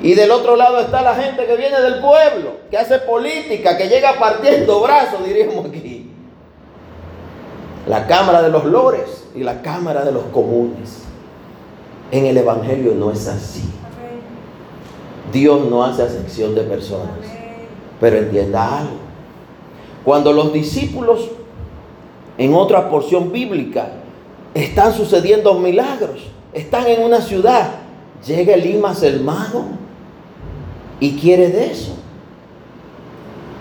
Y 0.00 0.14
del 0.14 0.30
otro 0.30 0.54
lado 0.54 0.80
está 0.80 1.02
la 1.02 1.14
gente 1.14 1.44
que 1.44 1.56
viene 1.56 1.80
del 1.80 2.00
pueblo, 2.00 2.52
que 2.70 2.78
hace 2.78 2.98
política, 3.00 3.76
que 3.76 3.88
llega 3.88 4.18
partiendo 4.18 4.80
brazos, 4.80 5.24
diríamos 5.24 5.66
aquí. 5.66 6.10
La 7.86 8.06
Cámara 8.06 8.42
de 8.42 8.50
los 8.50 8.64
Lores 8.64 9.24
y 9.34 9.42
la 9.42 9.60
Cámara 9.60 10.04
de 10.04 10.12
los 10.12 10.24
Comunes. 10.24 11.02
En 12.10 12.26
el 12.26 12.36
Evangelio 12.36 12.94
no 12.94 13.10
es 13.10 13.26
así. 13.26 13.64
Dios 15.32 15.64
no 15.68 15.84
hace 15.84 16.02
acepción 16.02 16.54
de 16.54 16.62
personas. 16.62 17.33
Pero 18.04 18.18
entienda 18.18 18.80
algo. 18.80 18.96
Cuando 20.04 20.34
los 20.34 20.52
discípulos 20.52 21.30
en 22.36 22.52
otra 22.52 22.90
porción 22.90 23.32
bíblica, 23.32 23.92
están 24.52 24.92
sucediendo 24.92 25.54
milagros. 25.54 26.26
Están 26.52 26.86
en 26.86 27.02
una 27.02 27.22
ciudad. 27.22 27.70
Llega 28.26 28.56
Elimas 28.56 29.02
el 29.02 29.20
mago 29.20 29.64
y 31.00 31.16
quiere 31.16 31.48
de 31.48 31.72
eso. 31.72 31.94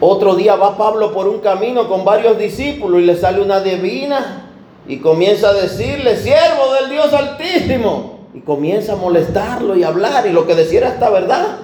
Otro 0.02 0.36
día 0.36 0.58
va 0.58 0.78
Pablo 0.78 1.14
por 1.14 1.30
un 1.30 1.40
camino 1.40 1.88
con 1.88 2.04
varios 2.04 2.38
discípulos 2.38 3.00
y 3.00 3.06
le 3.06 3.16
sale 3.16 3.42
una 3.42 3.62
divina 3.62 4.50
y 4.86 4.98
comienza 4.98 5.52
a 5.52 5.54
decirle, 5.54 6.18
siervo 6.18 6.74
del 6.82 6.90
Dios 6.90 7.14
Altísimo. 7.14 8.20
Y 8.34 8.42
comienza 8.42 8.92
a 8.92 8.98
molestarlo 8.98 9.78
y 9.78 9.86
hablar 9.86 10.28
y 10.28 10.34
lo 10.34 10.46
que 10.46 10.54
decía 10.54 10.80
era 10.80 10.90
esta 10.90 11.10
verdad. 11.10 11.60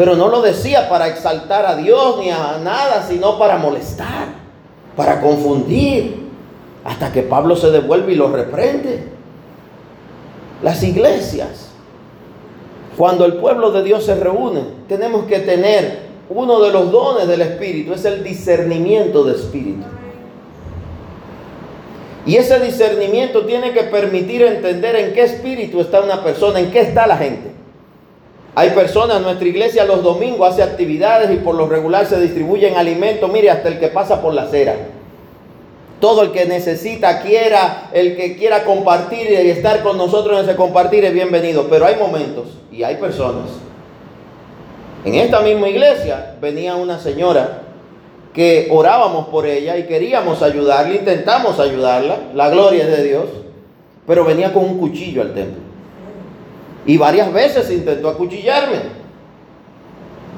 Pero 0.00 0.16
no 0.16 0.28
lo 0.28 0.40
decía 0.40 0.88
para 0.88 1.08
exaltar 1.08 1.66
a 1.66 1.76
Dios 1.76 2.16
ni 2.20 2.30
a 2.30 2.56
nada, 2.56 3.06
sino 3.06 3.38
para 3.38 3.58
molestar, 3.58 4.28
para 4.96 5.20
confundir 5.20 6.26
hasta 6.82 7.12
que 7.12 7.20
Pablo 7.20 7.54
se 7.54 7.70
devuelve 7.70 8.14
y 8.14 8.16
lo 8.16 8.32
reprende. 8.32 9.04
Las 10.62 10.82
iglesias, 10.82 11.68
cuando 12.96 13.26
el 13.26 13.34
pueblo 13.34 13.72
de 13.72 13.82
Dios 13.82 14.04
se 14.04 14.14
reúne, 14.14 14.62
tenemos 14.88 15.26
que 15.26 15.40
tener 15.40 15.98
uno 16.30 16.60
de 16.60 16.72
los 16.72 16.90
dones 16.90 17.28
del 17.28 17.42
Espíritu, 17.42 17.92
es 17.92 18.06
el 18.06 18.24
discernimiento 18.24 19.22
de 19.24 19.34
Espíritu. 19.34 19.84
Y 22.24 22.36
ese 22.36 22.58
discernimiento 22.58 23.44
tiene 23.44 23.74
que 23.74 23.82
permitir 23.82 24.44
entender 24.44 24.96
en 24.96 25.12
qué 25.12 25.24
espíritu 25.24 25.82
está 25.82 26.00
una 26.00 26.24
persona, 26.24 26.58
en 26.58 26.70
qué 26.70 26.80
está 26.80 27.06
la 27.06 27.18
gente. 27.18 27.59
Hay 28.54 28.70
personas, 28.70 29.22
nuestra 29.22 29.46
iglesia 29.46 29.84
los 29.84 30.02
domingos 30.02 30.50
hace 30.50 30.62
actividades 30.62 31.30
y 31.30 31.36
por 31.36 31.54
lo 31.54 31.68
regular 31.68 32.06
se 32.06 32.20
distribuyen 32.20 32.76
alimentos, 32.76 33.30
mire, 33.30 33.50
hasta 33.50 33.68
el 33.68 33.78
que 33.78 33.88
pasa 33.88 34.20
por 34.20 34.34
la 34.34 34.42
acera. 34.42 34.74
Todo 36.00 36.22
el 36.22 36.32
que 36.32 36.46
necesita, 36.46 37.20
quiera, 37.22 37.90
el 37.92 38.16
que 38.16 38.36
quiera 38.36 38.64
compartir 38.64 39.30
y 39.30 39.50
estar 39.50 39.82
con 39.82 39.98
nosotros 39.98 40.38
en 40.38 40.48
ese 40.48 40.56
compartir 40.56 41.04
es 41.04 41.12
bienvenido. 41.12 41.66
Pero 41.68 41.86
hay 41.86 41.96
momentos 41.96 42.46
y 42.72 42.82
hay 42.82 42.96
personas. 42.96 43.50
En 45.04 45.14
esta 45.14 45.40
misma 45.40 45.68
iglesia 45.68 46.34
venía 46.40 46.74
una 46.74 46.98
señora 46.98 47.62
que 48.34 48.68
orábamos 48.70 49.28
por 49.28 49.46
ella 49.46 49.76
y 49.76 49.84
queríamos 49.84 50.42
ayudarla, 50.42 50.94
intentamos 50.94 51.58
ayudarla, 51.60 52.18
la 52.34 52.48
gloria 52.48 52.84
es 52.84 52.96
de 52.96 53.04
Dios, 53.04 53.24
pero 54.06 54.24
venía 54.24 54.52
con 54.52 54.64
un 54.64 54.78
cuchillo 54.78 55.22
al 55.22 55.34
templo. 55.34 55.69
Y 56.86 56.96
varias 56.96 57.32
veces 57.32 57.70
intentó 57.70 58.08
acuchillarme. 58.08 59.00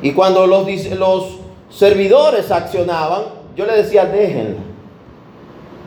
Y 0.02 0.12
cuando 0.12 0.46
los, 0.46 0.66
los 0.98 1.38
servidores 1.70 2.50
accionaban, 2.50 3.22
yo 3.56 3.66
le 3.66 3.76
decía, 3.76 4.04
déjenla. 4.06 4.60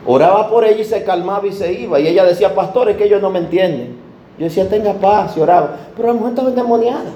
Oraba 0.06 0.48
por 0.48 0.64
ella 0.64 0.80
y 0.80 0.84
se 0.84 1.04
calmaba 1.04 1.46
y 1.46 1.52
se 1.52 1.72
iba. 1.72 2.00
Y 2.00 2.06
ella 2.06 2.24
decía, 2.24 2.54
pastor, 2.54 2.88
es 2.88 2.96
que 2.96 3.04
ellos 3.04 3.20
no 3.20 3.30
me 3.30 3.40
entienden. 3.40 3.96
Yo 4.38 4.44
decía, 4.44 4.68
tenga 4.68 4.94
paz 4.94 5.36
y 5.36 5.40
oraba. 5.40 5.76
Pero 5.96 6.08
la 6.08 6.14
mujer 6.14 6.30
estaba 6.30 6.48
endemoniada. 6.48 7.10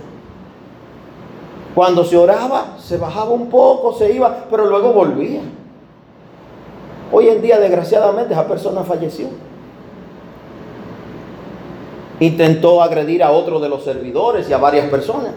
Cuando 1.74 2.04
se 2.04 2.16
oraba, 2.16 2.76
se 2.78 2.96
bajaba 2.96 3.30
un 3.30 3.48
poco, 3.48 3.94
se 3.94 4.12
iba, 4.12 4.46
pero 4.50 4.66
luego 4.66 4.92
volvía. 4.92 5.40
Hoy 7.12 7.28
en 7.28 7.40
día, 7.40 7.58
desgraciadamente, 7.58 8.32
esa 8.32 8.46
persona 8.46 8.82
falleció. 8.82 9.28
Intentó 12.20 12.82
agredir 12.82 13.22
a 13.22 13.32
otro 13.32 13.58
de 13.60 13.68
los 13.68 13.82
servidores 13.82 14.48
y 14.48 14.52
a 14.52 14.58
varias 14.58 14.88
personas. 14.88 15.32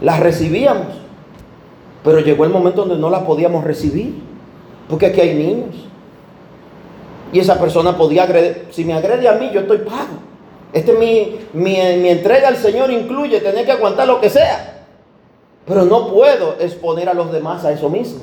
Las 0.00 0.18
recibíamos, 0.20 0.86
pero 2.02 2.20
llegó 2.20 2.44
el 2.44 2.50
momento 2.50 2.82
donde 2.82 2.98
no 2.98 3.10
la 3.10 3.26
podíamos 3.26 3.64
recibir, 3.64 4.14
porque 4.88 5.06
aquí 5.06 5.20
hay 5.20 5.34
niños. 5.34 5.74
Y 7.32 7.40
esa 7.40 7.58
persona 7.60 7.96
podía 7.96 8.22
agredir, 8.22 8.68
si 8.70 8.84
me 8.84 8.94
agrede 8.94 9.28
a 9.28 9.34
mí, 9.34 9.50
yo 9.52 9.60
estoy 9.60 9.78
pago. 9.78 10.18
Este 10.72 10.92
mi, 10.92 11.38
mi, 11.52 11.76
mi 11.98 12.08
entrega 12.08 12.48
al 12.48 12.56
Señor 12.56 12.90
incluye 12.90 13.40
tener 13.40 13.64
que 13.66 13.72
aguantar 13.72 14.06
lo 14.06 14.20
que 14.20 14.30
sea. 14.30 14.86
Pero 15.66 15.84
no 15.84 16.08
puedo 16.08 16.56
exponer 16.58 17.08
a 17.08 17.14
los 17.14 17.30
demás 17.30 17.64
a 17.64 17.72
eso 17.72 17.90
mismo. 17.90 18.20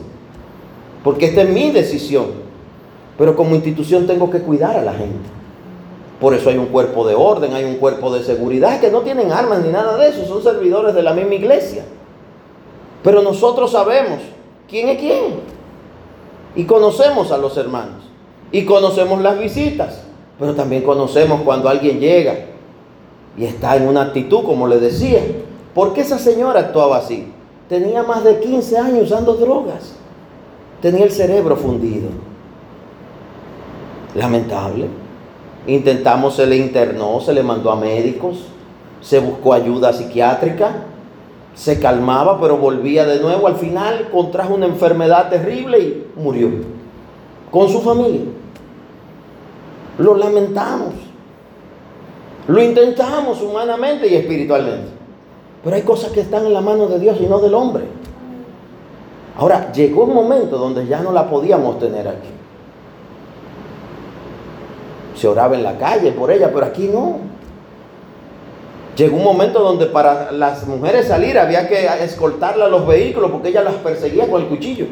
Porque 1.04 1.28
esta 1.28 1.44
es 1.44 1.50
mi 1.50 1.70
decisión. 1.70 2.26
Pero 3.18 3.36
como 3.36 3.56
institución 3.56 4.08
tengo 4.08 4.32
que 4.32 4.40
cuidar 4.40 4.76
a 4.76 4.82
la 4.82 4.94
gente. 4.94 5.30
Por 6.20 6.34
eso 6.34 6.50
hay 6.50 6.58
un 6.58 6.68
cuerpo 6.68 7.06
de 7.06 7.14
orden, 7.14 7.54
hay 7.54 7.66
un 7.66 7.76
cuerpo 7.76 8.14
de 8.14 8.24
seguridad 8.24 8.80
que 8.80 8.90
no 8.90 9.02
tienen 9.02 9.32
armas 9.32 9.62
ni 9.62 9.70
nada 9.70 9.98
de 9.98 10.10
eso, 10.10 10.26
son 10.26 10.42
servidores 10.42 10.96
de 10.96 11.04
la 11.04 11.14
misma 11.14 11.36
iglesia. 11.36 11.84
Pero 13.04 13.22
nosotros 13.22 13.72
sabemos 13.72 14.20
quién 14.68 14.90
es 14.90 15.00
quién. 15.00 15.56
Y 16.56 16.64
conocemos 16.64 17.32
a 17.32 17.38
los 17.38 17.58
hermanos. 17.58 18.04
Y 18.52 18.66
conocemos 18.66 19.22
las 19.22 19.38
visitas. 19.38 20.04
Pero 20.40 20.56
también 20.56 20.84
conocemos 20.84 21.42
cuando 21.42 21.70
alguien 21.70 22.00
llega 22.00 22.36
y 23.38 23.46
está 23.46 23.76
en 23.76 23.88
una 23.88 24.04
actitud, 24.04 24.44
como 24.44 24.68
le 24.68 24.80
decía. 24.80 25.22
¿Por 25.74 25.94
qué 25.94 26.02
esa 26.02 26.18
señora 26.18 26.62
actuaba 26.62 26.98
así? 26.98 27.32
Tenía 27.68 28.04
más 28.04 28.24
de 28.24 28.40
15 28.40 28.78
años 28.78 29.04
usando 29.12 29.34
drogas. 29.34 29.94
Tenía 30.82 31.04
el 31.04 31.12
cerebro 31.12 31.56
fundido. 31.56 32.10
Lamentable. 34.16 34.88
Intentamos, 35.68 36.36
se 36.36 36.46
le 36.46 36.58
internó, 36.58 37.20
se 37.22 37.34
le 37.34 37.42
mandó 37.42 37.72
a 37.72 37.76
médicos, 37.76 38.46
se 39.02 39.20
buscó 39.20 39.54
ayuda 39.54 39.94
psiquiátrica, 39.94 40.72
se 41.56 41.80
calmaba, 41.80 42.40
pero 42.40 42.58
volvía 42.58 43.06
de 43.06 43.20
nuevo. 43.20 43.48
Al 43.48 43.56
final 43.56 44.10
contrajo 44.12 44.54
una 44.54 44.66
enfermedad 44.66 45.30
terrible 45.30 45.80
y 45.80 46.06
murió. 46.18 46.50
Con 47.50 47.70
su 47.70 47.82
familia. 47.82 48.22
Lo 49.98 50.16
lamentamos. 50.16 50.94
Lo 52.48 52.62
intentamos 52.62 53.42
humanamente 53.42 54.08
y 54.08 54.16
espiritualmente. 54.16 54.90
Pero 55.64 55.76
hay 55.76 55.82
cosas 55.82 56.12
que 56.12 56.22
están 56.22 56.46
en 56.46 56.54
la 56.54 56.62
mano 56.62 56.88
de 56.88 57.00
Dios 57.00 57.18
y 57.20 57.26
no 57.26 57.40
del 57.40 57.56
hombre. 57.56 57.86
Ahora, 59.38 59.72
llegó 59.72 60.04
un 60.04 60.14
momento 60.14 60.58
donde 60.58 60.86
ya 60.86 61.02
no 61.02 61.12
la 61.12 61.30
podíamos 61.30 61.80
tener 61.80 62.08
aquí. 62.08 62.30
Se 65.16 65.28
oraba 65.28 65.56
en 65.56 65.64
la 65.64 65.78
calle 65.78 66.12
por 66.12 66.32
ella, 66.32 66.52
pero 66.54 66.66
aquí 66.66 66.90
no. 66.92 67.20
Llegó 68.96 69.18
un 69.18 69.24
momento 69.24 69.60
donde 69.60 69.88
para 69.88 70.32
las 70.32 70.66
mujeres 70.68 71.08
salir 71.08 71.38
había 71.38 71.68
que 71.68 71.86
escoltarla 72.02 72.66
a 72.66 72.70
los 72.70 72.88
vehículos 72.88 73.32
porque 73.32 73.50
ella 73.50 73.62
las 73.62 73.76
perseguía 73.76 74.28
con 74.28 74.42
el 74.42 74.48
cuchillo. 74.48 74.86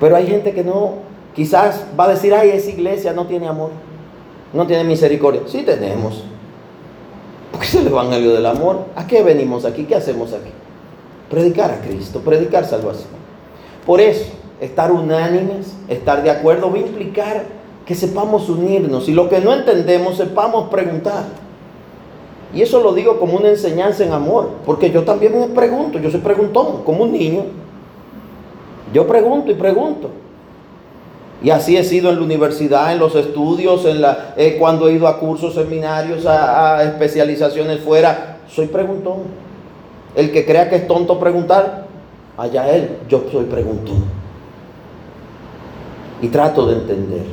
Pero 0.00 0.16
hay 0.16 0.26
gente 0.26 0.52
que 0.52 0.64
no, 0.64 0.94
quizás 1.34 1.84
va 1.98 2.04
a 2.04 2.08
decir, 2.08 2.34
ay, 2.34 2.50
esa 2.50 2.70
iglesia 2.70 3.12
no 3.12 3.26
tiene 3.26 3.48
amor, 3.48 3.70
no 4.52 4.66
tiene 4.66 4.84
misericordia. 4.84 5.42
Sí 5.46 5.62
tenemos. 5.62 6.24
Porque 7.52 7.66
es 7.66 7.74
el 7.76 7.86
Evangelio 7.86 8.34
del 8.34 8.46
amor. 8.46 8.84
¿A 8.94 9.06
qué 9.06 9.22
venimos 9.22 9.64
aquí? 9.64 9.84
¿Qué 9.84 9.94
hacemos 9.94 10.32
aquí? 10.32 10.50
Predicar 11.30 11.70
a 11.70 11.80
Cristo, 11.80 12.20
predicar 12.20 12.64
salvación. 12.64 13.08
Por 13.84 14.00
eso, 14.00 14.32
estar 14.60 14.90
unánimes, 14.92 15.74
estar 15.88 16.22
de 16.22 16.30
acuerdo, 16.30 16.70
va 16.70 16.76
a 16.76 16.80
implicar 16.80 17.44
que 17.84 17.94
sepamos 17.94 18.48
unirnos 18.48 19.08
y 19.08 19.12
lo 19.12 19.28
que 19.28 19.40
no 19.40 19.52
entendemos 19.52 20.16
sepamos 20.16 20.68
preguntar. 20.68 21.24
Y 22.54 22.62
eso 22.62 22.80
lo 22.80 22.92
digo 22.94 23.18
como 23.18 23.36
una 23.36 23.48
enseñanza 23.48 24.04
en 24.04 24.12
amor, 24.12 24.50
porque 24.64 24.90
yo 24.90 25.04
también 25.04 25.38
me 25.38 25.48
pregunto, 25.48 25.98
yo 25.98 26.10
soy 26.10 26.20
preguntón, 26.20 26.82
como 26.84 27.04
un 27.04 27.12
niño. 27.12 27.44
Yo 28.92 29.06
pregunto 29.06 29.50
y 29.50 29.54
pregunto. 29.54 30.10
Y 31.42 31.50
así 31.50 31.76
he 31.76 31.84
sido 31.84 32.08
en 32.10 32.16
la 32.16 32.22
universidad, 32.22 32.92
en 32.92 32.98
los 32.98 33.14
estudios, 33.14 33.84
en 33.84 34.00
la, 34.00 34.34
eh, 34.36 34.56
cuando 34.58 34.88
he 34.88 34.94
ido 34.94 35.06
a 35.06 35.18
cursos, 35.20 35.54
seminarios, 35.54 36.24
a, 36.24 36.78
a 36.78 36.84
especializaciones 36.84 37.80
fuera. 37.80 38.38
Soy 38.48 38.66
preguntón. 38.68 39.18
El 40.14 40.32
que 40.32 40.46
crea 40.46 40.70
que 40.70 40.76
es 40.76 40.88
tonto 40.88 41.20
preguntar, 41.20 41.86
allá 42.38 42.74
él, 42.74 42.96
yo 43.08 43.24
soy 43.30 43.44
preguntón. 43.44 44.25
Y 46.22 46.28
trato 46.28 46.66
de 46.66 46.74
entender. 46.74 47.26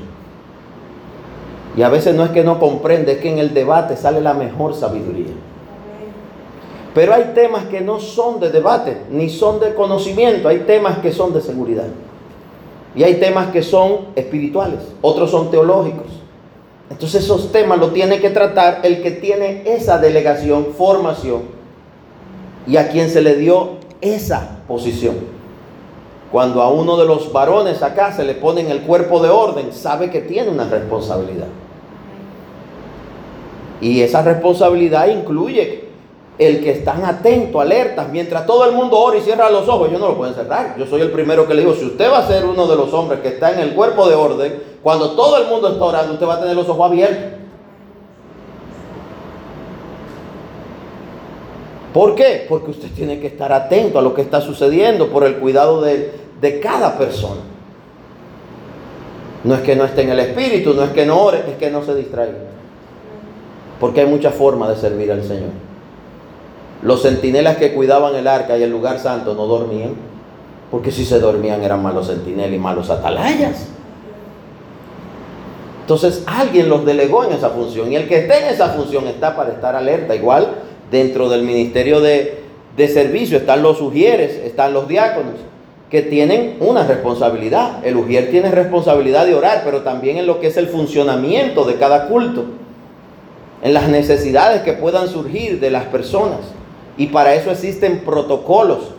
Y 1.75 1.81
a 1.81 1.89
veces 1.89 2.15
no 2.15 2.23
es 2.23 2.31
que 2.31 2.43
no 2.43 2.59
comprende, 2.59 3.13
es 3.13 3.17
que 3.19 3.31
en 3.31 3.39
el 3.39 3.53
debate 3.53 3.97
sale 3.97 4.21
la 4.21 4.33
mejor 4.33 4.75
sabiduría. 4.75 5.33
Pero 6.93 7.13
hay 7.13 7.31
temas 7.33 7.65
que 7.65 7.81
no 7.81 7.99
son 7.99 8.39
de 8.39 8.51
debate, 8.51 8.97
ni 9.09 9.29
son 9.29 9.59
de 9.59 9.73
conocimiento, 9.73 10.47
hay 10.47 10.59
temas 10.59 10.99
que 10.99 11.11
son 11.11 11.33
de 11.33 11.41
seguridad. 11.41 11.87
Y 12.95 13.03
hay 13.03 13.15
temas 13.15 13.47
que 13.47 13.63
son 13.63 14.09
espirituales, 14.15 14.79
otros 15.01 15.31
son 15.31 15.49
teológicos. 15.49 16.05
Entonces 16.91 17.23
esos 17.23 17.51
temas 17.51 17.79
los 17.79 17.91
tiene 17.93 18.19
que 18.19 18.29
tratar 18.29 18.81
el 18.83 19.01
que 19.01 19.09
tiene 19.09 19.63
esa 19.65 19.97
delegación, 19.97 20.67
formación, 20.77 21.41
y 22.67 22.77
a 22.77 22.89
quien 22.89 23.09
se 23.09 23.21
le 23.21 23.35
dio 23.35 23.77
esa 23.99 24.59
posición. 24.67 25.15
Cuando 26.33 26.63
a 26.63 26.69
uno 26.71 26.97
de 26.97 27.05
los 27.05 27.31
varones 27.31 27.83
acá 27.83 28.11
se 28.11 28.23
le 28.23 28.33
pone 28.33 28.61
en 28.61 28.71
el 28.71 28.81
cuerpo 28.81 29.21
de 29.21 29.29
orden, 29.29 29.71
sabe 29.71 30.09
que 30.09 30.19
tiene 30.19 30.49
una 30.49 30.67
responsabilidad. 30.67 31.45
Y 33.79 34.01
esa 34.01 34.23
responsabilidad 34.23 35.09
incluye 35.09 35.83
el 36.39 36.63
que 36.63 36.71
están 36.71 37.05
atentos, 37.05 37.61
alertas, 37.61 38.09
mientras 38.09 38.47
todo 38.47 38.65
el 38.67 38.71
mundo 38.75 38.97
ora 38.97 39.19
y 39.19 39.21
cierra 39.21 39.51
los 39.51 39.67
ojos, 39.67 39.89
ellos 39.89 39.99
no 40.01 40.07
lo 40.07 40.17
pueden 40.17 40.33
cerrar. 40.33 40.75
Yo 40.75 40.87
soy 40.87 41.01
el 41.01 41.11
primero 41.11 41.47
que 41.47 41.53
le 41.53 41.61
digo, 41.61 41.75
si 41.75 41.85
usted 41.85 42.09
va 42.09 42.17
a 42.17 42.27
ser 42.27 42.45
uno 42.45 42.65
de 42.65 42.77
los 42.77 42.91
hombres 42.95 43.19
que 43.19 43.27
está 43.27 43.51
en 43.51 43.59
el 43.59 43.75
cuerpo 43.75 44.09
de 44.09 44.15
orden, 44.15 44.63
cuando 44.81 45.11
todo 45.11 45.37
el 45.37 45.47
mundo 45.47 45.69
está 45.69 45.85
orando, 45.85 46.13
usted 46.13 46.25
va 46.25 46.33
a 46.33 46.39
tener 46.39 46.55
los 46.55 46.67
ojos 46.67 46.89
abiertos. 46.89 47.41
¿Por 51.93 52.15
qué? 52.15 52.47
Porque 52.49 52.71
usted 52.71 52.87
tiene 52.95 53.19
que 53.19 53.27
estar 53.27 53.53
atento 53.53 53.99
a 53.99 54.01
lo 54.01 54.15
que 54.15 54.23
está 54.23 54.41
sucediendo 54.41 55.09
por 55.09 55.23
el 55.25 55.35
cuidado 55.35 55.79
de, 55.79 56.22
de 56.43 56.59
cada 56.59 56.97
persona. 56.97 57.39
No 59.45 59.55
es 59.55 59.61
que 59.61 59.77
no 59.77 59.85
esté 59.85 60.01
en 60.01 60.09
el 60.09 60.19
espíritu, 60.19 60.73
no 60.73 60.83
es 60.83 60.89
que 60.89 61.05
no 61.05 61.21
ore, 61.21 61.41
es 61.47 61.55
que 61.55 61.71
no 61.71 61.85
se 61.85 61.95
distraiga. 61.95 62.37
Porque 63.79 64.01
hay 64.01 64.07
muchas 64.07 64.35
formas 64.35 64.67
de 64.67 64.75
servir 64.75 65.09
al 65.09 65.23
Señor. 65.23 65.51
Los 66.81 67.01
centinelas 67.01 67.55
que 67.55 67.73
cuidaban 67.73 68.13
el 68.15 68.27
arca 68.27 68.57
y 68.57 68.63
el 68.63 68.71
lugar 68.71 68.99
santo 68.99 69.35
no 69.35 69.47
dormían, 69.47 69.93
porque 70.69 70.91
si 70.91 71.05
se 71.05 71.17
dormían 71.21 71.63
eran 71.63 71.81
malos 71.81 72.07
centinelas 72.07 72.53
y 72.53 72.59
malos 72.59 72.89
atalayas. 72.89 73.67
Entonces 75.79 76.23
alguien 76.25 76.67
los 76.67 76.85
delegó 76.85 77.23
en 77.23 77.31
esa 77.31 77.51
función 77.51 77.89
y 77.89 77.95
el 77.95 78.09
que 78.09 78.17
esté 78.17 78.39
en 78.39 78.53
esa 78.53 78.67
función 78.69 79.07
está 79.07 79.37
para 79.37 79.53
estar 79.53 79.77
alerta. 79.77 80.13
Igual 80.13 80.55
dentro 80.91 81.29
del 81.29 81.43
ministerio 81.43 82.01
de, 82.01 82.43
de 82.75 82.87
servicio 82.89 83.37
están 83.37 83.63
los 83.63 83.79
ujieres, 83.79 84.33
están 84.43 84.73
los 84.73 84.89
diáconos 84.89 85.52
que 85.93 86.01
tienen 86.01 86.57
una 86.59 86.87
responsabilidad. 86.87 87.85
El 87.85 87.97
ujier 87.97 88.31
tiene 88.31 88.49
responsabilidad 88.49 89.27
de 89.27 89.35
orar, 89.35 89.61
pero 89.63 89.83
también 89.83 90.17
en 90.17 90.25
lo 90.25 90.39
que 90.39 90.47
es 90.47 90.57
el 90.57 90.67
funcionamiento 90.67 91.65
de 91.65 91.75
cada 91.75 92.07
culto. 92.07 92.45
en 93.61 93.75
las 93.75 93.87
necesidades 93.87 94.63
que 94.63 94.73
puedan 94.73 95.07
surgir 95.07 95.59
de 95.59 95.69
las 95.69 95.85
personas. 95.85 96.39
Y 96.97 97.07
para 97.07 97.35
eso 97.35 97.51
existen 97.51 97.99
protocolos 97.99 98.89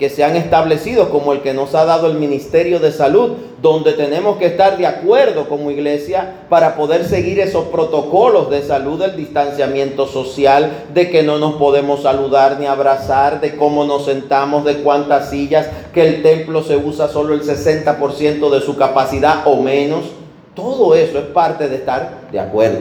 que 0.00 0.08
se 0.08 0.24
han 0.24 0.34
establecido, 0.34 1.10
como 1.10 1.34
el 1.34 1.42
que 1.42 1.52
nos 1.52 1.74
ha 1.74 1.84
dado 1.84 2.06
el 2.06 2.14
Ministerio 2.14 2.80
de 2.80 2.90
Salud, 2.90 3.32
donde 3.60 3.92
tenemos 3.92 4.38
que 4.38 4.46
estar 4.46 4.78
de 4.78 4.86
acuerdo 4.86 5.46
como 5.46 5.70
iglesia 5.70 6.36
para 6.48 6.74
poder 6.74 7.04
seguir 7.04 7.38
esos 7.38 7.66
protocolos 7.66 8.48
de 8.48 8.62
salud, 8.62 8.98
del 8.98 9.14
distanciamiento 9.14 10.06
social, 10.06 10.86
de 10.94 11.10
que 11.10 11.22
no 11.22 11.38
nos 11.38 11.56
podemos 11.56 12.02
saludar 12.04 12.58
ni 12.58 12.64
abrazar, 12.64 13.42
de 13.42 13.56
cómo 13.56 13.84
nos 13.84 14.06
sentamos, 14.06 14.64
de 14.64 14.76
cuántas 14.76 15.28
sillas, 15.28 15.68
que 15.92 16.08
el 16.08 16.22
templo 16.22 16.62
se 16.62 16.78
usa 16.78 17.06
solo 17.06 17.34
el 17.34 17.42
60% 17.42 18.48
de 18.48 18.60
su 18.62 18.78
capacidad 18.78 19.42
o 19.44 19.56
menos. 19.56 20.06
Todo 20.54 20.94
eso 20.94 21.18
es 21.18 21.26
parte 21.26 21.68
de 21.68 21.76
estar 21.76 22.20
de 22.32 22.40
acuerdo. 22.40 22.78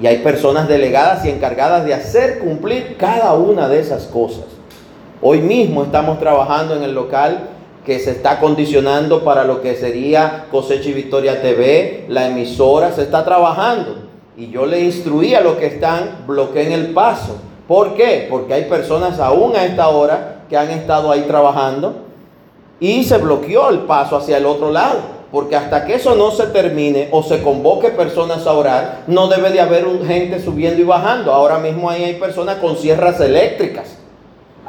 Y 0.00 0.08
hay 0.08 0.18
personas 0.18 0.66
delegadas 0.66 1.24
y 1.24 1.30
encargadas 1.30 1.84
de 1.84 1.94
hacer 1.94 2.40
cumplir 2.40 2.96
cada 2.98 3.34
una 3.34 3.68
de 3.68 3.78
esas 3.78 4.06
cosas. 4.06 4.57
Hoy 5.20 5.40
mismo 5.40 5.82
estamos 5.82 6.20
trabajando 6.20 6.76
en 6.76 6.84
el 6.84 6.94
local 6.94 7.48
que 7.84 7.98
se 7.98 8.12
está 8.12 8.38
condicionando 8.38 9.24
para 9.24 9.42
lo 9.42 9.60
que 9.60 9.74
sería 9.74 10.46
Cosecha 10.48 10.90
y 10.90 10.92
Victoria 10.92 11.42
TV, 11.42 12.04
la 12.08 12.28
emisora 12.28 12.92
se 12.92 13.02
está 13.02 13.24
trabajando. 13.24 13.96
Y 14.36 14.50
yo 14.50 14.64
le 14.64 14.78
instruí 14.78 15.34
a 15.34 15.40
los 15.40 15.56
que 15.56 15.66
están, 15.66 16.18
bloqueen 16.24 16.70
el 16.70 16.90
paso. 16.94 17.36
¿Por 17.66 17.96
qué? 17.96 18.28
Porque 18.30 18.54
hay 18.54 18.64
personas 18.66 19.18
aún 19.18 19.56
a 19.56 19.64
esta 19.64 19.88
hora 19.88 20.44
que 20.48 20.56
han 20.56 20.70
estado 20.70 21.10
ahí 21.10 21.22
trabajando 21.22 21.96
y 22.78 23.02
se 23.02 23.18
bloqueó 23.18 23.70
el 23.70 23.80
paso 23.80 24.18
hacia 24.18 24.36
el 24.36 24.46
otro 24.46 24.70
lado. 24.70 25.00
Porque 25.32 25.56
hasta 25.56 25.84
que 25.84 25.96
eso 25.96 26.14
no 26.14 26.30
se 26.30 26.46
termine 26.46 27.08
o 27.10 27.24
se 27.24 27.42
convoque 27.42 27.88
personas 27.88 28.46
a 28.46 28.52
orar, 28.52 29.02
no 29.08 29.26
debe 29.26 29.50
de 29.50 29.60
haber 29.60 29.84
gente 30.06 30.40
subiendo 30.40 30.80
y 30.80 30.84
bajando. 30.84 31.32
Ahora 31.32 31.58
mismo 31.58 31.90
ahí 31.90 32.04
hay 32.04 32.14
personas 32.14 32.58
con 32.58 32.76
sierras 32.76 33.20
eléctricas 33.20 33.98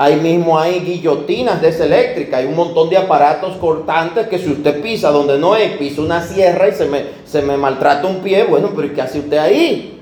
Ahí 0.01 0.15
mismo 0.15 0.57
hay 0.57 0.79
guillotinas 0.79 1.61
de 1.61 1.67
esa 1.67 1.83
eléctrica, 1.83 2.37
hay 2.37 2.45
un 2.45 2.55
montón 2.55 2.89
de 2.89 2.95
aparatos 2.95 3.57
cortantes 3.57 4.29
que 4.29 4.39
si 4.39 4.49
usted 4.49 4.81
pisa 4.81 5.11
donde 5.11 5.37
no 5.37 5.57
es, 5.57 5.75
pisa 5.75 6.01
una 6.01 6.21
sierra 6.25 6.69
y 6.69 6.71
se 6.71 6.85
me, 6.85 7.03
se 7.25 7.41
me 7.41 7.57
maltrata 7.57 8.07
un 8.07 8.21
pie, 8.21 8.45
bueno, 8.45 8.69
pero 8.73 8.93
¿qué 8.93 9.01
hace 9.01 9.19
usted 9.19 9.37
ahí? 9.37 9.99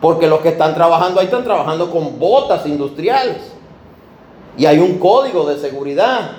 Porque 0.00 0.26
los 0.26 0.40
que 0.40 0.48
están 0.48 0.74
trabajando 0.74 1.20
ahí 1.20 1.26
están 1.26 1.44
trabajando 1.44 1.88
con 1.88 2.18
botas 2.18 2.66
industriales. 2.66 3.36
Y 4.58 4.66
hay 4.66 4.80
un 4.80 4.98
código 4.98 5.46
de 5.46 5.56
seguridad. 5.56 6.32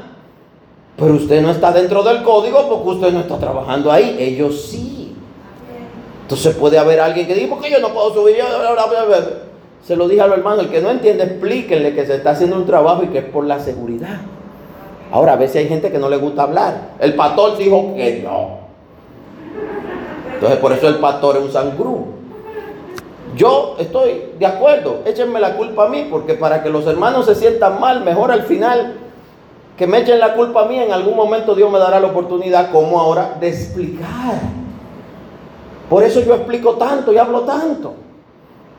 Pero 0.97 1.13
usted 1.13 1.41
no 1.41 1.51
está 1.51 1.72
dentro 1.72 2.03
del 2.03 2.22
código 2.22 2.68
porque 2.68 2.89
usted 2.89 3.13
no 3.13 3.22
está 3.22 3.38
trabajando 3.38 3.89
ahí. 3.89 4.18
Ellos 4.20 4.63
sí. 4.70 5.15
Entonces 6.24 6.53
puede 6.53 6.78
haber 6.78 6.99
alguien 6.99 7.28
que 7.28 7.34
diga, 7.34 7.47
¿por 7.47 7.63
qué 7.63 7.72
yo 7.72 7.80
no 7.80 7.93
puedo 7.93 8.13
subir? 8.13 8.36
Se 9.88 9.95
lo 9.95 10.09
dije 10.09 10.19
a 10.19 10.27
los 10.27 10.39
hermanos, 10.39 10.65
el 10.65 10.69
que 10.69 10.81
no 10.81 10.89
entiende, 10.89 11.23
explíquenle 11.23 11.95
que 11.95 12.05
se 12.05 12.15
está 12.15 12.31
haciendo 12.31 12.57
un 12.57 12.65
trabajo 12.65 13.03
y 13.03 13.07
que 13.07 13.19
es 13.19 13.23
por 13.23 13.45
la 13.45 13.57
seguridad. 13.61 14.17
Ahora, 15.13 15.31
a 15.31 15.35
veces 15.38 15.55
hay 15.55 15.69
gente 15.69 15.89
que 15.89 15.97
no 15.97 16.09
le 16.09 16.17
gusta 16.17 16.43
hablar. 16.43 16.89
El 16.99 17.15
pastor 17.15 17.55
dijo 17.55 17.93
que 17.95 18.21
no. 18.21 18.67
Entonces, 20.33 20.59
por 20.59 20.73
eso 20.73 20.89
el 20.89 20.95
pastor 20.97 21.38
es 21.38 21.43
un 21.43 21.51
sangrú. 21.53 22.05
Yo 23.38 23.77
estoy 23.79 24.33
de 24.38 24.45
acuerdo, 24.45 25.03
échenme 25.05 25.39
la 25.39 25.55
culpa 25.55 25.85
a 25.85 25.88
mí, 25.89 26.05
porque 26.11 26.33
para 26.33 26.61
que 26.61 26.69
los 26.69 26.85
hermanos 26.85 27.25
se 27.25 27.35
sientan 27.35 27.79
mal, 27.79 28.03
mejor 28.03 28.29
al 28.29 28.43
final 28.43 28.95
que 29.77 29.88
me 29.88 29.99
echen 29.99 30.19
la 30.19 30.33
culpa 30.33 30.63
a 30.63 30.65
mí, 30.65 30.77
en 30.77 30.91
algún 30.91 31.15
momento 31.15 31.55
Dios 31.55 31.71
me 31.71 31.79
dará 31.79 32.01
la 32.01 32.07
oportunidad, 32.07 32.73
como 32.73 32.99
ahora, 32.99 33.38
de 33.39 33.47
explicar. 33.47 34.41
Por 35.89 36.03
eso 36.03 36.19
yo 36.19 36.35
explico 36.35 36.73
tanto 36.73 37.13
y 37.13 37.17
hablo 37.17 37.43
tanto. 37.43 38.07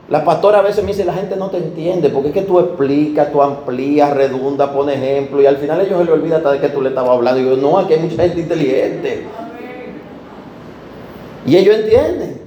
La 0.08 0.24
pastora 0.24 0.60
a 0.60 0.62
veces 0.62 0.82
me 0.84 0.92
dice, 0.92 1.04
la 1.04 1.12
gente 1.12 1.36
no 1.36 1.50
te 1.50 1.58
entiende, 1.58 2.08
porque 2.08 2.28
es 2.28 2.34
que 2.34 2.42
tú 2.42 2.58
explicas, 2.60 3.30
tú 3.30 3.42
amplías, 3.42 4.10
redunda, 4.14 4.72
pones 4.72 4.96
ejemplo, 4.96 5.42
y 5.42 5.46
al 5.46 5.58
final 5.58 5.82
ellos 5.82 5.98
se 5.98 6.04
les 6.04 6.14
olvida 6.14 6.38
hasta 6.38 6.52
de 6.52 6.60
que 6.60 6.70
tú 6.70 6.80
le 6.80 6.88
estabas 6.88 7.10
hablando. 7.10 7.40
Y 7.40 7.44
yo, 7.44 7.56
no, 7.56 7.76
aquí 7.76 7.92
hay 7.92 8.00
mucha 8.00 8.22
gente 8.22 8.40
inteligente. 8.40 9.24
Y 11.46 11.56
ellos 11.56 11.76
entienden. 11.76 12.40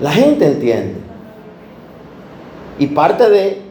La 0.00 0.10
gente 0.10 0.46
entiende. 0.46 0.94
Y 2.80 2.88
parte 2.88 3.30
de 3.30 3.62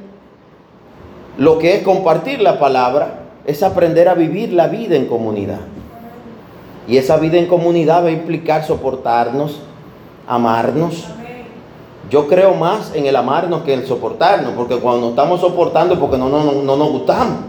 lo 1.38 1.60
que 1.60 1.76
es 1.76 1.84
compartir 1.84 2.42
la 2.42 2.60
palabra 2.60 3.24
es 3.46 3.62
aprender 3.62 4.08
a 4.08 4.14
vivir 4.14 4.54
la 4.54 4.68
vida 4.68 4.96
en 4.96 5.06
comunidad. 5.06 5.60
Y 6.88 6.96
esa 6.96 7.18
vida 7.18 7.38
en 7.38 7.48
comunidad 7.48 8.04
va 8.04 8.08
a 8.08 8.12
implicar 8.12 8.64
soportarnos, 8.64 9.62
amarnos, 10.28 11.08
yo 12.10 12.28
creo 12.28 12.54
más 12.54 12.94
en 12.96 13.06
el 13.06 13.16
amarnos 13.16 13.64
que 13.64 13.74
en 13.74 13.82
el 13.82 13.88
soportarnos, 13.88 14.54
porque 14.54 14.78
cuando 14.78 15.02
nos 15.02 15.10
estamos 15.12 15.42
soportando 15.42 15.96
es 15.96 16.00
porque 16.00 16.18
no, 16.18 16.30
no, 16.30 16.44
no, 16.44 16.76
nos 16.78 16.90
gustamos. 16.90 17.40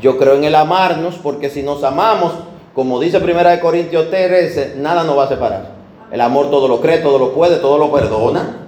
Yo 0.00 0.18
creo 0.18 0.34
en 0.34 0.44
el 0.44 0.54
amarnos 0.54 1.16
porque 1.16 1.50
si 1.50 1.62
nos 1.62 1.84
amamos, 1.84 2.32
como 2.74 2.98
dice 3.00 3.18
1 3.18 3.60
Corintios 3.60 4.10
13, 4.10 4.76
nada 4.78 5.04
nos 5.04 5.18
va 5.18 5.24
a 5.24 5.28
separar. 5.28 5.72
El 6.10 6.20
amor 6.20 6.50
todo 6.50 6.68
lo 6.68 6.80
cree, 6.80 6.98
todo 6.98 7.18
lo 7.18 7.32
puede, 7.32 7.56
todo 7.56 7.78
lo 7.78 7.92
perdona. 7.92 8.66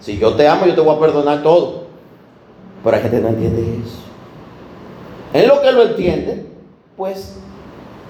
Si 0.00 0.18
yo 0.18 0.34
te 0.34 0.48
amo, 0.48 0.66
yo 0.66 0.74
te 0.74 0.80
voy 0.80 0.96
a 0.96 1.00
perdonar 1.00 1.42
todo. 1.42 1.84
Pero 2.82 2.96
hay 2.96 3.02
gente 3.02 3.16
que 3.18 3.22
no 3.22 3.28
entiende 3.28 3.62
eso. 3.84 3.98
En 5.32 5.48
lo 5.48 5.60
que 5.60 5.72
lo 5.72 5.82
entiende, 5.82 6.46
pues 6.96 7.36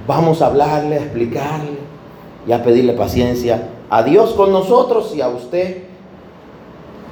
vamos 0.06 0.42
a 0.42 0.46
hablarle, 0.46 0.96
a 0.96 1.02
explicarle 1.02 1.78
y 2.46 2.52
a 2.52 2.62
pedirle 2.62 2.92
paciencia 2.92 3.68
a 3.90 4.02
Dios 4.02 4.32
con 4.34 4.52
nosotros 4.52 5.12
y 5.14 5.20
a 5.20 5.28
usted 5.28 5.85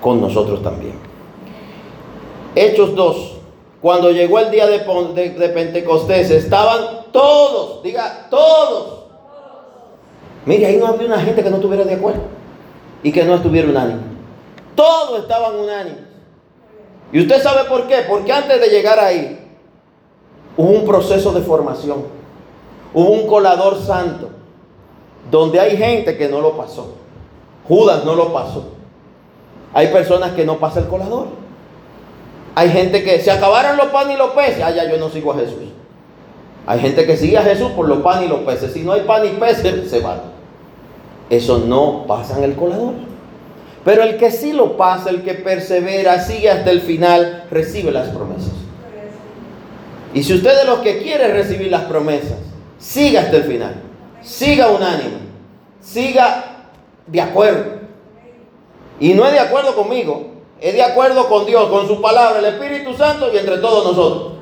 con 0.05 0.21
nosotros 0.21 0.63
también. 0.63 0.93
Hechos 2.55 2.95
2. 2.95 3.37
Cuando 3.81 4.11
llegó 4.11 4.39
el 4.39 4.51
día 4.51 4.67
de, 4.67 4.81
Pentecostés, 5.49 6.31
estaban 6.31 7.07
todos, 7.11 7.83
diga, 7.83 8.27
todos. 8.29 9.05
Mire, 10.45 10.67
ahí 10.67 10.77
no 10.77 10.89
había 10.89 11.07
una 11.07 11.21
gente 11.21 11.43
que 11.43 11.49
no 11.49 11.57
estuviera 11.57 11.85
de 11.85 11.95
acuerdo 11.95 12.21
y 13.03 13.11
que 13.11 13.25
no 13.25 13.35
estuviera 13.35 13.67
unánime. 13.67 14.03
Todos 14.75 15.21
estaban 15.21 15.57
unánimes. 15.57 16.05
¿Y 17.11 17.21
usted 17.21 17.43
sabe 17.43 17.67
por 17.67 17.87
qué? 17.87 18.05
Porque 18.07 18.31
antes 18.31 18.61
de 18.61 18.69
llegar 18.69 18.99
ahí, 18.99 19.39
hubo 20.55 20.69
un 20.69 20.85
proceso 20.85 21.33
de 21.33 21.41
formación. 21.41 22.05
Hubo 22.93 23.09
un 23.09 23.27
colador 23.27 23.81
santo, 23.81 24.29
donde 25.31 25.61
hay 25.61 25.79
gente 25.79 26.15
que 26.19 26.29
no 26.29 26.43
lo 26.43 26.59
pasó. 26.59 26.89
Judas 27.67 28.05
no 28.05 28.15
lo 28.15 28.35
pasó. 28.35 28.74
Hay 29.75 29.89
personas 29.89 30.33
que 30.33 30.45
no 30.45 30.59
pasa 30.59 30.81
el 30.81 30.87
colador. 30.87 31.27
Hay 32.55 32.71
gente 32.71 33.03
que 33.03 33.21
se 33.21 33.31
acabaron 33.31 33.77
los 33.77 33.89
panes 33.89 34.15
y 34.15 34.19
los 34.19 34.31
peces. 34.31 34.63
Ah, 34.65 34.71
ya 34.71 34.89
yo 34.89 34.97
no 34.97 35.11
sigo 35.11 35.33
a 35.33 35.37
Jesús. 35.37 35.59
Hay 36.67 36.81
gente 36.81 37.05
que 37.05 37.17
sigue 37.17 37.37
a 37.37 37.43
Jesús 37.43 37.73
por 37.73 37.89
los 37.89 37.99
panes 37.99 38.27
y 38.27 38.29
los 38.29 38.41
peces. 38.41 38.73
Si 38.73 38.81
no 38.81 38.93
hay 38.93 39.03
pan 39.03 39.27
y 39.27 39.31
peces, 39.31 39.91
se 39.91 39.99
van. 39.99 40.21
Eso 41.29 41.59
no 41.59 42.05
pasa 42.07 42.39
en 42.39 42.45
el 42.45 42.55
colador. 42.55 42.95
Pero 43.85 44.03
el 44.03 44.17
que 44.17 44.31
sí 44.31 44.53
lo 44.53 44.77
pasa, 44.77 45.11
el 45.11 45.23
que 45.23 45.35
persevera, 45.35 46.21
sigue 46.21 46.51
hasta 46.51 46.71
el 46.71 46.81
final, 46.81 47.45
recibe 47.51 47.91
las 47.91 48.09
promesas. 48.09 48.53
Y 50.15 50.23
si 50.23 50.33
usted 50.35 50.57
de 50.57 50.65
los 50.65 50.79
que 50.79 51.03
quiere 51.03 51.29
recibir 51.29 51.71
las 51.71 51.83
promesas, 51.83 52.39
siga 52.79 53.23
hasta 53.23 53.39
el 53.39 53.45
final. 53.45 53.75
Siga 54.23 54.69
unánime. 54.69 55.25
Siga 55.81 56.45
de 57.07 57.21
acuerdo. 57.21 57.84
Y 59.01 59.15
no 59.15 59.27
es 59.27 59.33
de 59.33 59.41
acuerdo 59.41 59.75
conmigo, 59.75 60.27
es 60.61 60.75
de 60.75 60.83
acuerdo 60.83 61.29
con 61.29 61.47
Dios, 61.47 61.69
con 61.69 61.87
su 61.87 62.01
palabra, 62.01 62.39
el 62.39 62.45
Espíritu 62.47 62.95
Santo 62.95 63.31
y 63.33 63.39
entre 63.39 63.59
todos 63.59 63.85
nosotros. 63.85 64.33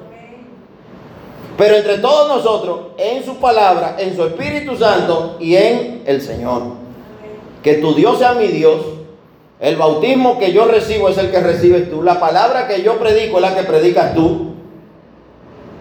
Pero 1.57 1.77
entre 1.77 1.99
todos 1.99 2.29
nosotros, 2.29 2.81
en 2.99 3.25
su 3.25 3.37
palabra, 3.37 3.97
en 3.99 4.17
su 4.17 4.25
Espíritu 4.25 4.77
Santo 4.77 5.37
y 5.39 5.57
en 5.57 6.03
el 6.07 6.21
Señor. 6.21 6.63
Que 7.63 7.75
tu 7.75 7.95
Dios 7.95 8.19
sea 8.19 8.35
mi 8.35 8.49
Dios. 8.49 8.81
El 9.61 9.77
bautismo 9.77 10.39
que 10.39 10.53
yo 10.53 10.65
recibo 10.65 11.09
es 11.09 11.19
el 11.19 11.31
que 11.31 11.41
recibes 11.41 11.91
tú. 11.91 12.03
La 12.03 12.19
palabra 12.19 12.67
que 12.67 12.83
yo 12.83 12.99
predico 12.99 13.37
es 13.37 13.43
la 13.43 13.55
que 13.55 13.63
predicas 13.63 14.15
tú. 14.15 14.55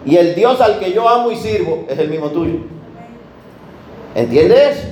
Y 0.04 0.16
el 0.16 0.34
Dios 0.34 0.60
al 0.60 0.78
que 0.78 0.92
yo 0.92 1.08
amo 1.08 1.30
y 1.30 1.36
sirvo 1.36 1.84
es 1.88 1.98
el 1.98 2.08
mismo 2.08 2.28
tuyo. 2.30 2.58
¿Entiendes? 4.14 4.86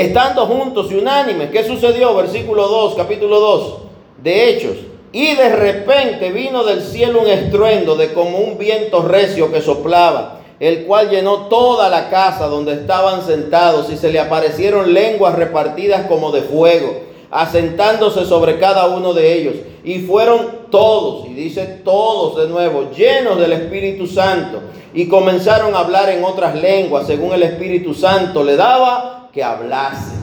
Estando 0.00 0.46
juntos 0.46 0.90
y 0.90 0.94
unánimes. 0.94 1.50
¿Qué 1.50 1.64
sucedió? 1.64 2.14
Versículo 2.14 2.68
2, 2.68 2.94
capítulo 2.94 3.40
2 3.40 3.74
de 4.22 4.48
Hechos. 4.48 4.76
Y 5.12 5.34
de 5.36 5.48
repente 5.50 6.32
vino 6.32 6.64
del 6.64 6.82
cielo 6.82 7.20
un 7.20 7.28
estruendo 7.28 7.94
de 7.94 8.12
como 8.12 8.38
un 8.38 8.58
viento 8.58 9.02
recio 9.02 9.52
que 9.52 9.60
soplaba, 9.60 10.40
el 10.58 10.86
cual 10.86 11.10
llenó 11.10 11.46
toda 11.46 11.88
la 11.88 12.10
casa 12.10 12.46
donde 12.46 12.72
estaban 12.72 13.22
sentados 13.24 13.90
y 13.90 13.96
se 13.96 14.10
le 14.10 14.18
aparecieron 14.18 14.92
lenguas 14.92 15.36
repartidas 15.36 16.06
como 16.08 16.32
de 16.32 16.42
fuego, 16.42 17.02
asentándose 17.30 18.24
sobre 18.24 18.58
cada 18.58 18.86
uno 18.86 19.12
de 19.12 19.34
ellos. 19.34 19.54
Y 19.84 20.00
fueron 20.00 20.64
todos, 20.70 21.28
y 21.28 21.34
dice 21.34 21.82
todos 21.84 22.36
de 22.36 22.48
nuevo, 22.48 22.90
llenos 22.90 23.38
del 23.38 23.52
Espíritu 23.52 24.08
Santo, 24.08 24.62
y 24.92 25.06
comenzaron 25.06 25.76
a 25.76 25.80
hablar 25.80 26.08
en 26.08 26.24
otras 26.24 26.56
lenguas 26.56 27.06
según 27.06 27.32
el 27.34 27.42
Espíritu 27.42 27.94
Santo 27.94 28.42
le 28.42 28.56
daba 28.56 29.23
que 29.34 29.42
hablase. 29.42 30.14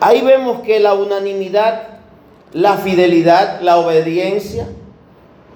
Ahí 0.00 0.20
vemos 0.20 0.60
que 0.60 0.78
la 0.80 0.92
unanimidad, 0.92 2.00
la 2.52 2.76
fidelidad, 2.76 3.62
la 3.62 3.78
obediencia 3.78 4.68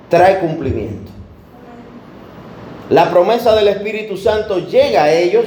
trae 0.09 0.39
cumplimiento. 0.39 1.13
La 2.89 3.11
promesa 3.11 3.55
del 3.55 3.69
Espíritu 3.69 4.17
Santo 4.17 4.61
llega 4.61 5.05
a 5.05 5.13
ellos 5.13 5.45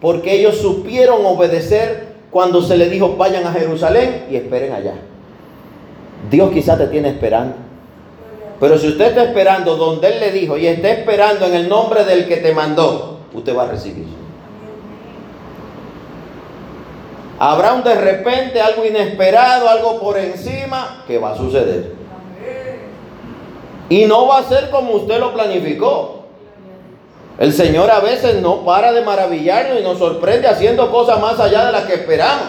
porque 0.00 0.32
ellos 0.32 0.56
supieron 0.56 1.26
obedecer 1.26 2.12
cuando 2.30 2.62
se 2.62 2.78
les 2.78 2.90
dijo 2.90 3.16
vayan 3.16 3.46
a 3.46 3.52
Jerusalén 3.52 4.24
y 4.30 4.36
esperen 4.36 4.72
allá. 4.72 4.94
Dios 6.30 6.50
quizás 6.52 6.78
te 6.78 6.86
tiene 6.86 7.10
esperando. 7.10 7.56
Pero 8.58 8.78
si 8.78 8.88
usted 8.88 9.08
está 9.08 9.24
esperando 9.24 9.76
donde 9.76 10.08
Él 10.08 10.20
le 10.20 10.32
dijo 10.32 10.56
y 10.56 10.66
está 10.66 10.90
esperando 10.90 11.44
en 11.44 11.54
el 11.54 11.68
nombre 11.68 12.04
del 12.04 12.26
que 12.26 12.38
te 12.38 12.54
mandó, 12.54 13.18
usted 13.34 13.54
va 13.54 13.64
a 13.64 13.72
recibir. 13.72 14.21
Habrá 17.44 17.72
un 17.72 17.82
de 17.82 17.96
repente, 17.96 18.60
algo 18.60 18.84
inesperado, 18.84 19.68
algo 19.68 19.98
por 19.98 20.16
encima 20.16 21.02
que 21.08 21.18
va 21.18 21.32
a 21.32 21.36
suceder. 21.36 21.92
Y 23.88 24.04
no 24.04 24.28
va 24.28 24.38
a 24.38 24.44
ser 24.44 24.70
como 24.70 24.92
usted 24.92 25.18
lo 25.18 25.34
planificó. 25.34 26.26
El 27.40 27.52
Señor 27.52 27.90
a 27.90 27.98
veces 27.98 28.40
no 28.40 28.64
para 28.64 28.92
de 28.92 29.00
maravillarnos 29.00 29.80
y 29.80 29.82
nos 29.82 29.98
sorprende 29.98 30.46
haciendo 30.46 30.88
cosas 30.92 31.20
más 31.20 31.40
allá 31.40 31.66
de 31.66 31.72
las 31.72 31.82
que 31.86 31.94
esperamos. 31.94 32.46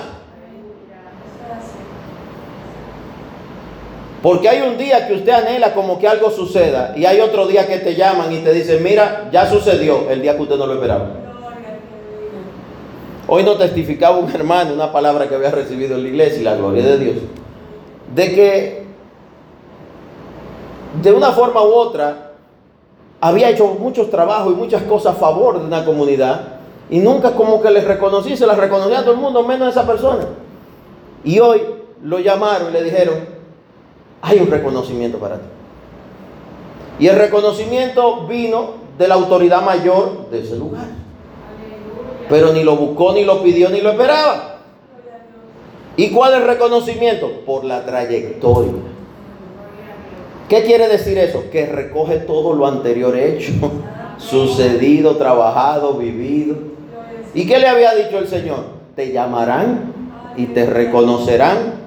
Porque 4.21 4.47
hay 4.47 4.61
un 4.61 4.77
día 4.77 5.07
que 5.07 5.15
usted 5.15 5.31
anhela 5.31 5.73
como 5.73 5.97
que 5.97 6.07
algo 6.07 6.29
suceda 6.29 6.93
y 6.95 7.05
hay 7.05 7.19
otro 7.19 7.47
día 7.47 7.65
que 7.65 7.79
te 7.79 7.95
llaman 7.95 8.31
y 8.31 8.43
te 8.43 8.53
dicen, 8.53 8.83
mira, 8.83 9.27
ya 9.31 9.49
sucedió 9.49 10.11
el 10.11 10.21
día 10.21 10.35
que 10.35 10.43
usted 10.43 10.57
no 10.57 10.67
lo 10.67 10.75
esperaba. 10.75 11.22
Hoy 13.27 13.43
nos 13.43 13.57
testificaba 13.57 14.17
un 14.17 14.29
hermano 14.29 14.73
una 14.73 14.91
palabra 14.91 15.29
que 15.29 15.35
había 15.35 15.51
recibido 15.51 15.95
en 15.95 16.03
la 16.03 16.09
iglesia 16.09 16.41
y 16.41 16.43
la 16.43 16.55
gloria 16.55 16.83
de 16.83 16.97
Dios, 16.97 17.15
de 18.13 18.35
que 18.35 18.83
de 21.01 21.11
una 21.11 21.31
forma 21.31 21.63
u 21.63 21.73
otra 21.73 22.33
había 23.21 23.49
hecho 23.49 23.67
muchos 23.79 24.09
trabajos 24.09 24.53
y 24.53 24.55
muchas 24.55 24.83
cosas 24.83 25.15
a 25.15 25.19
favor 25.19 25.59
de 25.59 25.65
una 25.65 25.85
comunidad 25.85 26.59
y 26.89 26.99
nunca 26.99 27.31
como 27.31 27.61
que 27.61 27.71
les 27.71 27.85
reconocí, 27.85 28.35
se 28.35 28.45
las 28.45 28.57
reconocía 28.57 28.99
a 28.99 29.01
todo 29.03 29.13
el 29.13 29.19
mundo, 29.19 29.41
menos 29.43 29.67
a 29.67 29.71
esa 29.71 29.87
persona. 29.87 30.25
Y 31.23 31.39
hoy 31.39 31.61
lo 32.03 32.19
llamaron 32.19 32.69
y 32.69 32.73
le 32.73 32.83
dijeron, 32.83 33.15
hay 34.21 34.39
un 34.39 34.51
reconocimiento 34.51 35.17
para 35.17 35.37
ti. 35.37 35.45
Y 36.99 37.07
el 37.07 37.15
reconocimiento 37.15 38.27
vino 38.27 38.83
de 38.97 39.07
la 39.07 39.15
autoridad 39.15 39.63
mayor 39.63 40.29
de 40.29 40.41
ese 40.41 40.57
lugar. 40.57 41.02
Pero 42.29 42.53
ni 42.53 42.63
lo 42.63 42.75
buscó, 42.75 43.13
ni 43.13 43.23
lo 43.23 43.43
pidió, 43.43 43.69
ni 43.69 43.81
lo 43.81 43.91
esperaba. 43.91 44.59
¿Y 45.95 46.09
cuál 46.09 46.33
es 46.33 46.41
el 46.41 46.47
reconocimiento? 46.47 47.41
Por 47.45 47.63
la 47.65 47.85
trayectoria. 47.85 48.73
¿Qué 50.49 50.63
quiere 50.63 50.87
decir 50.87 51.17
eso? 51.17 51.45
Que 51.51 51.65
recoge 51.65 52.17
todo 52.17 52.53
lo 52.53 52.67
anterior 52.67 53.15
hecho, 53.17 53.53
sucedido, 54.17 55.17
trabajado, 55.17 55.95
vivido. 55.95 56.55
¿Y 57.33 57.47
qué 57.47 57.59
le 57.59 57.67
había 57.67 57.93
dicho 57.95 58.19
el 58.19 58.27
Señor? 58.27 58.65
Te 58.95 59.11
llamarán 59.11 59.93
y 60.35 60.47
te 60.47 60.65
reconocerán. 60.65 61.83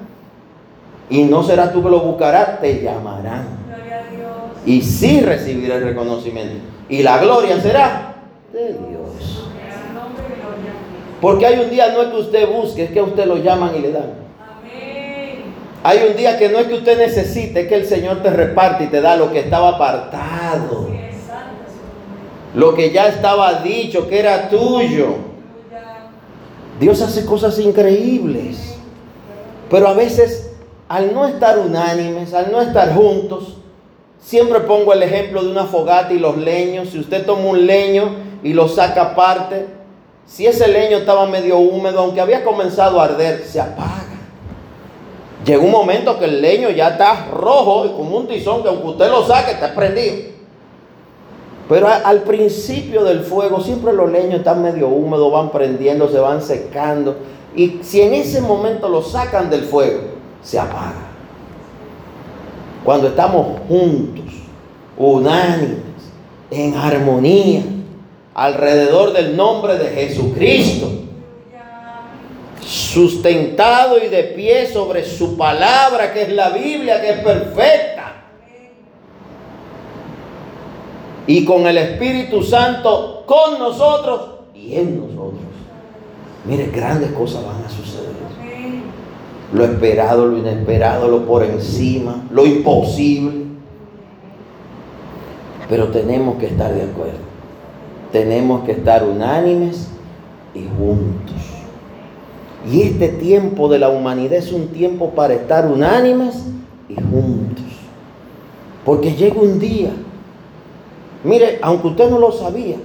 Y 1.09 1.23
no 1.23 1.43
será 1.43 1.71
tú 1.71 1.81
que 1.83 1.89
lo 1.89 2.01
buscarás, 2.01 2.59
te 2.59 2.81
llamarán. 2.81 3.45
Y 4.65 4.81
sí 4.81 5.21
recibirá 5.21 5.75
el 5.75 5.83
reconocimiento. 5.83 6.55
Y 6.89 7.03
la 7.03 7.17
gloria 7.19 7.61
será 7.61 8.15
de 8.51 8.73
Dios. 8.73 8.96
Porque 11.21 11.45
hay 11.45 11.59
un 11.59 11.69
día 11.69 11.91
no 11.91 12.01
es 12.01 12.07
que 12.09 12.17
usted 12.17 12.47
busque, 12.47 12.83
es 12.83 12.91
que 12.91 12.99
a 12.99 13.03
usted 13.03 13.25
lo 13.25 13.37
llaman 13.37 13.75
y 13.75 13.79
le 13.79 13.91
dan. 13.91 14.27
Hay 15.83 15.99
un 16.09 16.17
día 16.17 16.37
que 16.37 16.49
no 16.49 16.59
es 16.59 16.67
que 16.67 16.75
usted 16.75 16.97
necesite, 16.97 17.61
es 17.61 17.67
que 17.67 17.75
el 17.75 17.85
Señor 17.85 18.21
te 18.21 18.29
reparte 18.29 18.85
y 18.85 18.87
te 18.87 19.01
da 19.01 19.15
lo 19.15 19.31
que 19.31 19.39
estaba 19.39 19.69
apartado. 19.69 20.89
Lo 22.53 22.73
que 22.73 22.91
ya 22.91 23.07
estaba 23.07 23.61
dicho, 23.61 24.07
que 24.07 24.19
era 24.19 24.49
tuyo. 24.49 25.15
Dios 26.79 27.01
hace 27.01 27.25
cosas 27.25 27.57
increíbles. 27.59 28.75
Pero 29.69 29.87
a 29.87 29.93
veces, 29.93 30.51
al 30.87 31.13
no 31.13 31.25
estar 31.25 31.57
unánimes, 31.57 32.33
al 32.33 32.51
no 32.51 32.61
estar 32.61 32.93
juntos, 32.93 33.57
siempre 34.19 34.59
pongo 34.61 34.93
el 34.93 35.03
ejemplo 35.03 35.43
de 35.43 35.51
una 35.51 35.65
fogata 35.65 36.13
y 36.13 36.19
los 36.19 36.37
leños. 36.37 36.89
Si 36.89 36.99
usted 36.99 37.25
toma 37.25 37.45
un 37.45 37.65
leño 37.65 38.15
y 38.43 38.53
lo 38.53 38.67
saca 38.67 39.01
aparte, 39.13 39.76
si 40.27 40.45
ese 40.45 40.67
leño 40.67 40.97
estaba 40.97 41.25
medio 41.25 41.57
húmedo, 41.57 41.99
aunque 41.99 42.21
había 42.21 42.43
comenzado 42.43 42.99
a 42.99 43.05
arder, 43.05 43.43
se 43.45 43.61
apaga. 43.61 44.03
Llega 45.45 45.63
un 45.63 45.71
momento 45.71 46.19
que 46.19 46.25
el 46.25 46.41
leño 46.41 46.69
ya 46.69 46.89
está 46.89 47.27
rojo 47.31 47.85
y 47.85 47.89
como 47.89 48.17
un 48.17 48.27
tizón 48.27 48.61
que 48.61 48.67
aunque 48.67 48.87
usted 48.87 49.09
lo 49.09 49.25
saque 49.25 49.51
está 49.51 49.73
prendido. 49.73 50.15
Pero 51.69 51.87
al 51.87 52.23
principio 52.23 53.03
del 53.05 53.21
fuego 53.21 53.61
siempre 53.61 53.93
los 53.93 54.11
leños 54.11 54.39
están 54.39 54.61
medio 54.61 54.89
húmedos, 54.89 55.31
van 55.31 55.49
prendiendo, 55.49 56.09
se 56.09 56.19
van 56.19 56.41
secando. 56.41 57.15
Y 57.55 57.79
si 57.81 58.01
en 58.01 58.13
ese 58.13 58.41
momento 58.41 58.89
lo 58.89 59.01
sacan 59.01 59.49
del 59.49 59.63
fuego, 59.63 60.01
se 60.41 60.59
apaga. 60.59 61.07
Cuando 62.83 63.07
estamos 63.07 63.59
juntos, 63.67 64.25
unánimes, 64.97 65.79
en 66.51 66.75
armonía, 66.75 67.63
alrededor 68.37 69.13
del 69.13 69.35
nombre 69.35 69.79
de 69.79 69.89
Jesucristo 69.89 70.91
sustentado 72.61 73.97
y 73.97 74.09
de 74.09 74.23
pie 74.23 74.67
sobre 74.67 75.03
su 75.03 75.35
palabra, 75.37 76.13
que 76.13 76.21
es 76.21 76.29
la 76.29 76.49
Biblia, 76.49 77.01
que 77.01 77.09
es 77.09 77.19
perfecta. 77.19 78.13
Y 81.25 81.43
con 81.45 81.65
el 81.65 81.77
Espíritu 81.79 82.43
Santo 82.43 83.23
con 83.25 83.57
nosotros 83.57 84.21
y 84.53 84.75
en 84.75 84.99
nosotros. 84.99 85.41
Mire, 86.45 86.67
grandes 86.67 87.11
cosas 87.13 87.43
van 87.43 87.63
a 87.65 87.69
suceder. 87.69 88.07
Lo 89.51 89.65
esperado, 89.65 90.27
lo 90.27 90.37
inesperado, 90.37 91.07
lo 91.07 91.25
por 91.25 91.43
encima, 91.43 92.23
lo 92.29 92.45
imposible. 92.45 93.45
Pero 95.69 95.87
tenemos 95.87 96.37
que 96.37 96.47
estar 96.47 96.71
de 96.71 96.83
acuerdo. 96.83 97.26
Tenemos 98.17 98.63
que 98.63 98.71
estar 98.71 99.03
unánimes 99.03 99.89
y 100.55 100.63
juntos. 100.75 101.35
Y 102.67 102.81
este 102.81 103.09
tiempo 103.09 103.69
de 103.69 103.77
la 103.77 103.89
humanidad 103.89 104.39
es 104.39 104.51
un 104.51 104.69
tiempo 104.69 105.11
para 105.11 105.35
estar 105.35 105.67
unánimes 105.67 106.43
y 106.89 106.95
juntos. 106.95 107.63
Porque 108.83 109.13
llega 109.13 109.39
un 109.39 109.59
día, 109.59 109.91
mire, 111.23 111.59
aunque 111.61 111.89
usted 111.89 112.09
no 112.09 112.17
lo 112.17 112.31
sabía, 112.31 112.77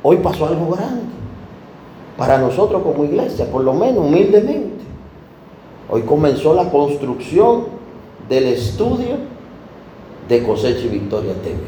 hoy 0.00 0.18
pasó 0.18 0.46
algo 0.46 0.70
grande. 0.76 1.10
Para 2.16 2.38
nosotros 2.38 2.82
como 2.84 3.04
iglesia, 3.04 3.46
por 3.50 3.64
lo 3.64 3.74
menos 3.74 4.06
humildemente. 4.06 4.84
Hoy 5.90 6.02
comenzó 6.02 6.54
la 6.54 6.70
construcción 6.70 7.64
del 8.28 8.44
estudio 8.44 9.16
de 10.28 10.40
Cosecha 10.44 10.84
y 10.84 10.88
Victoria 10.88 11.32
TV. 11.42 11.58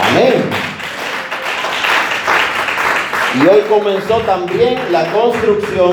Amén. 0.00 0.33
Y 3.36 3.46
hoy 3.48 3.62
comenzó 3.68 4.18
también 4.18 4.78
la 4.92 5.10
construcción 5.10 5.92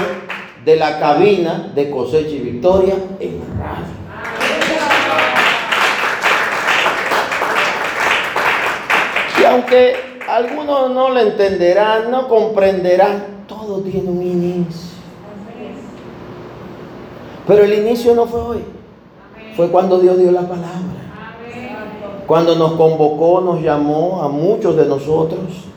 de 0.64 0.76
la 0.76 1.00
cabina 1.00 1.72
de 1.74 1.90
cosecha 1.90 2.30
y 2.30 2.40
victoria 2.40 2.94
en 3.20 3.42
radio. 3.60 4.02
Y 9.40 9.44
aunque 9.44 9.96
algunos 10.30 10.92
no 10.92 11.10
lo 11.10 11.20
entenderán, 11.20 12.12
no 12.12 12.28
comprenderán, 12.28 13.46
todo 13.48 13.82
tiene 13.82 14.08
un 14.08 14.22
inicio. 14.22 14.92
Pero 17.48 17.64
el 17.64 17.74
inicio 17.74 18.14
no 18.14 18.28
fue 18.28 18.40
hoy, 18.40 18.64
fue 19.56 19.70
cuando 19.70 19.98
Dios 19.98 20.20
dio 20.20 20.32
la 20.32 20.42
palabra. 20.42 21.02
Cuando 22.28 22.56
nos 22.56 22.74
convocó, 22.74 23.42
nos 23.42 23.62
llamó 23.64 24.22
a 24.22 24.30
muchos 24.30 24.78
de 24.78 24.86
nosotros 24.86 25.72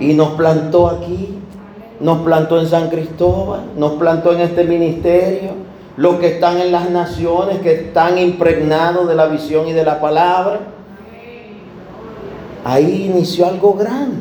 y 0.00 0.14
nos 0.14 0.30
plantó 0.30 0.88
aquí, 0.88 1.38
nos 2.00 2.22
plantó 2.22 2.60
en 2.60 2.66
San 2.66 2.88
Cristóbal, 2.90 3.62
nos 3.76 3.92
plantó 3.92 4.32
en 4.32 4.40
este 4.40 4.64
ministerio, 4.64 5.50
los 5.96 6.16
que 6.16 6.28
están 6.28 6.58
en 6.58 6.72
las 6.72 6.90
naciones, 6.90 7.60
que 7.60 7.72
están 7.74 8.18
impregnados 8.18 9.06
de 9.08 9.14
la 9.14 9.26
visión 9.26 9.68
y 9.68 9.72
de 9.72 9.84
la 9.84 10.00
palabra. 10.00 10.60
Ahí 12.64 13.10
inició 13.12 13.46
algo 13.46 13.74
grande, 13.74 14.20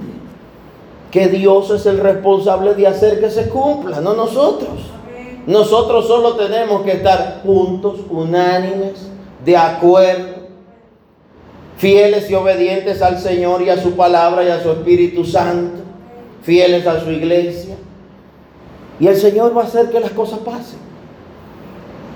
que 1.11 1.27
Dios 1.27 1.69
es 1.71 1.85
el 1.85 1.99
responsable 1.99 2.73
de 2.73 2.87
hacer 2.87 3.19
que 3.19 3.29
se 3.29 3.49
cumpla, 3.49 4.01
no 4.01 4.13
nosotros. 4.13 4.79
Nosotros 5.47 6.07
solo 6.07 6.35
tenemos 6.35 6.81
que 6.83 6.91
estar 6.93 7.41
juntos, 7.43 8.01
unánimes, 8.09 9.07
de 9.43 9.57
acuerdo 9.57 10.40
fieles 11.81 12.29
y 12.29 12.35
obedientes 12.35 13.01
al 13.01 13.17
Señor 13.17 13.63
y 13.63 13.71
a 13.71 13.81
su 13.81 13.95
palabra 13.95 14.43
y 14.43 14.49
a 14.49 14.61
su 14.61 14.69
Espíritu 14.69 15.25
Santo, 15.25 15.81
fieles 16.43 16.85
a 16.85 16.99
su 16.99 17.09
iglesia. 17.09 17.75
Y 18.99 19.07
el 19.07 19.15
Señor 19.15 19.57
va 19.57 19.63
a 19.63 19.65
hacer 19.65 19.89
que 19.89 19.99
las 19.99 20.11
cosas 20.11 20.39
pasen. 20.39 20.77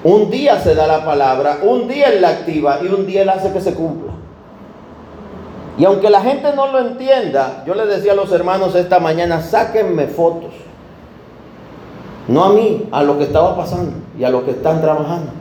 Un 0.03 0.29
día 0.29 0.59
se 0.59 0.75
da 0.75 0.85
la 0.85 1.03
palabra, 1.03 1.61
un 1.63 1.87
día 1.87 2.09
Él 2.09 2.21
la 2.21 2.29
activa 2.29 2.79
y 2.83 2.85
un 2.89 3.07
día 3.07 3.23
Él 3.23 3.29
hace 3.29 3.51
que 3.51 3.59
se 3.59 3.73
cumpla. 3.73 4.13
Y 5.79 5.85
aunque 5.85 6.11
la 6.11 6.21
gente 6.21 6.53
no 6.55 6.67
lo 6.67 6.77
entienda, 6.77 7.63
yo 7.65 7.73
le 7.73 7.87
decía 7.87 8.11
a 8.11 8.15
los 8.15 8.31
hermanos 8.31 8.75
esta 8.75 8.99
mañana, 8.99 9.41
sáquenme 9.41 10.05
fotos. 10.05 10.53
No 12.27 12.43
a 12.43 12.53
mí, 12.53 12.87
a 12.91 13.01
lo 13.01 13.17
que 13.17 13.23
estaba 13.23 13.57
pasando 13.57 13.93
y 14.19 14.23
a 14.23 14.29
los 14.29 14.43
que 14.43 14.51
están 14.51 14.79
trabajando. 14.79 15.31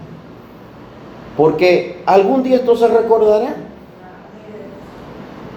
Porque 1.36 2.02
algún 2.06 2.42
día 2.42 2.56
esto 2.56 2.74
se 2.74 2.88
recordará. 2.88 3.63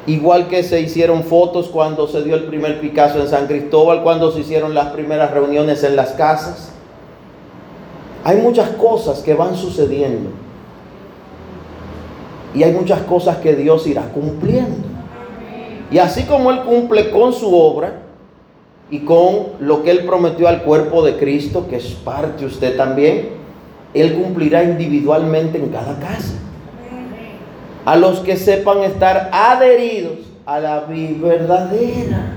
Igual 0.08 0.48
que 0.48 0.64
se 0.64 0.80
hicieron 0.80 1.26
fotos 1.26 1.68
cuando 1.68 2.08
se 2.08 2.24
dio 2.24 2.36
el 2.36 2.46
primer 2.46 2.80
Picasso 2.80 3.20
en 3.20 3.28
San 3.28 3.46
Cristóbal, 3.46 4.04
cuando 4.04 4.32
se 4.32 4.40
hicieron 4.40 4.74
las 4.74 4.88
primeras 4.88 5.32
reuniones 5.32 5.84
en 5.84 5.98
las 5.98 6.12
casas. 6.12 6.72
Hay 8.24 8.38
muchas 8.38 8.70
cosas 8.70 9.20
que 9.20 9.34
van 9.34 9.58
sucediendo. 9.58 10.30
Y 12.56 12.64
hay 12.64 12.72
muchas 12.72 13.02
cosas 13.02 13.38
que 13.40 13.54
Dios 13.54 13.86
irá 13.86 14.04
cumpliendo. 14.14 14.88
Y 15.92 15.98
así 15.98 16.24
como 16.24 16.52
Él 16.52 16.62
cumple 16.62 17.12
con 17.12 17.34
su 17.34 17.54
obra 17.54 18.04
y 18.90 19.00
con 19.00 19.48
lo 19.60 19.84
que 19.84 19.92
Él 19.92 20.06
prometió 20.06 20.48
al 20.48 20.64
cuerpo 20.64 21.04
de 21.04 21.18
Cristo, 21.18 21.68
que 21.70 21.76
es 21.76 21.86
parte 21.88 22.46
usted 22.46 22.78
también, 22.78 23.32
Él 23.94 24.16
cumplirá 24.16 24.64
individualmente 24.64 25.58
en 25.58 25.68
cada 25.68 26.00
casa. 26.00 26.47
A 27.88 27.96
los 27.96 28.20
que 28.20 28.36
sepan 28.36 28.84
estar 28.84 29.30
adheridos 29.32 30.18
a 30.46 30.60
la 30.60 30.82
vida 30.82 31.26
verdadera. 31.26 32.34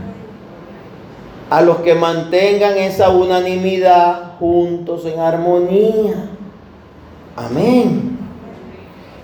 A 1.50 1.60
los 1.60 1.78
que 1.78 1.96
mantengan 1.96 2.76
esa 2.76 3.10
unanimidad 3.10 4.38
juntos 4.38 5.04
en 5.06 5.18
armonía. 5.18 6.30
Amén. 7.34 8.16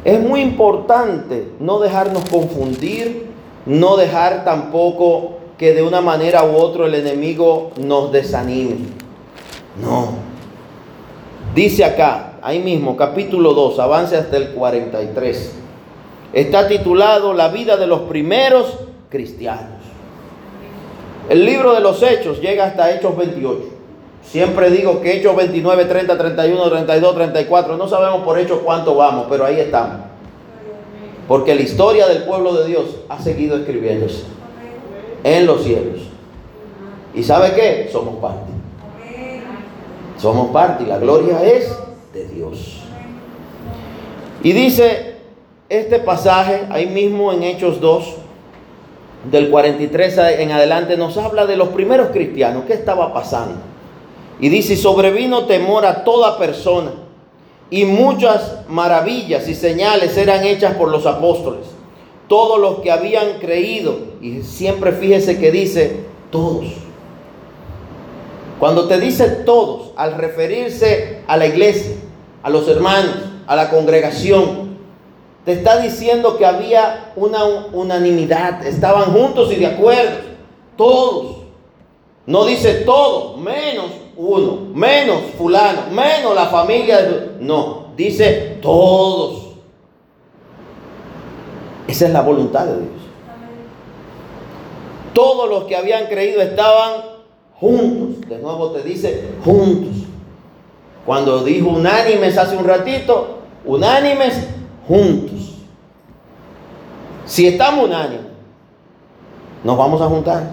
Es 0.03 0.21
muy 0.21 0.41
importante 0.41 1.53
no 1.61 1.79
dejarnos 1.79 2.25
confundir, 2.29 3.29
no 3.65 3.97
dejar 3.97 4.45
tampoco 4.45 5.37
que 5.57 5.75
de 5.75 5.85
una 5.85 6.01
manera 6.01 6.43
u 6.43 6.57
otra 6.57 6.87
el 6.87 6.97
enemigo 6.97 7.71
nos 7.77 8.11
desanime. 8.11 8.79
No. 9.81 10.09
Dice 11.55 11.85
acá, 11.85 12.33
ahí 12.43 12.59
mismo, 12.59 12.97
capítulo 12.97 13.55
2, 13.55 13.79
avance 13.79 14.17
hasta 14.17 14.37
el 14.37 14.51
43. 14.51 15.66
Está 16.37 16.69
titulado 16.69 17.33
La 17.33 17.49
vida 17.49 17.79
de 17.79 17.87
los 17.87 18.01
primeros 18.01 18.67
cristianos. 19.09 19.81
El 21.31 21.47
libro 21.47 21.73
de 21.73 21.81
los 21.81 22.03
Hechos 22.03 22.43
llega 22.43 22.67
hasta 22.67 22.95
Hechos 22.95 23.17
28. 23.17 23.63
Siempre 24.23 24.71
digo 24.71 25.01
que 25.01 25.17
Hechos 25.17 25.35
29, 25.35 25.87
30, 25.87 26.19
31, 26.19 26.69
32, 26.69 27.15
34, 27.15 27.77
no 27.79 27.89
sabemos 27.89 28.23
por 28.23 28.39
Hechos 28.39 28.59
cuánto 28.63 28.95
vamos, 28.95 29.29
pero 29.31 29.47
ahí 29.47 29.59
estamos. 29.59 30.03
Porque 31.27 31.55
la 31.55 31.63
historia 31.63 32.07
del 32.07 32.25
pueblo 32.25 32.53
de 32.53 32.67
Dios 32.69 32.85
ha 33.09 33.19
seguido 33.19 33.57
escribiéndose 33.57 34.25
en 35.25 35.47
los 35.47 35.65
cielos. 35.65 36.03
¿Y 37.15 37.23
sabe 37.23 37.55
qué? 37.55 37.89
Somos 37.91 38.17
parte. 38.17 38.53
Somos 40.19 40.51
parte 40.51 40.85
y 40.85 40.87
la 40.87 40.99
gloria 40.99 41.43
es 41.43 41.75
de 42.13 42.29
Dios. 42.29 42.83
Y 44.43 44.53
dice 44.53 45.16
este 45.69 45.99
pasaje, 45.99 46.67
ahí 46.71 46.87
mismo 46.87 47.33
en 47.33 47.43
Hechos 47.43 47.81
2, 47.81 48.05
del 49.31 49.51
43 49.51 50.19
en 50.39 50.53
adelante, 50.53 50.97
nos 50.97 51.17
habla 51.19 51.47
de 51.47 51.57
los 51.57 51.69
primeros 51.69 52.09
cristianos, 52.09 52.65
qué 52.67 52.75
estaba 52.75 53.13
pasando. 53.13 53.57
Y 54.39 54.49
dice, 54.49 54.77
sobrevino 54.77 55.47
temor 55.47 55.85
a 55.87 56.05
toda 56.05 56.39
persona, 56.39 56.93
y 57.69 57.85
muchas 57.85 58.61
maravillas 58.69 59.49
y 59.49 59.55
señales 59.55 60.17
eran 60.17 60.45
hechas 60.45 60.75
por 60.75 60.89
los 60.89 61.05
apóstoles. 61.05 61.67
Todos 62.29 62.61
los 62.61 62.81
que 62.81 62.93
habían 62.93 63.39
creído, 63.41 63.99
y 64.21 64.43
siempre 64.43 64.93
fíjese 64.93 65.39
que 65.39 65.51
dice 65.51 66.01
todos. 66.31 66.67
Cuando 68.61 68.87
te 68.89 68.99
dice 68.99 69.29
todos, 69.45 69.91
al 69.97 70.15
referirse 70.15 71.23
a 71.27 71.37
la 71.37 71.47
iglesia, 71.47 71.97
a 72.43 72.51
los 72.51 72.69
hermanos, 72.69 73.17
a 73.47 73.57
la 73.57 73.71
congregación, 73.71 74.66
te 75.47 75.53
está 75.53 75.81
diciendo 75.81 76.37
que 76.37 76.45
había 76.45 77.13
una 77.15 77.45
unanimidad, 77.73 78.67
estaban 78.67 79.13
juntos 79.13 79.53
y 79.53 79.55
de 79.55 79.67
acuerdo, 79.69 80.17
todos. 80.77 81.37
No 82.27 82.45
dice 82.47 82.83
todos, 82.85 83.39
menos 83.39 83.87
uno, 84.17 84.67
menos 84.75 85.21
fulano, 85.39 85.83
menos 85.93 86.35
la 86.35 86.47
familia. 86.47 87.01
De... 87.01 87.31
No, 87.39 87.93
dice 87.97 88.59
todos. 88.61 89.53
Esa 91.87 92.07
es 92.07 92.13
la 92.13 92.23
voluntad 92.23 92.67
de 92.67 92.81
Dios. 92.81 93.03
Todos 95.13 95.49
los 95.49 95.65
que 95.67 95.77
habían 95.77 96.07
creído 96.07 96.43
estaban 96.43 97.03
juntos. 97.61 98.29
De 98.29 98.39
nuevo 98.39 98.73
te 98.73 98.83
dice 98.83 99.29
juntos. 99.45 100.09
Cuando 101.07 101.45
dijo 101.45 101.69
unánimes 101.69 102.37
hace 102.37 102.57
un 102.57 102.65
ratito, 102.65 103.39
unánimes 103.65 104.56
juntos. 104.87 105.55
Si 107.25 107.47
estamos 107.47 107.85
unánimes, 107.85 108.27
nos 109.65 109.77
vamos 109.77 110.01
a 110.01 110.07
juntar. 110.07 110.45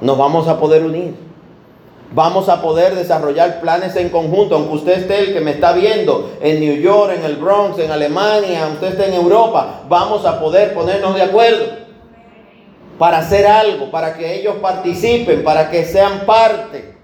Nos 0.00 0.16
vamos 0.16 0.46
a 0.48 0.58
poder 0.58 0.84
unir. 0.84 1.26
Vamos 2.12 2.48
a 2.48 2.62
poder 2.62 2.94
desarrollar 2.94 3.60
planes 3.60 3.96
en 3.96 4.10
conjunto, 4.10 4.54
aunque 4.54 4.74
usted 4.74 4.98
esté 5.00 5.18
el 5.18 5.32
que 5.32 5.40
me 5.40 5.50
está 5.50 5.72
viendo 5.72 6.36
en 6.40 6.60
New 6.60 6.76
York, 6.76 7.14
en 7.16 7.24
el 7.24 7.36
Bronx, 7.36 7.78
en 7.80 7.90
Alemania, 7.90 8.68
usted 8.72 8.88
esté 8.88 9.08
en 9.08 9.14
Europa, 9.14 9.82
vamos 9.88 10.24
a 10.24 10.38
poder 10.38 10.72
ponernos 10.72 11.16
de 11.16 11.22
acuerdo 11.22 11.64
para 12.96 13.18
hacer 13.18 13.46
algo, 13.46 13.90
para 13.90 14.14
que 14.14 14.38
ellos 14.38 14.54
participen, 14.62 15.42
para 15.42 15.68
que 15.68 15.84
sean 15.84 16.20
parte. 16.20 16.95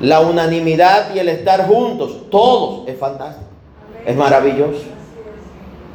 La 0.00 0.20
unanimidad 0.20 1.14
y 1.14 1.18
el 1.18 1.28
estar 1.28 1.66
juntos, 1.66 2.30
todos, 2.30 2.86
es 2.88 2.96
fantástico, 2.96 3.48
es 4.06 4.16
maravilloso. 4.16 4.84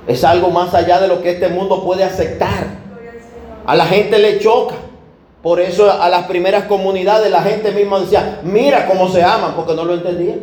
Es 0.08 0.24
algo 0.26 0.50
más 0.50 0.74
allá 0.74 1.00
de 1.00 1.08
lo 1.08 1.22
que 1.22 1.32
este 1.32 1.48
mundo 1.48 1.84
puede 1.84 2.04
aceptar. 2.04 2.68
A 3.66 3.76
la 3.76 3.86
gente 3.86 4.20
le 4.20 4.40
choca. 4.40 4.76
Por 5.42 5.60
eso 5.60 5.90
a 5.92 6.10
las 6.10 6.26
primeras 6.26 6.66
comunidades 6.66 7.32
la 7.32 7.42
gente 7.42 7.72
misma 7.72 8.00
decía, 8.00 8.40
mira 8.44 8.86
cómo 8.88 9.10
se 9.10 9.24
aman, 9.24 9.54
porque 9.56 9.74
no 9.74 9.86
lo 9.86 9.94
entendían. 9.94 10.42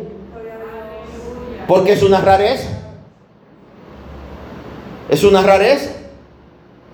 Porque 1.67 1.93
es 1.93 2.01
una 2.01 2.21
rareza. 2.21 2.69
Es 5.09 5.23
una 5.23 5.41
rareza. 5.41 5.91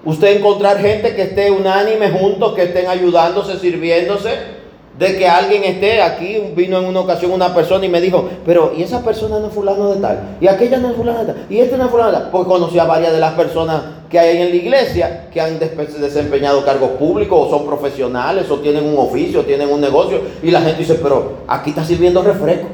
Usted 0.03 0.37
encontrar 0.37 0.79
gente 0.79 1.15
que 1.15 1.23
esté 1.23 1.49
unánime 1.51 2.09
juntos, 2.11 2.53
que 2.53 2.63
estén 2.63 2.87
ayudándose, 2.87 3.57
sirviéndose 3.59 4.56
de 4.97 5.15
que 5.15 5.27
alguien 5.27 5.63
esté 5.63 6.01
aquí, 6.01 6.41
vino 6.55 6.79
en 6.79 6.85
una 6.85 7.01
ocasión 7.01 7.31
una 7.31 7.53
persona 7.53 7.85
y 7.85 7.89
me 7.89 8.01
dijo, 8.01 8.27
pero 8.45 8.73
¿y 8.75 8.81
esa 8.81 9.03
persona 9.03 9.37
no 9.39 9.47
es 9.47 9.53
fulano 9.53 9.93
de 9.93 10.01
tal? 10.01 10.37
Y 10.41 10.47
aquella 10.47 10.77
no 10.77 10.89
es 10.89 10.95
fulano 10.95 11.19
de 11.19 11.33
tal. 11.33 11.45
Y 11.49 11.59
este 11.59 11.77
no 11.77 11.85
es 11.85 11.91
fulano 11.91 12.11
de 12.11 12.17
tal. 12.17 12.29
Porque 12.31 12.49
conocí 12.49 12.79
a 12.79 12.85
varias 12.85 13.13
de 13.13 13.19
las 13.19 13.33
personas 13.33 13.81
que 14.09 14.17
hay 14.17 14.41
en 14.41 14.49
la 14.49 14.55
iglesia 14.55 15.29
que 15.31 15.39
han 15.39 15.59
desempeñado 15.59 16.65
cargos 16.65 16.91
públicos 16.91 17.37
o 17.39 17.49
son 17.49 17.67
profesionales 17.67 18.49
o 18.49 18.57
tienen 18.57 18.85
un 18.85 18.97
oficio, 18.97 19.45
tienen 19.45 19.69
un 19.71 19.81
negocio. 19.81 20.19
Y 20.41 20.49
la 20.49 20.61
gente 20.61 20.79
dice, 20.79 20.95
pero 20.95 21.33
aquí 21.47 21.69
está 21.69 21.83
sirviendo 21.83 22.23
refresco. 22.23 22.67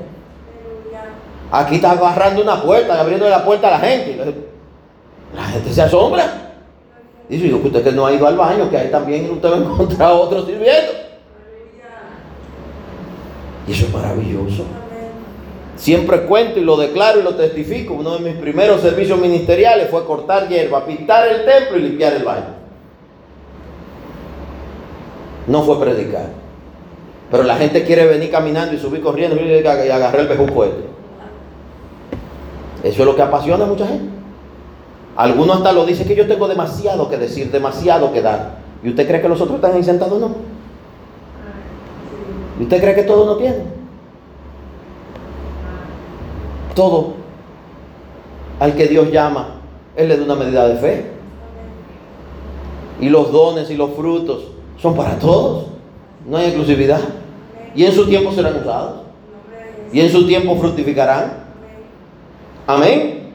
Aquí 1.52 1.76
está 1.76 1.92
agarrando 1.92 2.42
una 2.42 2.62
puerta 2.64 3.00
abriendo 3.00 3.30
la 3.30 3.44
puerta 3.44 3.68
a 3.68 3.72
la 3.72 3.80
gente. 3.80 4.18
La 5.36 5.44
gente 5.44 5.74
se 5.74 5.82
asombra. 5.82 6.52
Dice, 7.28 7.50
yo 7.50 7.62
que 7.62 7.68
usted 7.68 7.84
que 7.84 7.92
no 7.92 8.06
ha 8.06 8.14
ido 8.14 8.28
al 8.28 8.38
baño, 8.38 8.70
que 8.70 8.78
ahí 8.78 8.90
también 8.90 9.30
usted 9.30 9.52
va 9.52 9.56
a 9.56 9.60
encontrar 9.60 10.10
a 10.10 10.14
otros 10.14 10.46
sirviendo. 10.46 11.03
Y 13.68 13.72
eso 13.72 13.86
es 13.86 13.94
maravilloso. 13.94 14.66
Siempre 15.76 16.22
cuento 16.22 16.60
y 16.60 16.64
lo 16.64 16.78
declaro 16.78 17.20
y 17.20 17.24
lo 17.24 17.36
testifico. 17.36 17.94
Uno 17.94 18.18
de 18.18 18.20
mis 18.20 18.36
primeros 18.36 18.82
servicios 18.82 19.20
ministeriales 19.20 19.90
fue 19.90 20.06
cortar 20.06 20.48
hierba, 20.48 20.86
pintar 20.86 21.28
el 21.28 21.46
templo 21.46 21.78
y 21.78 21.82
limpiar 21.82 22.14
el 22.14 22.24
baño. 22.24 22.64
No 25.48 25.64
fue 25.64 25.80
predicar. 25.80 26.28
Pero 27.32 27.44
la 27.44 27.56
gente 27.56 27.84
quiere 27.84 28.06
venir 28.06 28.30
caminando 28.30 28.76
y 28.76 28.80
subir 28.80 29.02
corriendo 29.02 29.36
y 29.42 29.66
agarrar 29.66 30.20
el 30.20 30.28
bejuco 30.28 30.66
este. 30.66 30.84
Eso 32.84 33.02
es 33.02 33.06
lo 33.06 33.16
que 33.16 33.22
apasiona 33.22 33.64
a 33.64 33.68
mucha 33.68 33.88
gente. 33.88 34.10
Algunos 35.16 35.58
hasta 35.58 35.72
lo 35.72 35.86
dicen 35.86 36.08
que 36.08 36.16
yo 36.16 36.28
tengo 36.28 36.48
demasiado 36.48 37.10
que 37.10 37.18
decir, 37.18 37.52
demasiado 37.52 38.12
que 38.12 38.22
dar. 38.22 38.58
¿Y 38.84 38.90
usted 38.90 39.08
cree 39.08 39.22
que 39.22 39.30
los 39.30 39.40
otros 39.42 39.56
están 39.56 39.74
ahí 39.74 39.84
sentados? 39.84 40.20
No. 40.20 40.36
¿Y 42.60 42.64
usted 42.64 42.82
cree 42.82 42.96
que 42.96 43.04
todo 43.04 43.26
no 43.26 43.38
tiene? 43.38 43.58
Todo. 46.76 47.14
Al 48.60 48.76
que 48.76 48.88
Dios 48.88 49.12
llama, 49.12 49.62
Él 49.96 50.10
le 50.10 50.18
da 50.18 50.24
una 50.24 50.36
medida 50.36 50.68
de 50.68 50.76
fe. 50.76 51.06
Y 53.00 53.10
los 53.10 53.32
dones 53.32 53.70
y 53.70 53.76
los 53.76 53.92
frutos 53.92 54.46
son 54.82 54.96
para 54.96 55.18
todos. 55.18 55.66
No 56.28 56.38
hay 56.38 56.46
exclusividad. 56.46 57.02
Y 57.76 57.86
en 57.86 57.92
su 57.92 58.06
tiempo 58.08 58.32
serán 58.32 58.58
usados. 58.58 59.02
Y 59.92 60.00
en 60.00 60.10
su 60.12 60.26
tiempo 60.26 60.56
fructificarán. 60.56 61.44
Amén. 62.66 63.34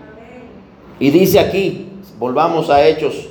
Y 0.99 1.11
dice 1.11 1.39
aquí, 1.39 1.91
volvamos 2.19 2.71
a 2.71 2.87
Hechos, 2.87 3.28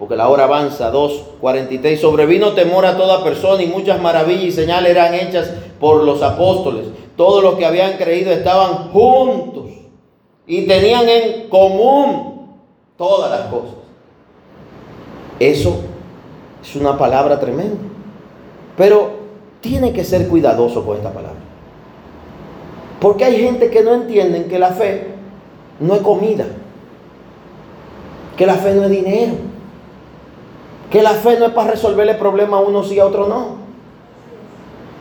porque 0.00 0.16
la 0.16 0.30
hora 0.30 0.44
avanza, 0.44 0.90
2.43, 0.90 1.98
sobrevino 1.98 2.54
temor 2.54 2.86
a 2.86 2.96
toda 2.96 3.22
persona 3.22 3.62
y 3.62 3.66
muchas 3.66 4.00
maravillas 4.00 4.44
y 4.44 4.50
señales 4.50 4.92
eran 4.92 5.12
hechas 5.12 5.52
por 5.78 6.04
los 6.04 6.22
apóstoles. 6.22 6.86
Todos 7.18 7.42
los 7.42 7.56
que 7.56 7.66
habían 7.66 7.98
creído 7.98 8.32
estaban 8.32 8.88
juntos 8.92 9.66
y 10.46 10.66
tenían 10.66 11.06
en 11.06 11.50
común 11.50 12.48
todas 12.96 13.30
las 13.30 13.50
cosas. 13.50 13.74
Eso 15.38 15.80
es 16.62 16.76
una 16.76 16.96
palabra 16.96 17.38
tremenda. 17.38 17.76
Pero 18.78 19.10
tiene 19.60 19.92
que 19.92 20.04
ser 20.04 20.28
cuidadoso 20.28 20.82
con 20.82 20.96
esta 20.96 21.12
palabra. 21.12 21.40
Porque 23.00 23.26
hay 23.26 23.38
gente 23.38 23.68
que 23.68 23.82
no 23.82 23.92
entienden 23.92 24.48
que 24.48 24.58
la 24.58 24.70
fe 24.70 25.08
no 25.78 25.94
es 25.94 26.00
comida. 26.00 26.46
Que 28.38 28.46
la 28.46 28.54
fe 28.54 28.74
no 28.74 28.84
es 28.84 28.90
dinero. 28.90 29.49
Que 30.90 31.02
la 31.02 31.10
fe 31.10 31.38
no 31.38 31.46
es 31.46 31.52
para 31.52 31.70
resolverle 31.70 32.14
problemas 32.14 32.60
a 32.60 32.64
uno 32.64 32.82
sí 32.82 32.98
a 32.98 33.06
otro 33.06 33.28
no. 33.28 33.56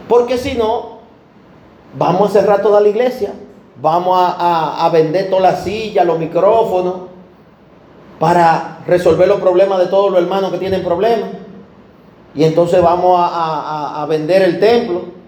Porque 0.07 0.37
si 0.37 0.53
no, 0.53 0.99
vamos 1.97 2.29
a 2.29 2.39
cerrar 2.39 2.61
toda 2.61 2.79
la 2.79 2.89
iglesia. 2.89 3.33
Vamos 3.81 4.17
a, 4.19 4.89
vender 4.91 5.29
todas 5.29 5.53
las 5.53 5.63
sillas, 5.63 6.05
los 6.05 6.19
micrófonos, 6.19 6.95
para 8.19 8.79
resolver 8.85 9.27
los 9.27 9.39
problemas 9.39 9.79
de 9.79 9.87
todos 9.87 10.11
los 10.11 10.21
hermanos 10.21 10.51
que 10.51 10.57
tienen 10.57 10.83
problemas. 10.83 11.29
Y 12.35 12.43
entonces 12.43 12.81
vamos 12.81 13.19
a, 13.19 14.05
vender 14.09 14.41
el 14.41 14.59
templo 14.59 15.18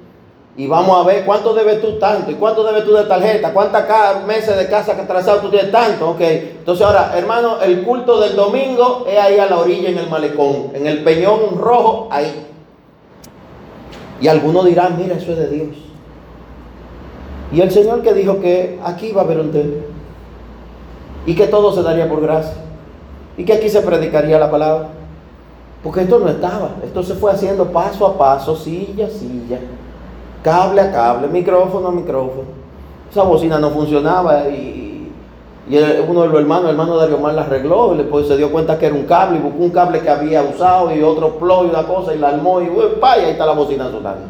y 0.58 0.68
vamos 0.68 0.98
a 0.98 1.08
ver 1.08 1.26
cuánto 1.26 1.54
debes 1.54 1.82
tú 1.82 1.98
tanto 1.98 2.30
y 2.30 2.36
cuánto 2.36 2.64
debes 2.64 2.84
tú 2.84 2.94
de 2.94 3.06
tarjeta, 3.06 3.54
cuántas 3.54 4.26
meses 4.26 4.58
de 4.58 4.68
casa 4.68 4.96
que 4.96 5.02
atrasado 5.02 5.40
tú 5.40 5.50
tienes 5.50 5.72
tanto. 5.72 6.10
Ok, 6.12 6.22
entonces 6.22 6.86
ahora, 6.86 7.14
hermano, 7.18 7.62
el 7.62 7.84
culto 7.84 8.20
del 8.20 8.36
domingo 8.36 9.06
es 9.08 9.18
ahí 9.18 9.40
a 9.40 9.46
la 9.46 9.58
orilla 9.58 9.90
en 9.90 9.98
el 9.98 10.10
malecón, 10.10 10.72
en 10.74 10.88
el 10.88 11.04
peñón 11.04 11.58
rojo, 11.58 12.10
ahí. 12.12 12.48
Y 14.20 14.28
algunos 14.28 14.66
dirán, 14.66 14.98
mira, 14.98 15.16
eso 15.16 15.32
es 15.32 15.38
de 15.38 15.48
Dios. 15.48 15.78
Y 17.52 17.62
el 17.62 17.72
Señor 17.72 18.02
que 18.02 18.14
dijo 18.14 18.40
que 18.40 18.80
aquí 18.84 19.12
va 19.12 19.22
a 19.22 19.26
haber 19.26 19.40
un 19.40 19.52
templo 19.52 19.82
y 21.26 21.36
que 21.36 21.48
todo 21.48 21.74
se 21.74 21.82
daría 21.82 22.08
por 22.08 22.22
gracia 22.22 22.54
y 23.38 23.46
que 23.46 23.54
aquí 23.54 23.70
se 23.70 23.82
predicaría 23.82 24.38
la 24.38 24.52
palabra. 24.52 24.90
Porque 25.84 26.02
esto 26.02 26.20
no 26.20 26.30
estaba, 26.30 26.76
esto 26.84 27.02
se 27.02 27.16
fue 27.16 27.32
haciendo 27.32 27.72
paso 27.72 28.06
a 28.06 28.18
paso, 28.18 28.56
silla 28.56 29.08
a 29.08 29.10
silla, 29.10 29.60
cable 30.44 30.82
a 30.82 30.92
cable, 30.92 31.28
micrófono 31.28 31.88
a 31.88 31.92
micrófono. 31.92 32.62
Esa 33.10 33.24
bocina 33.24 33.60
no 33.60 33.70
funcionaba 33.72 34.48
y, 34.50 35.12
uno 36.08 36.24
de 36.24 36.28
los 36.28 36.40
hermanos, 36.40 36.66
el 36.66 36.72
hermano 36.72 36.98
Darío 36.98 37.18
Mar 37.18 37.34
la 37.34 37.44
arregló 37.44 37.94
y 37.94 38.00
después 38.00 38.28
se 38.28 38.36
dio 38.36 38.52
cuenta 38.52 38.78
que 38.78 38.88
era 38.88 38.96
un 38.96 39.04
cable 39.04 39.38
y 39.38 39.42
buscó 39.42 39.64
un 39.64 39.70
cable 39.70 40.02
que 40.02 40.10
había 40.10 40.42
usado 40.44 40.94
y 40.94 41.02
otro 41.02 41.36
plo 41.36 41.66
y 41.66 41.70
una 41.70 41.84
cosa 41.84 42.14
y 42.14 42.18
la 42.18 42.30
armó 42.30 42.62
y, 42.62 42.66
y 42.66 42.70
ahí 43.04 43.32
está 43.32 43.46
la 43.46 43.54
bocina 43.54 43.86
sonando. 43.86 44.26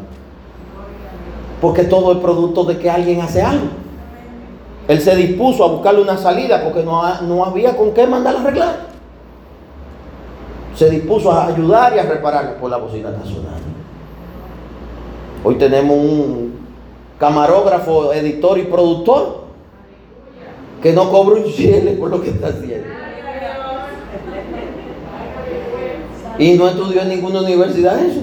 Porque 1.59 1.83
todo 1.83 2.11
es 2.11 2.17
producto 2.19 2.63
de 2.65 2.77
que 2.77 2.89
alguien 2.89 3.21
hace 3.21 3.41
algo. 3.41 3.67
Él 4.87 4.99
se 4.99 5.15
dispuso 5.15 5.63
a 5.63 5.67
buscarle 5.67 6.01
una 6.01 6.17
salida 6.17 6.61
porque 6.63 6.83
no, 6.83 7.01
no 7.21 7.45
había 7.45 7.75
con 7.77 7.91
qué 7.91 8.05
mandar 8.05 8.35
a 8.35 8.41
arreglar 8.41 8.91
se 10.75 10.89
dispuso 10.89 11.31
a 11.31 11.47
ayudar 11.47 11.95
y 11.95 11.99
a 11.99 12.03
reparar 12.03 12.55
por 12.55 12.69
la 12.69 12.77
bocina 12.77 13.11
nacional. 13.11 13.59
Hoy 15.43 15.55
tenemos 15.55 15.97
un 15.97 16.53
camarógrafo, 17.17 18.13
editor 18.13 18.59
y 18.59 18.63
productor 18.63 19.41
que 20.81 20.93
no 20.93 21.09
cobra 21.09 21.41
un 21.41 21.51
cielo 21.51 21.91
por 21.99 22.09
lo 22.11 22.21
que 22.21 22.29
está 22.29 22.47
haciendo. 22.47 22.87
Y 26.37 26.53
no 26.53 26.67
estudió 26.67 27.01
en 27.01 27.09
ninguna 27.09 27.41
universidad 27.41 28.03
eso. 28.03 28.21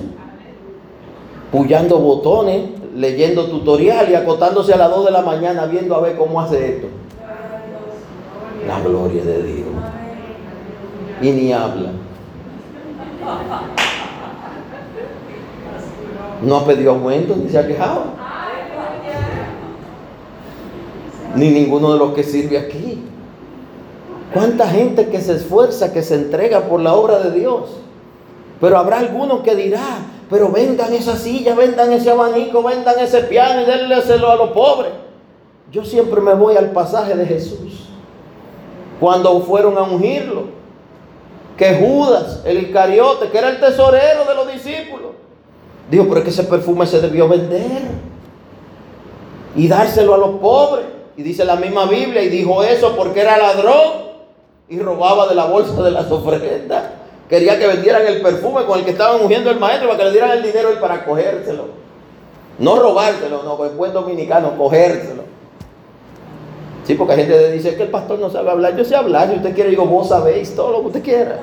Puyando 1.52 1.98
botones, 1.98 2.70
leyendo 2.94 3.46
tutorial 3.46 4.10
y 4.10 4.14
acotándose 4.14 4.74
a 4.74 4.76
las 4.76 4.90
2 4.90 5.06
de 5.06 5.10
la 5.12 5.22
mañana 5.22 5.66
viendo 5.66 5.94
a 5.94 6.00
ver 6.00 6.16
cómo 6.16 6.40
hace 6.40 6.76
esto. 6.76 6.88
La 8.66 8.80
gloria 8.80 9.24
de 9.24 9.42
Dios. 9.42 9.68
Y 11.22 11.30
ni 11.30 11.52
habla. 11.52 11.90
No 16.42 16.56
ha 16.56 16.64
pedido 16.64 16.92
aumento 16.92 17.34
ni 17.36 17.48
se 17.48 17.58
ha 17.58 17.66
quejado. 17.66 18.04
Ni 21.34 21.50
ninguno 21.50 21.92
de 21.92 21.98
los 21.98 22.14
que 22.14 22.22
sirve 22.24 22.58
aquí. 22.58 23.04
¿Cuánta 24.32 24.68
gente 24.68 25.08
que 25.08 25.20
se 25.20 25.36
esfuerza, 25.36 25.92
que 25.92 26.02
se 26.02 26.14
entrega 26.14 26.60
por 26.62 26.80
la 26.80 26.94
obra 26.94 27.18
de 27.20 27.38
Dios? 27.38 27.70
Pero 28.60 28.78
habrá 28.78 28.98
alguno 28.98 29.42
que 29.42 29.54
dirá, 29.54 30.00
pero 30.28 30.50
vendan 30.50 30.92
esa 30.92 31.16
silla, 31.16 31.54
vendan 31.54 31.92
ese 31.92 32.10
abanico, 32.10 32.62
vendan 32.62 32.98
ese 32.98 33.22
piano 33.22 33.62
y 33.62 33.64
dénselo 33.64 34.30
a 34.30 34.36
los 34.36 34.50
pobres. 34.50 34.92
Yo 35.70 35.84
siempre 35.84 36.20
me 36.20 36.34
voy 36.34 36.56
al 36.56 36.70
pasaje 36.70 37.14
de 37.14 37.26
Jesús. 37.26 37.88
Cuando 39.00 39.40
fueron 39.40 39.78
a 39.78 39.82
ungirlo, 39.82 40.44
que 41.56 41.74
Judas, 41.74 42.42
el 42.44 42.58
Iscariote, 42.58 43.30
que 43.30 43.38
era 43.38 43.50
el 43.50 43.60
tesorero 43.60 44.24
de 44.24 44.34
los 44.34 44.52
discípulos, 44.52 45.12
dijo, 45.90 46.04
pero 46.08 46.18
es 46.18 46.24
que 46.24 46.30
ese 46.30 46.44
perfume 46.44 46.86
se 46.86 47.00
debió 47.00 47.28
vender 47.28 47.82
y 49.56 49.68
dárselo 49.68 50.14
a 50.14 50.18
los 50.18 50.30
pobres. 50.40 50.86
Y 51.16 51.22
dice 51.22 51.44
la 51.44 51.56
misma 51.56 51.86
Biblia, 51.86 52.22
y 52.22 52.28
dijo 52.28 52.62
eso 52.62 52.94
porque 52.96 53.22
era 53.22 53.36
ladrón 53.38 54.08
y 54.68 54.78
robaba 54.78 55.26
de 55.26 55.34
la 55.34 55.46
bolsa 55.46 55.82
de 55.82 55.90
las 55.90 56.10
ofrendas. 56.12 56.84
Quería 57.28 57.58
que 57.58 57.66
vendieran 57.66 58.06
el 58.06 58.22
perfume 58.22 58.64
con 58.64 58.78
el 58.78 58.84
que 58.84 58.92
estaban 58.92 59.20
ungiendo 59.20 59.50
el 59.50 59.58
maestro 59.58 59.88
para 59.88 59.98
que 59.98 60.04
le 60.04 60.12
dieran 60.12 60.30
el 60.30 60.42
dinero 60.42 60.70
él 60.70 60.78
para 60.78 61.04
cogérselo. 61.04 61.64
No 62.58 62.78
robárselo, 62.78 63.42
no, 63.42 63.56
con 63.56 63.76
buen 63.76 63.92
dominicano, 63.92 64.56
cogérselo. 64.56 65.22
Sí, 66.84 66.94
porque 66.94 67.12
hay 67.12 67.18
gente 67.20 67.34
que 67.34 67.52
dice 67.52 67.76
que 67.76 67.82
el 67.82 67.90
pastor 67.90 68.18
no 68.18 68.30
sabe 68.30 68.50
hablar. 68.50 68.76
Yo 68.76 68.84
sé 68.84 68.96
hablar, 68.96 69.28
si 69.28 69.36
usted 69.36 69.54
quiere, 69.54 69.70
digo, 69.70 69.84
vos 69.86 70.08
sabéis 70.08 70.54
todo 70.56 70.72
lo 70.72 70.80
que 70.80 70.86
usted 70.86 71.02
quiera. 71.02 71.38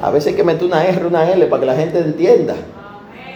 A 0.00 0.10
veces 0.10 0.28
hay 0.28 0.34
que 0.34 0.44
meter 0.44 0.64
una 0.64 0.84
R, 0.84 1.06
una 1.06 1.30
L 1.30 1.46
para 1.46 1.60
que 1.60 1.66
la 1.66 1.74
gente 1.74 1.98
entienda 1.98 2.54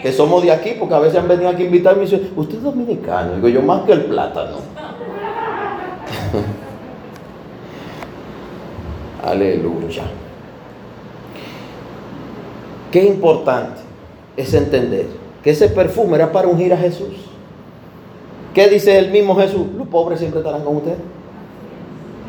que 0.01 0.11
somos 0.11 0.43
de 0.43 0.51
aquí, 0.51 0.75
porque 0.77 0.95
a 0.95 0.99
veces 0.99 1.19
han 1.19 1.27
venido 1.27 1.49
aquí 1.49 1.63
a 1.63 1.65
invitarme 1.65 2.03
y 2.03 2.05
dicen, 2.05 2.31
usted 2.35 2.57
es 2.57 2.63
dominicano. 2.63 3.35
Digo, 3.35 3.47
yo 3.47 3.61
más 3.61 3.83
que 3.83 3.93
el 3.93 4.05
plátano. 4.05 4.57
Aleluya. 9.25 10.03
Qué 12.91 13.05
importante 13.05 13.81
es 14.35 14.53
entender 14.53 15.07
que 15.41 15.51
ese 15.51 15.69
perfume 15.69 16.15
era 16.15 16.31
para 16.31 16.47
ungir 16.47 16.73
a 16.73 16.77
Jesús. 16.77 17.29
¿Qué 18.53 18.67
dice 18.67 18.97
el 18.97 19.11
mismo 19.11 19.35
Jesús? 19.35 19.67
Los 19.77 19.87
pobres 19.87 20.19
siempre 20.19 20.41
estarán 20.41 20.63
con 20.63 20.77
usted. 20.77 20.95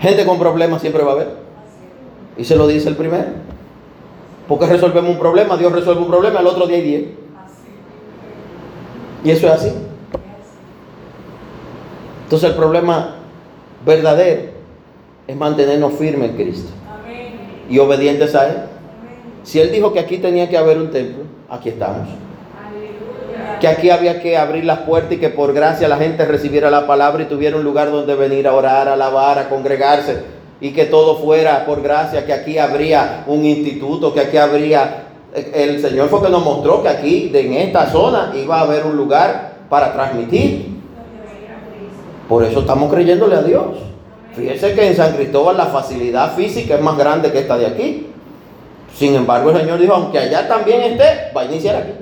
Gente 0.01 0.25
con 0.25 0.39
problemas 0.39 0.81
siempre 0.81 1.03
va 1.03 1.11
a 1.11 1.15
haber. 1.15 1.29
Y 2.37 2.45
se 2.45 2.57
lo 2.57 2.67
dice 2.67 2.89
el 2.89 2.97
primero. 2.97 3.54
Porque 4.49 4.67
resolvemos 4.67 5.11
un 5.11 5.19
problema, 5.19 5.57
Dios 5.57 5.73
resuelve 5.73 6.03
un 6.03 6.09
problema, 6.09 6.41
al 6.41 6.47
otro 6.47 6.67
día 6.67 6.77
hay 6.77 6.83
diez. 6.83 7.05
Y 9.25 9.31
eso 9.31 9.47
es 9.47 9.53
así. 9.53 9.73
Entonces 12.25 12.51
el 12.51 12.57
problema 12.57 13.17
verdadero 13.87 14.43
es 15.27 15.37
mantenernos 15.37 15.95
firmes 15.95 16.31
en 16.31 16.37
Cristo. 16.37 16.71
Y 17.71 17.79
obedientes 17.79 18.35
a 18.35 18.49
Él. 18.49 18.57
Si 19.43 19.61
Él 19.61 19.73
dijo 19.73 19.93
que 19.93 20.01
aquí 20.01 20.19
tenía 20.19 20.49
que 20.49 20.59
haber 20.59 20.79
un 20.79 20.91
templo, 20.91 21.25
aquí 21.49 21.71
estamos 21.71 22.09
que 23.61 23.69
aquí 23.69 23.89
había 23.89 24.21
que 24.21 24.37
abrir 24.37 24.65
las 24.65 24.81
puertas 24.81 25.13
y 25.13 25.17
que 25.17 25.31
por 25.31 25.55
gracia 25.55 25.89
la 25.89 25.97
gente 25.97 26.27
recibiera 26.27 26.71
la 26.71 26.87
palabra 26.87 27.23
y 27.23 27.27
tuviera 27.27 27.57
un 27.57 27.65
lugar 27.65 27.91
donde 27.91 28.15
venir 28.15 28.47
a 28.47 28.53
orar, 28.53 28.89
a 28.89 28.93
alabar, 28.93 29.39
a 29.39 29.49
congregarse 29.49 30.34
y 30.65 30.73
que 30.73 30.87
todo 30.87 31.17
fuera 31.17 31.67
por 31.67 31.83
gracia, 31.83 32.25
que 32.25 32.33
aquí 32.33 32.57
habría 32.57 33.25
un 33.27 33.45
instituto, 33.45 34.15
que 34.15 34.21
aquí 34.21 34.39
habría... 34.39 35.09
El 35.53 35.79
Señor 35.79 36.09
fue 36.09 36.23
que 36.23 36.31
nos 36.31 36.43
mostró 36.43 36.83
que 36.83 36.89
aquí, 36.89 37.31
en 37.35 37.53
esta 37.53 37.91
zona, 37.91 38.33
iba 38.35 38.61
a 38.61 38.61
haber 38.63 38.87
un 38.87 38.97
lugar 38.97 39.57
para 39.69 39.93
transmitir. 39.93 40.69
Por 42.27 42.45
eso 42.45 42.61
estamos 42.61 42.91
creyéndole 42.91 43.37
a 43.37 43.43
Dios. 43.43 43.77
Fíjense 44.35 44.73
que 44.73 44.87
en 44.87 44.97
San 44.97 45.13
Cristóbal 45.13 45.59
la 45.59 45.67
facilidad 45.67 46.35
física 46.35 46.77
es 46.77 46.81
más 46.81 46.97
grande 46.97 47.31
que 47.31 47.41
esta 47.41 47.59
de 47.59 47.67
aquí. 47.67 48.07
Sin 48.95 49.15
embargo, 49.15 49.51
el 49.51 49.59
Señor 49.59 49.79
dijo, 49.79 49.93
aunque 49.93 50.19
allá 50.19 50.49
también 50.49 50.81
esté, 50.81 51.31
va 51.37 51.43
a 51.43 51.45
iniciar 51.45 51.77
aquí. 51.77 51.93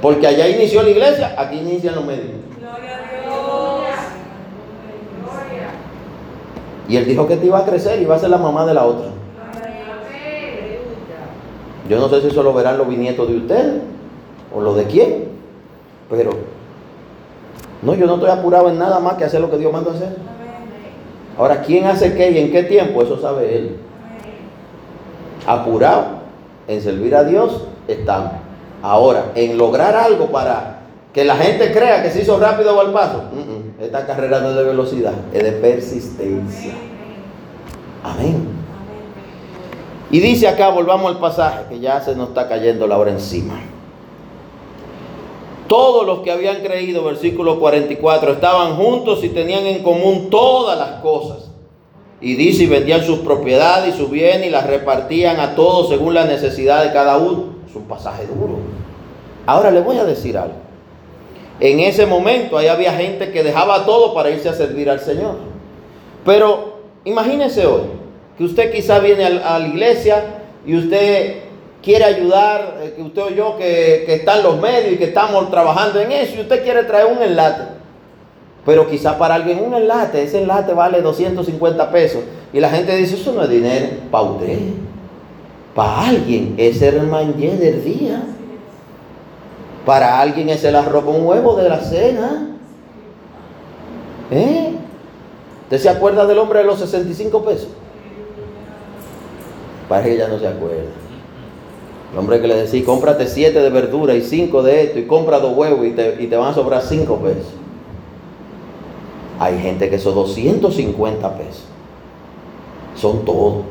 Porque 0.00 0.26
allá 0.26 0.48
inició 0.48 0.82
la 0.82 0.88
iglesia, 0.88 1.34
aquí 1.36 1.58
inician 1.58 1.96
los 1.96 2.06
medios. 2.06 2.28
Y 6.88 6.96
él 6.96 7.04
dijo 7.04 7.26
que 7.26 7.36
te 7.36 7.46
iba 7.46 7.58
a 7.58 7.64
crecer 7.64 7.98
y 7.98 8.02
iba 8.02 8.16
a 8.16 8.18
ser 8.18 8.30
la 8.30 8.38
mamá 8.38 8.64
de 8.64 8.74
la 8.74 8.86
otra. 8.86 9.08
Yo 11.88 11.98
no 11.98 12.08
sé 12.08 12.20
si 12.20 12.28
eso 12.28 12.42
lo 12.42 12.52
verán 12.52 12.78
los 12.78 12.88
bisnietos 12.88 13.28
de 13.28 13.36
ustedes 13.36 13.82
o 14.54 14.60
lo 14.60 14.74
de 14.74 14.84
quién, 14.84 15.28
pero 16.10 16.30
no, 17.82 17.94
yo 17.94 18.06
no 18.06 18.14
estoy 18.14 18.30
apurado 18.30 18.68
en 18.68 18.78
nada 18.78 19.00
más 19.00 19.14
que 19.14 19.24
hacer 19.24 19.40
lo 19.40 19.50
que 19.50 19.58
Dios 19.58 19.72
manda 19.72 19.92
hacer. 19.92 20.16
Ahora, 21.38 21.62
¿quién 21.62 21.86
hace 21.86 22.14
qué 22.14 22.30
y 22.30 22.38
en 22.38 22.50
qué 22.50 22.64
tiempo? 22.64 23.02
Eso 23.02 23.20
sabe 23.20 23.56
Él. 23.56 23.76
Apurado 25.46 26.18
en 26.66 26.82
servir 26.82 27.14
a 27.14 27.24
Dios 27.24 27.64
estamos. 27.86 28.32
Ahora, 28.82 29.32
en 29.34 29.56
lograr 29.56 29.94
algo 29.94 30.26
para 30.26 30.80
que 31.12 31.24
la 31.24 31.36
gente 31.36 31.72
crea 31.72 32.02
que 32.02 32.10
se 32.10 32.22
hizo 32.22 32.38
rápido 32.38 32.76
o 32.76 32.80
al 32.80 32.92
paso. 32.92 33.22
Esta 33.80 34.06
carrera 34.06 34.40
no 34.40 34.50
es 34.50 34.56
de 34.56 34.64
velocidad, 34.64 35.14
es 35.32 35.42
de 35.42 35.52
persistencia. 35.52 36.72
Amén. 38.02 38.48
Y 40.10 40.18
dice 40.18 40.48
acá, 40.48 40.70
volvamos 40.70 41.12
al 41.12 41.20
pasaje, 41.20 41.66
que 41.68 41.78
ya 41.78 42.00
se 42.00 42.16
nos 42.16 42.30
está 42.30 42.48
cayendo 42.48 42.88
la 42.88 42.98
hora 42.98 43.12
encima. 43.12 43.60
Todos 45.68 46.06
los 46.06 46.20
que 46.20 46.32
habían 46.32 46.62
creído, 46.62 47.04
versículo 47.04 47.60
44, 47.60 48.32
estaban 48.32 48.74
juntos 48.74 49.22
y 49.22 49.28
tenían 49.28 49.64
en 49.66 49.84
común 49.84 50.28
todas 50.28 50.76
las 50.76 51.00
cosas. 51.00 51.50
Y 52.20 52.34
dice, 52.34 52.64
y 52.64 52.66
vendían 52.66 53.04
sus 53.04 53.20
propiedades 53.20 53.94
y 53.94 53.98
sus 53.98 54.10
bienes 54.10 54.48
y 54.48 54.50
las 54.50 54.66
repartían 54.66 55.38
a 55.38 55.54
todos 55.54 55.88
según 55.88 56.14
la 56.14 56.24
necesidad 56.24 56.82
de 56.82 56.92
cada 56.92 57.16
uno. 57.18 57.58
Es 57.68 57.76
un 57.76 57.84
pasaje 57.84 58.26
duro. 58.26 58.58
Ahora 59.46 59.70
le 59.70 59.82
voy 59.82 59.98
a 59.98 60.04
decir 60.04 60.36
algo. 60.36 60.67
En 61.60 61.80
ese 61.80 62.06
momento 62.06 62.56
ahí 62.56 62.68
había 62.68 62.92
gente 62.92 63.30
que 63.30 63.42
dejaba 63.42 63.84
todo 63.84 64.14
para 64.14 64.30
irse 64.30 64.48
a 64.48 64.54
servir 64.54 64.88
al 64.88 65.00
Señor. 65.00 65.36
Pero 66.24 66.78
imagínese 67.04 67.66
hoy 67.66 67.82
que 68.36 68.44
usted 68.44 68.72
quizá 68.72 69.00
viene 69.00 69.24
a 69.24 69.58
la 69.58 69.66
iglesia 69.66 70.22
y 70.64 70.76
usted 70.76 71.36
quiere 71.82 72.04
ayudar, 72.04 72.78
eh, 72.82 72.92
que 72.96 73.02
usted 73.02 73.22
o 73.22 73.30
yo 73.30 73.56
que, 73.56 74.04
que 74.06 74.14
está 74.14 74.36
en 74.36 74.44
los 74.44 74.60
medios 74.60 74.92
y 74.92 74.96
que 74.96 75.04
estamos 75.04 75.50
trabajando 75.50 76.00
en 76.00 76.12
eso 76.12 76.36
y 76.36 76.40
usted 76.40 76.62
quiere 76.62 76.84
traer 76.84 77.06
un 77.06 77.22
enlate. 77.22 77.78
Pero 78.64 78.88
quizá 78.88 79.16
para 79.16 79.36
alguien 79.36 79.60
un 79.64 79.74
enlate, 79.74 80.22
ese 80.22 80.42
enlate 80.42 80.74
vale 80.74 81.00
250 81.00 81.90
pesos. 81.90 82.22
Y 82.52 82.60
la 82.60 82.68
gente 82.68 82.94
dice, 82.96 83.14
eso 83.14 83.32
no 83.32 83.42
es 83.42 83.48
dinero 83.48 83.86
para 84.10 84.24
usted. 84.24 84.58
Para 85.74 86.08
alguien 86.08 86.54
es 86.58 86.82
el 86.82 87.02
mañé 87.04 87.56
del 87.56 87.82
día. 87.82 88.22
Para 89.88 90.20
alguien 90.20 90.50
es 90.50 90.62
el 90.64 90.76
arroz 90.76 91.02
con 91.02 91.24
huevo 91.24 91.56
de 91.56 91.66
la 91.66 91.80
cena. 91.80 92.46
¿Eh? 94.30 94.74
¿Usted 95.62 95.78
se 95.78 95.88
acuerda 95.88 96.26
del 96.26 96.36
hombre 96.36 96.58
de 96.58 96.66
los 96.66 96.78
65 96.78 97.42
pesos? 97.42 97.68
Parece 99.88 100.10
que 100.10 100.16
ya 100.18 100.28
no 100.28 100.38
se 100.38 100.46
acuerda. 100.46 100.90
El 102.12 102.18
hombre 102.18 102.38
que 102.38 102.48
le 102.48 102.56
decía, 102.56 102.84
cómprate 102.84 103.26
siete 103.28 103.60
de 103.60 103.70
verdura 103.70 104.14
y 104.14 104.20
cinco 104.20 104.62
de 104.62 104.82
esto 104.82 104.98
y 104.98 105.06
compra 105.06 105.38
dos 105.38 105.56
huevos 105.56 105.86
y 105.86 105.92
te, 105.92 106.36
van 106.36 106.50
a 106.50 106.54
sobrar 106.54 106.82
cinco 106.82 107.16
pesos. 107.16 107.54
Hay 109.40 109.58
gente 109.58 109.88
que 109.88 109.98
son 109.98 110.14
250 110.14 111.34
pesos. 111.38 111.64
Son 112.94 113.24
todo. 113.24 113.62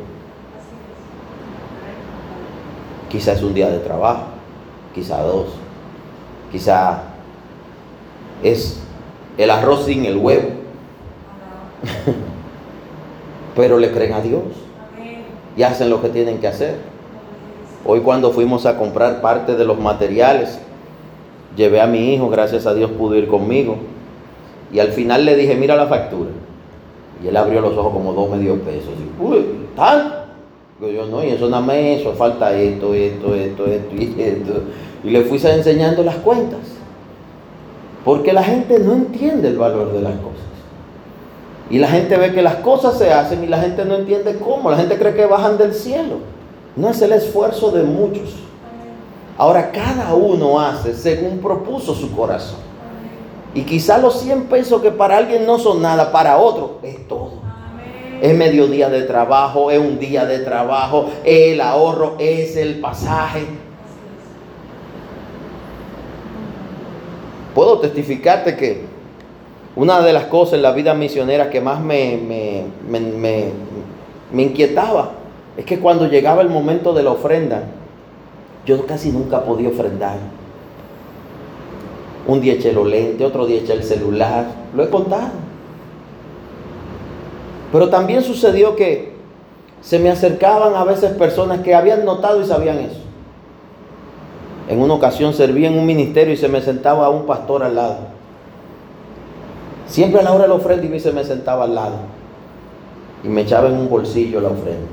Quizá 3.07 3.33
es 3.33 3.43
un 3.43 3.53
día 3.53 3.69
de 3.69 3.77
trabajo, 3.77 4.23
quizá 4.95 5.21
dos, 5.21 5.49
quizá 6.51 7.03
es 8.43 8.79
el 9.37 9.49
arroz 9.49 9.85
sin 9.85 10.05
el 10.05 10.17
huevo. 10.17 10.49
Pero 13.55 13.79
le 13.79 13.91
creen 13.91 14.13
a 14.13 14.21
Dios 14.21 14.43
y 15.55 15.63
hacen 15.63 15.89
lo 15.89 16.01
que 16.01 16.09
tienen 16.09 16.39
que 16.39 16.47
hacer. 16.47 16.75
Hoy 17.85 18.01
cuando 18.01 18.31
fuimos 18.31 18.65
a 18.65 18.77
comprar 18.77 19.21
parte 19.21 19.55
de 19.55 19.65
los 19.65 19.79
materiales, 19.79 20.59
llevé 21.55 21.81
a 21.81 21.87
mi 21.87 22.13
hijo, 22.13 22.29
gracias 22.29 22.65
a 22.67 22.73
Dios 22.73 22.91
pudo 22.91 23.15
ir 23.15 23.27
conmigo. 23.27 23.77
Y 24.71 24.79
al 24.79 24.89
final 24.89 25.25
le 25.25 25.35
dije, 25.35 25.55
mira 25.55 25.75
la 25.75 25.87
factura. 25.87 26.29
Y 27.23 27.27
él 27.27 27.37
abrió 27.37 27.61
los 27.61 27.75
ojos 27.77 27.93
como 27.93 28.13
dos 28.13 28.29
medio 28.29 28.55
pesos. 28.61 28.91
Y, 28.99 29.23
Uy, 29.23 29.45
¿tal? 29.75 30.25
Yo 30.79 31.07
no, 31.07 31.23
y 31.23 31.29
eso 31.29 31.49
nada 31.49 31.63
más 31.63 31.75
eso, 31.77 32.13
falta 32.13 32.55
esto, 32.55 32.93
esto, 32.93 33.33
esto, 33.33 33.65
esto 33.65 33.95
y 33.95 34.15
esto. 34.21 34.61
Y 35.07 35.09
le 35.09 35.21
fui 35.21 35.39
enseñando 35.41 36.03
las 36.03 36.15
cuentas. 36.15 36.59
Porque 38.03 38.33
la 38.33 38.43
gente 38.43 38.77
no 38.77 38.91
entiende 38.91 39.47
el 39.47 39.57
valor 39.57 39.93
de 39.93 40.01
las 40.01 40.15
cosas. 40.15 40.41
Y 41.69 41.79
la 41.79 41.87
gente 41.87 42.17
ve 42.17 42.33
que 42.33 42.41
las 42.41 42.55
cosas 42.55 42.97
se 42.97 43.13
hacen 43.13 43.41
y 43.41 43.47
la 43.47 43.59
gente 43.59 43.85
no 43.85 43.95
entiende 43.95 44.35
cómo. 44.35 44.69
La 44.69 44.75
gente 44.75 44.97
cree 44.97 45.15
que 45.15 45.25
bajan 45.25 45.57
del 45.57 45.73
cielo. 45.73 46.17
No 46.75 46.89
es 46.89 47.01
el 47.01 47.13
esfuerzo 47.13 47.71
de 47.71 47.83
muchos. 47.83 48.35
Ahora 49.37 49.71
cada 49.71 50.13
uno 50.13 50.59
hace 50.59 50.93
según 50.93 51.39
propuso 51.39 51.95
su 51.95 52.13
corazón. 52.13 52.59
Y 53.53 53.61
quizá 53.61 53.97
los 53.99 54.19
100 54.19 54.47
pesos 54.47 54.81
que 54.81 54.91
para 54.91 55.17
alguien 55.17 55.45
no 55.45 55.57
son 55.57 55.81
nada, 55.81 56.11
para 56.11 56.37
otro 56.37 56.79
es 56.83 57.07
todo. 57.07 57.31
Es 58.21 58.35
mediodía 58.35 58.89
de 58.89 59.03
trabajo, 59.03 59.71
es 59.71 59.79
un 59.79 59.99
día 59.99 60.25
de 60.25 60.39
trabajo, 60.39 61.05
el 61.23 61.61
ahorro 61.61 62.15
es 62.19 62.57
el 62.57 62.81
pasaje. 62.81 63.66
Puedo 67.57 67.79
testificarte 67.79 68.55
que 68.55 68.81
una 69.75 70.01
de 70.01 70.13
las 70.13 70.25
cosas 70.25 70.53
en 70.53 70.61
la 70.61 70.73
vida 70.73 70.93
misionera 70.93 71.49
que 71.49 71.59
más 71.59 71.81
me, 71.81 72.15
me, 72.87 74.43
inquietaba 74.43 75.13
es 75.57 75.65
que 75.65 75.79
cuando 75.79 76.05
llegaba 76.05 76.43
el 76.43 76.49
momento 76.49 76.93
de 76.93 77.01
la 77.01 77.09
ofrenda, 77.09 77.63
yo 78.63 78.85
casi 78.85 79.09
nunca 79.09 79.43
podía 79.43 79.69
ofrendar. 79.69 80.17
Un 82.27 82.41
día 82.41 82.53
eché 82.53 82.73
los 82.73 82.85
lentes, 82.85 83.25
otro 83.25 83.47
día 83.47 83.57
eché 83.57 83.73
el 83.73 83.83
celular, 83.83 84.45
lo 84.75 84.83
he 84.83 84.89
contado. 84.91 85.31
Pero 87.71 87.89
también 87.89 88.21
sucedió 88.21 88.75
que 88.75 89.13
se 89.81 89.97
me 89.97 90.11
acercaban 90.11 90.75
a 90.75 90.83
veces 90.83 91.13
personas 91.13 91.61
que 91.61 91.73
habían 91.73 92.05
notado 92.05 92.39
y 92.39 92.45
sabían 92.45 92.77
eso. 92.77 93.06
En 94.67 94.81
una 94.81 94.93
ocasión 94.93 95.33
serví 95.33 95.65
en 95.65 95.77
un 95.77 95.85
ministerio 95.85 96.33
y 96.33 96.37
se 96.37 96.49
me 96.49 96.61
sentaba 96.61 97.09
un 97.09 97.25
pastor 97.25 97.63
al 97.63 97.75
lado. 97.75 97.97
Siempre 99.87 100.19
a 100.19 100.23
la 100.23 100.33
hora 100.33 100.43
de 100.43 100.49
la 100.49 100.55
ofrenda 100.55 100.95
y 100.95 100.99
se 100.99 101.13
me 101.13 101.23
sentaba 101.23 101.63
al 101.63 101.75
lado 101.75 101.97
y 103.23 103.29
me 103.29 103.41
echaba 103.41 103.69
en 103.69 103.75
un 103.75 103.89
bolsillo 103.89 104.41
la 104.41 104.49
ofrenda. 104.49 104.87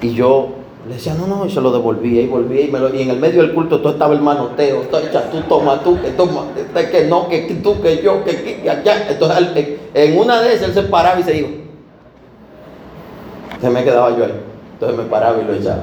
Y 0.00 0.14
yo 0.14 0.48
le 0.88 0.94
decía, 0.94 1.12
no, 1.14 1.26
no, 1.26 1.44
y 1.44 1.50
se 1.50 1.60
lo 1.60 1.70
devolvía 1.70 2.22
y 2.22 2.26
volvía 2.26 2.62
y, 2.62 2.70
me 2.70 2.78
lo, 2.78 2.94
y 2.94 3.02
en 3.02 3.10
el 3.10 3.20
medio 3.20 3.42
del 3.42 3.52
culto 3.52 3.80
todo 3.80 3.92
estaba 3.92 4.14
el 4.14 4.22
manoteo, 4.22 4.80
tú 4.80 5.40
toma, 5.46 5.82
tú, 5.82 6.00
que 6.00 6.10
toma, 6.12 6.46
que 6.90 7.06
no, 7.06 7.28
que 7.28 7.60
tú, 7.62 7.82
que 7.82 8.02
yo, 8.02 8.24
que, 8.24 8.62
que 8.62 8.70
allá. 8.70 9.10
Entonces 9.10 9.78
en 9.92 10.18
una 10.18 10.40
de 10.40 10.54
esas 10.54 10.68
él 10.68 10.74
se 10.74 10.82
paraba 10.84 11.20
y 11.20 11.22
se 11.22 11.36
iba. 11.36 11.48
Se 13.60 13.68
me 13.68 13.84
quedaba 13.84 14.16
yo 14.16 14.24
ahí. 14.24 14.49
Entonces 14.80 14.96
me 14.98 15.10
paraba 15.10 15.38
y 15.38 15.44
lo 15.44 15.52
echaba. 15.52 15.82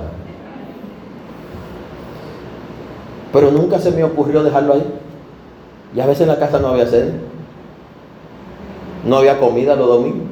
Pero 3.31 3.51
nunca 3.51 3.77
se 3.77 3.91
me 3.91 4.03
ocurrió 4.03 4.43
dejarlo 4.43 4.73
ahí. 4.73 4.85
Y 5.95 5.99
a 5.99 6.07
veces 6.07 6.21
en 6.21 6.29
la 6.29 6.39
casa 6.39 6.57
no 6.57 6.69
había 6.69 6.87
sed. 6.87 7.13
No 9.05 9.17
había 9.17 9.39
comida 9.39 9.75
los 9.75 9.87
domingos. 9.87 10.25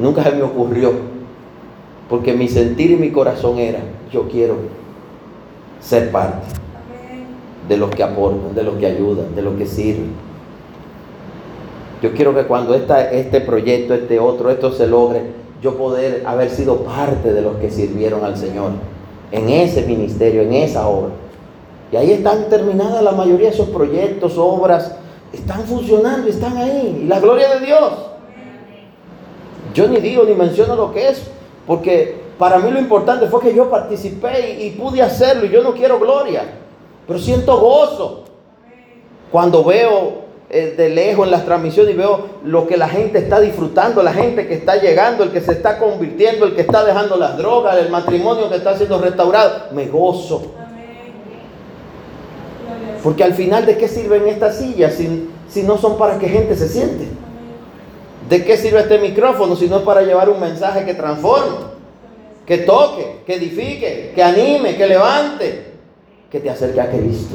Nunca 0.00 0.22
se 0.22 0.30
me 0.30 0.42
ocurrió. 0.42 0.92
Porque 2.08 2.32
mi 2.32 2.48
sentir 2.48 2.92
y 2.92 2.96
mi 2.96 3.10
corazón 3.10 3.58
era, 3.58 3.80
yo 4.10 4.26
quiero 4.30 4.54
ser 5.80 6.10
parte 6.10 6.46
de 7.68 7.76
los 7.76 7.90
que 7.90 8.04
aportan, 8.04 8.54
de 8.54 8.62
los 8.62 8.76
que 8.76 8.86
ayudan, 8.86 9.34
de 9.34 9.42
los 9.42 9.54
que 9.56 9.66
sirven. 9.66 10.12
Yo 12.00 12.12
quiero 12.12 12.34
que 12.34 12.44
cuando 12.44 12.74
esta, 12.74 13.10
este 13.10 13.42
proyecto, 13.42 13.92
este 13.92 14.18
otro, 14.18 14.50
esto 14.50 14.72
se 14.72 14.86
logre, 14.86 15.37
yo 15.62 15.76
poder 15.76 16.22
haber 16.26 16.50
sido 16.50 16.78
parte 16.78 17.32
de 17.32 17.42
los 17.42 17.56
que 17.56 17.70
sirvieron 17.70 18.24
al 18.24 18.36
Señor 18.36 18.72
en 19.30 19.48
ese 19.48 19.82
ministerio, 19.82 20.42
en 20.42 20.52
esa 20.52 20.88
obra. 20.88 21.10
Y 21.90 21.96
ahí 21.96 22.12
están 22.12 22.48
terminadas 22.48 23.02
la 23.02 23.12
mayoría 23.12 23.48
de 23.48 23.54
esos 23.54 23.68
proyectos, 23.68 24.36
obras, 24.36 24.94
están 25.32 25.62
funcionando, 25.64 26.28
están 26.28 26.56
ahí. 26.56 27.02
Y 27.02 27.06
la 27.06 27.18
gloria 27.20 27.56
de 27.56 27.66
Dios. 27.66 27.92
Yo 29.74 29.88
ni 29.88 30.00
digo 30.00 30.24
ni 30.24 30.34
menciono 30.34 30.76
lo 30.76 30.92
que 30.92 31.08
es, 31.08 31.22
porque 31.66 32.20
para 32.38 32.58
mí 32.58 32.70
lo 32.70 32.78
importante 32.78 33.26
fue 33.26 33.40
que 33.40 33.54
yo 33.54 33.68
participé 33.68 34.62
y, 34.62 34.70
pude 34.70 35.02
hacerlo 35.02 35.46
y 35.46 35.50
yo 35.50 35.62
no 35.62 35.72
quiero 35.74 35.98
gloria, 35.98 36.44
pero 37.06 37.18
siento 37.18 37.58
gozo 37.58 38.24
cuando 39.30 39.64
veo 39.64 40.27
eh, 40.50 40.74
de 40.78 40.88
lejos 40.88 41.26
en 41.26 41.30
las 41.30 41.44
transmisiones 41.44 41.92
y 41.92 41.96
veo 41.98 42.26
lo 42.42 42.66
que 42.66 42.78
la 42.78 42.88
gente 42.88 43.18
está 43.18 43.38
disfrutando, 43.38 44.02
la 44.02 44.14
gente 44.14 44.46
que 44.46 44.54
está 44.54 44.76
llegando, 44.76 45.22
el 45.22 45.30
que 45.30 45.42
se 45.42 45.52
está 45.52 45.78
convirtiendo, 45.78 46.46
el 46.46 46.54
que 46.54 46.62
está 46.62 46.84
dejando 46.84 47.18
las 47.18 47.36
drogas, 47.36 47.76
el 47.76 47.90
matrimonio 47.90 48.48
que 48.48 48.56
está 48.56 48.74
siendo 48.74 48.98
restaurado, 48.98 49.66
me 49.72 49.88
gozo. 49.88 50.52
Porque 53.02 53.24
al 53.24 53.34
final, 53.34 53.66
¿de 53.66 53.76
qué 53.76 53.88
sirven 53.88 54.26
estas 54.26 54.56
sillas 54.56 54.94
si, 54.94 55.28
si 55.50 55.64
no 55.64 55.76
son 55.76 55.98
para 55.98 56.18
que 56.18 56.28
gente 56.28 56.56
se 56.56 56.68
siente? 56.68 57.08
¿De 58.30 58.42
qué 58.42 58.56
sirve 58.56 58.80
este 58.80 58.98
micrófono 58.98 59.54
si 59.54 59.68
no 59.68 59.76
es 59.76 59.82
para 59.82 60.00
llevar 60.00 60.30
un 60.30 60.40
mensaje 60.40 60.86
que 60.86 60.94
transforme, 60.94 61.56
que 62.46 62.58
toque, 62.58 63.20
que 63.26 63.34
edifique, 63.34 64.12
que 64.14 64.22
anime, 64.22 64.76
que 64.76 64.86
levante, 64.86 65.72
que 66.30 66.40
te 66.40 66.48
acerque 66.48 66.80
a 66.80 66.90
Cristo? 66.90 67.34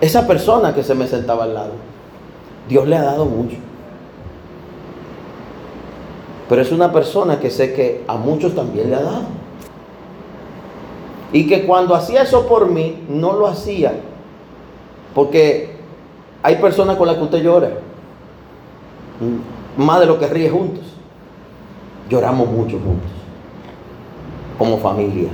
Esa 0.00 0.26
persona 0.26 0.74
que 0.74 0.82
se 0.82 0.94
me 0.94 1.06
sentaba 1.06 1.44
al 1.44 1.54
lado, 1.54 1.72
Dios 2.68 2.86
le 2.86 2.96
ha 2.96 3.02
dado 3.02 3.24
mucho. 3.24 3.56
Pero 6.48 6.62
es 6.62 6.72
una 6.72 6.92
persona 6.92 7.40
que 7.40 7.50
sé 7.50 7.74
que 7.74 8.04
a 8.06 8.16
muchos 8.16 8.54
también 8.54 8.90
le 8.90 8.96
ha 8.96 9.02
dado. 9.02 9.24
Y 11.32 11.46
que 11.46 11.66
cuando 11.66 11.94
hacía 11.94 12.22
eso 12.22 12.46
por 12.46 12.70
mí, 12.70 13.04
no 13.08 13.34
lo 13.34 13.46
hacía. 13.46 13.92
Porque 15.14 15.76
hay 16.42 16.56
personas 16.56 16.96
con 16.96 17.06
las 17.06 17.16
que 17.16 17.24
usted 17.24 17.42
llora. 17.42 17.70
Más 19.76 20.00
de 20.00 20.06
lo 20.06 20.18
que 20.18 20.26
ríe 20.26 20.48
juntos. 20.48 20.84
Lloramos 22.08 22.48
mucho 22.48 22.78
juntos. 22.78 23.10
Como 24.56 24.78
familia. 24.78 25.28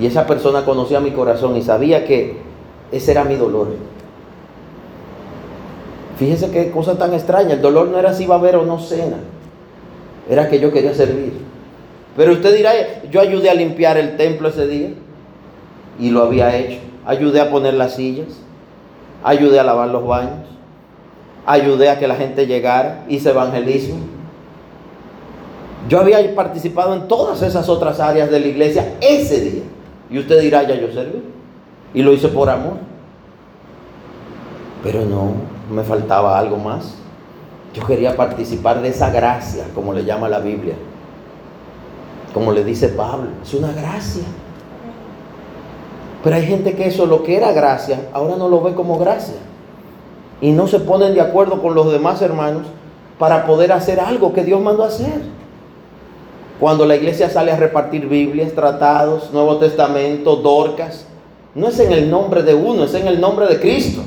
Y 0.00 0.06
esa 0.06 0.26
persona 0.26 0.64
conocía 0.64 1.00
mi 1.00 1.10
corazón 1.10 1.56
y 1.56 1.62
sabía 1.62 2.04
que 2.04 2.36
ese 2.90 3.10
era 3.10 3.24
mi 3.24 3.36
dolor. 3.36 3.68
Fíjese 6.18 6.50
qué 6.50 6.70
cosa 6.70 6.96
tan 6.96 7.14
extraña. 7.14 7.54
El 7.54 7.62
dolor 7.62 7.88
no 7.88 7.98
era 7.98 8.12
si 8.14 8.24
iba 8.24 8.34
a 8.34 8.38
haber 8.38 8.56
o 8.56 8.64
no 8.64 8.78
cena. 8.78 9.16
Era 10.28 10.48
que 10.48 10.60
yo 10.60 10.72
quería 10.72 10.94
servir. 10.94 11.32
Pero 12.16 12.32
usted 12.32 12.54
dirá, 12.54 12.72
yo 13.10 13.20
ayudé 13.20 13.50
a 13.50 13.54
limpiar 13.54 13.96
el 13.96 14.16
templo 14.16 14.48
ese 14.48 14.66
día. 14.66 14.90
Y 15.98 16.10
lo 16.10 16.22
había 16.22 16.56
hecho. 16.56 16.78
Ayudé 17.04 17.40
a 17.40 17.50
poner 17.50 17.74
las 17.74 17.96
sillas. 17.96 18.28
Ayudé 19.24 19.58
a 19.60 19.64
lavar 19.64 19.88
los 19.88 20.06
baños. 20.06 20.46
Ayudé 21.44 21.90
a 21.90 21.98
que 21.98 22.06
la 22.06 22.14
gente 22.14 22.46
llegara. 22.46 23.04
Hice 23.08 23.30
evangelismo. 23.30 23.96
Yo 25.88 25.98
había 25.98 26.34
participado 26.34 26.94
en 26.94 27.08
todas 27.08 27.42
esas 27.42 27.68
otras 27.68 27.98
áreas 27.98 28.30
de 28.30 28.38
la 28.38 28.46
iglesia 28.46 28.94
ese 29.00 29.40
día. 29.40 29.62
Y 30.12 30.18
usted 30.18 30.40
dirá, 30.40 30.62
ya 30.62 30.74
yo 30.74 30.92
serví. 30.92 31.22
Y 31.94 32.02
lo 32.02 32.12
hice 32.12 32.28
por 32.28 32.50
amor. 32.50 32.74
Pero 34.82 35.06
no, 35.06 35.32
me 35.74 35.82
faltaba 35.82 36.38
algo 36.38 36.58
más. 36.58 36.94
Yo 37.72 37.86
quería 37.86 38.14
participar 38.14 38.82
de 38.82 38.88
esa 38.90 39.10
gracia, 39.10 39.64
como 39.74 39.94
le 39.94 40.04
llama 40.04 40.28
la 40.28 40.40
Biblia. 40.40 40.74
Como 42.34 42.52
le 42.52 42.62
dice 42.62 42.88
Pablo, 42.88 43.28
es 43.42 43.54
una 43.54 43.72
gracia. 43.72 44.24
Pero 46.22 46.36
hay 46.36 46.46
gente 46.46 46.74
que 46.74 46.86
eso, 46.86 47.06
lo 47.06 47.22
que 47.22 47.36
era 47.36 47.52
gracia, 47.52 48.08
ahora 48.12 48.36
no 48.36 48.48
lo 48.48 48.60
ve 48.60 48.74
como 48.74 48.98
gracia. 48.98 49.36
Y 50.42 50.50
no 50.52 50.66
se 50.66 50.80
ponen 50.80 51.14
de 51.14 51.22
acuerdo 51.22 51.62
con 51.62 51.74
los 51.74 51.90
demás 51.90 52.20
hermanos 52.20 52.66
para 53.18 53.46
poder 53.46 53.72
hacer 53.72 53.98
algo 53.98 54.34
que 54.34 54.44
Dios 54.44 54.60
mandó 54.60 54.84
hacer. 54.84 55.22
Cuando 56.62 56.86
la 56.86 56.94
iglesia 56.94 57.28
sale 57.28 57.50
a 57.50 57.56
repartir 57.56 58.06
Biblias, 58.06 58.52
tratados, 58.52 59.32
Nuevo 59.32 59.56
Testamento, 59.56 60.36
Dorcas, 60.36 61.06
no 61.56 61.66
es 61.66 61.80
en 61.80 61.90
el 61.90 62.08
nombre 62.08 62.44
de 62.44 62.54
uno, 62.54 62.84
es 62.84 62.94
en 62.94 63.08
el 63.08 63.20
nombre 63.20 63.48
de 63.48 63.58
Cristo. 63.58 64.00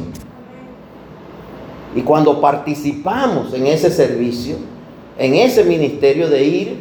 Y 1.93 1.99
cuando 1.99 2.39
participamos 2.39 3.53
en 3.53 3.67
ese 3.67 3.91
servicio, 3.91 4.55
en 5.17 5.33
ese 5.33 5.65
ministerio 5.65 6.29
de 6.29 6.45
ir, 6.45 6.79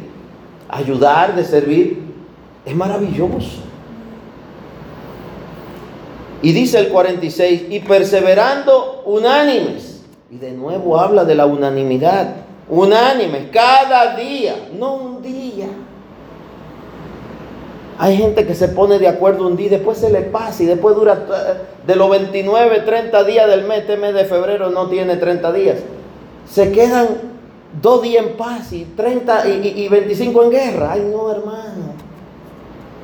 ayudar, 0.69 1.35
de 1.35 1.43
servir, 1.43 2.03
es 2.65 2.73
maravilloso. 2.73 3.59
Y 6.41 6.53
dice 6.53 6.79
el 6.79 6.87
46, 6.87 7.63
y 7.69 7.81
perseverando 7.81 9.03
unánimes. 9.05 10.05
Y 10.31 10.37
de 10.37 10.53
nuevo 10.53 10.97
habla 10.97 11.25
de 11.25 11.35
la 11.35 11.45
unanimidad 11.45 12.44
unánimes, 12.69 13.49
cada 13.51 14.15
día, 14.15 14.69
no 14.77 14.95
un 14.95 15.21
día. 15.21 15.67
Hay 17.97 18.17
gente 18.17 18.45
que 18.45 18.55
se 18.55 18.67
pone 18.67 18.99
de 18.99 19.07
acuerdo 19.07 19.47
un 19.47 19.55
día 19.55 19.67
y 19.67 19.69
después 19.69 19.97
se 19.97 20.09
le 20.11 20.21
pasa 20.21 20.63
y 20.63 20.65
después 20.65 20.95
dura 20.95 21.13
eh, 21.13 21.53
de 21.87 21.95
los 21.95 22.09
29, 22.09 22.81
30 22.81 23.23
días 23.23 23.47
del 23.47 23.63
mes, 23.65 23.79
este 23.79 23.95
mes 23.95 24.13
de 24.13 24.25
febrero 24.25 24.69
no 24.69 24.87
tiene 24.87 25.15
30 25.15 25.53
días. 25.53 25.77
Se 26.49 26.71
quedan 26.71 27.07
dos 27.81 28.01
días 28.01 28.25
en 28.25 28.33
paz 28.35 28.73
y 28.73 28.83
30 28.83 29.47
y, 29.47 29.83
y 29.83 29.87
25 29.87 30.43
en 30.43 30.49
guerra. 30.49 30.91
Ay, 30.91 31.09
no, 31.09 31.31
hermano. 31.31 31.93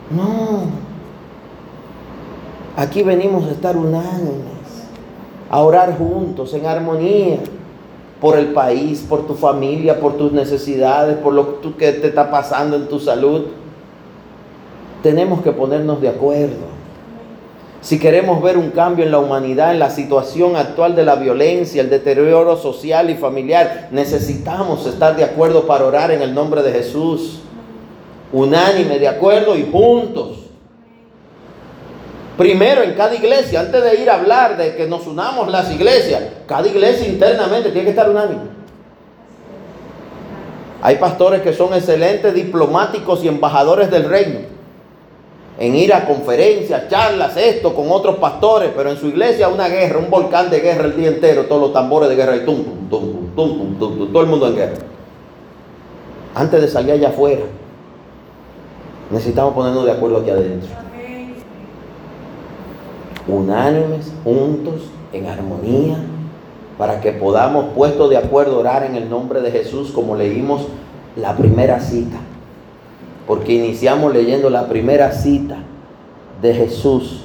No. 0.09 0.91
Aquí 2.75 3.01
venimos 3.03 3.47
a 3.47 3.51
estar 3.51 3.77
unánimes, 3.77 4.89
a 5.49 5.59
orar 5.59 5.97
juntos, 5.97 6.53
en 6.53 6.65
armonía 6.65 7.37
por 8.21 8.37
el 8.37 8.53
país, 8.53 9.03
por 9.09 9.25
tu 9.25 9.33
familia, 9.33 9.99
por 9.99 10.15
tus 10.15 10.31
necesidades, 10.31 11.17
por 11.17 11.33
lo 11.33 11.59
que 11.59 11.91
te 11.91 12.07
está 12.07 12.29
pasando 12.29 12.75
en 12.75 12.87
tu 12.87 12.99
salud. 12.99 13.47
Tenemos 15.01 15.41
que 15.41 15.51
ponernos 15.51 15.99
de 15.99 16.09
acuerdo. 16.09 16.71
Si 17.81 17.97
queremos 17.97 18.43
ver 18.43 18.59
un 18.59 18.69
cambio 18.69 19.03
en 19.03 19.11
la 19.11 19.17
humanidad, 19.17 19.71
en 19.71 19.79
la 19.79 19.89
situación 19.89 20.55
actual 20.55 20.95
de 20.95 21.03
la 21.03 21.15
violencia, 21.15 21.81
el 21.81 21.89
deterioro 21.89 22.55
social 22.57 23.09
y 23.09 23.15
familiar, 23.15 23.87
necesitamos 23.89 24.85
estar 24.85 25.15
de 25.15 25.23
acuerdo 25.23 25.65
para 25.65 25.85
orar 25.85 26.11
en 26.11 26.21
el 26.21 26.35
nombre 26.35 26.61
de 26.61 26.73
Jesús. 26.73 27.39
Unánime, 28.31 28.99
de 28.99 29.07
acuerdo 29.07 29.57
y 29.57 29.67
juntos. 29.71 30.40
Primero 32.41 32.81
en 32.81 32.95
cada 32.95 33.13
iglesia, 33.13 33.59
antes 33.59 33.83
de 33.83 34.01
ir 34.01 34.09
a 34.09 34.15
hablar 34.15 34.57
de 34.57 34.75
que 34.75 34.87
nos 34.87 35.05
unamos 35.05 35.47
las 35.47 35.71
iglesias, 35.71 36.23
cada 36.47 36.67
iglesia 36.67 37.07
internamente 37.07 37.69
tiene 37.69 37.83
que 37.83 37.91
estar 37.91 38.09
unánime. 38.09 38.41
Hay 40.81 40.95
pastores 40.95 41.43
que 41.43 41.53
son 41.53 41.71
excelentes 41.75 42.33
diplomáticos 42.33 43.23
y 43.23 43.27
embajadores 43.27 43.91
del 43.91 44.09
reino. 44.09 44.39
En 45.59 45.75
ir 45.75 45.93
a 45.93 46.07
conferencias, 46.07 46.89
charlas, 46.89 47.37
esto 47.37 47.75
con 47.75 47.91
otros 47.91 48.15
pastores, 48.15 48.71
pero 48.75 48.89
en 48.89 48.97
su 48.97 49.09
iglesia 49.09 49.47
una 49.47 49.67
guerra, 49.67 49.99
un 49.99 50.09
volcán 50.09 50.49
de 50.49 50.61
guerra 50.61 50.85
el 50.85 50.97
día 50.97 51.09
entero, 51.09 51.45
todos 51.45 51.61
los 51.61 51.73
tambores 51.73 52.09
de 52.09 52.15
guerra 52.15 52.37
y 52.37 52.39
tum, 52.39 52.89
tum, 52.89 53.35
tum, 53.35 53.35
tum, 53.35 53.77
tum, 53.77 53.97
tum, 53.99 54.11
todo 54.11 54.23
el 54.23 54.29
mundo 54.29 54.47
en 54.47 54.55
guerra. 54.55 54.77
Antes 56.33 56.59
de 56.59 56.67
salir 56.67 56.93
allá 56.93 57.09
afuera, 57.09 57.43
necesitamos 59.11 59.53
ponernos 59.53 59.85
de 59.85 59.91
acuerdo 59.91 60.17
aquí 60.17 60.31
adentro 60.31 60.90
unánimes, 63.27 64.11
juntos, 64.23 64.89
en 65.13 65.27
armonía, 65.27 65.97
para 66.77 67.01
que 67.01 67.11
podamos, 67.11 67.65
puesto 67.75 68.07
de 68.07 68.17
acuerdo, 68.17 68.59
orar 68.59 68.83
en 68.83 68.95
el 68.95 69.09
nombre 69.09 69.41
de 69.41 69.51
Jesús, 69.51 69.91
como 69.91 70.15
leímos 70.15 70.67
la 71.15 71.35
primera 71.35 71.79
cita. 71.79 72.17
Porque 73.27 73.53
iniciamos 73.53 74.13
leyendo 74.13 74.49
la 74.49 74.67
primera 74.67 75.11
cita 75.11 75.57
de 76.41 76.53
Jesús 76.53 77.23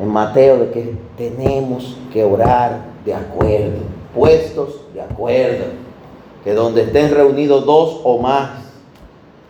en 0.00 0.08
Mateo, 0.08 0.58
de 0.58 0.70
que 0.70 0.96
tenemos 1.16 1.96
que 2.12 2.24
orar 2.24 2.80
de 3.04 3.14
acuerdo, 3.14 3.80
puestos 4.14 4.82
de 4.94 5.02
acuerdo, 5.02 5.64
que 6.44 6.54
donde 6.54 6.82
estén 6.82 7.14
reunidos 7.14 7.66
dos 7.66 8.00
o 8.04 8.18
más, 8.18 8.50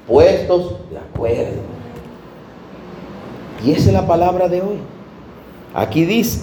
puestos 0.07 0.77
de 0.91 0.99
acuerdo. 0.99 1.61
Y 3.65 3.73
esa 3.73 3.91
es 3.91 3.93
la 3.93 4.07
palabra 4.07 4.49
de 4.49 4.61
hoy. 4.61 4.79
Aquí 5.75 6.05
dice, 6.05 6.41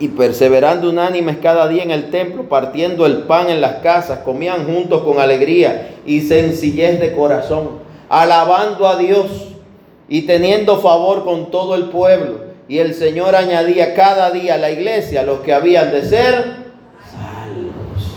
y 0.00 0.08
perseverando 0.08 0.90
unánimes 0.90 1.38
cada 1.38 1.66
día 1.68 1.82
en 1.82 1.90
el 1.90 2.10
templo, 2.10 2.48
partiendo 2.48 3.06
el 3.06 3.22
pan 3.22 3.48
en 3.50 3.60
las 3.60 3.76
casas, 3.76 4.20
comían 4.20 4.66
juntos 4.66 5.02
con 5.02 5.18
alegría 5.18 5.96
y 6.06 6.20
sencillez 6.20 7.00
de 7.00 7.12
corazón, 7.12 7.80
alabando 8.08 8.86
a 8.86 8.96
Dios 8.96 9.26
y 10.08 10.22
teniendo 10.22 10.78
favor 10.78 11.24
con 11.24 11.50
todo 11.50 11.74
el 11.74 11.84
pueblo. 11.84 12.48
Y 12.68 12.78
el 12.78 12.94
Señor 12.94 13.34
añadía 13.34 13.94
cada 13.94 14.30
día 14.30 14.54
a 14.54 14.58
la 14.58 14.70
iglesia 14.70 15.22
los 15.22 15.40
que 15.40 15.54
habían 15.54 15.90
de 15.90 16.02
ser 16.02 16.44
salvos. 17.10 18.12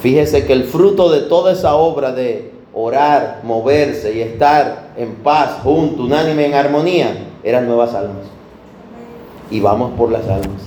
Fíjese 0.00 0.46
que 0.46 0.54
el 0.54 0.64
fruto 0.64 1.10
de 1.10 1.20
toda 1.20 1.52
esa 1.52 1.74
obra 1.74 2.12
de 2.12 2.50
orar, 2.72 3.40
moverse 3.44 4.14
y 4.14 4.22
estar 4.22 4.94
en 4.96 5.16
paz, 5.16 5.58
junto, 5.62 6.04
unánime, 6.04 6.46
en 6.46 6.54
armonía, 6.54 7.14
eran 7.44 7.66
nuevas 7.66 7.94
almas 7.94 8.41
y 9.52 9.60
vamos 9.60 9.92
por 9.96 10.10
las 10.10 10.26
almas. 10.26 10.62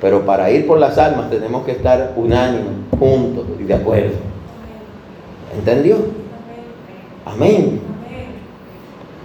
Pero 0.00 0.24
para 0.24 0.50
ir 0.50 0.66
por 0.66 0.78
las 0.78 0.96
almas 0.96 1.28
tenemos 1.28 1.64
que 1.64 1.72
estar 1.72 2.14
unánimes, 2.16 2.72
juntos 2.98 3.44
y 3.60 3.64
de 3.64 3.74
acuerdo. 3.74 4.16
¿Entendió? 5.54 5.98
Amén. 7.26 7.80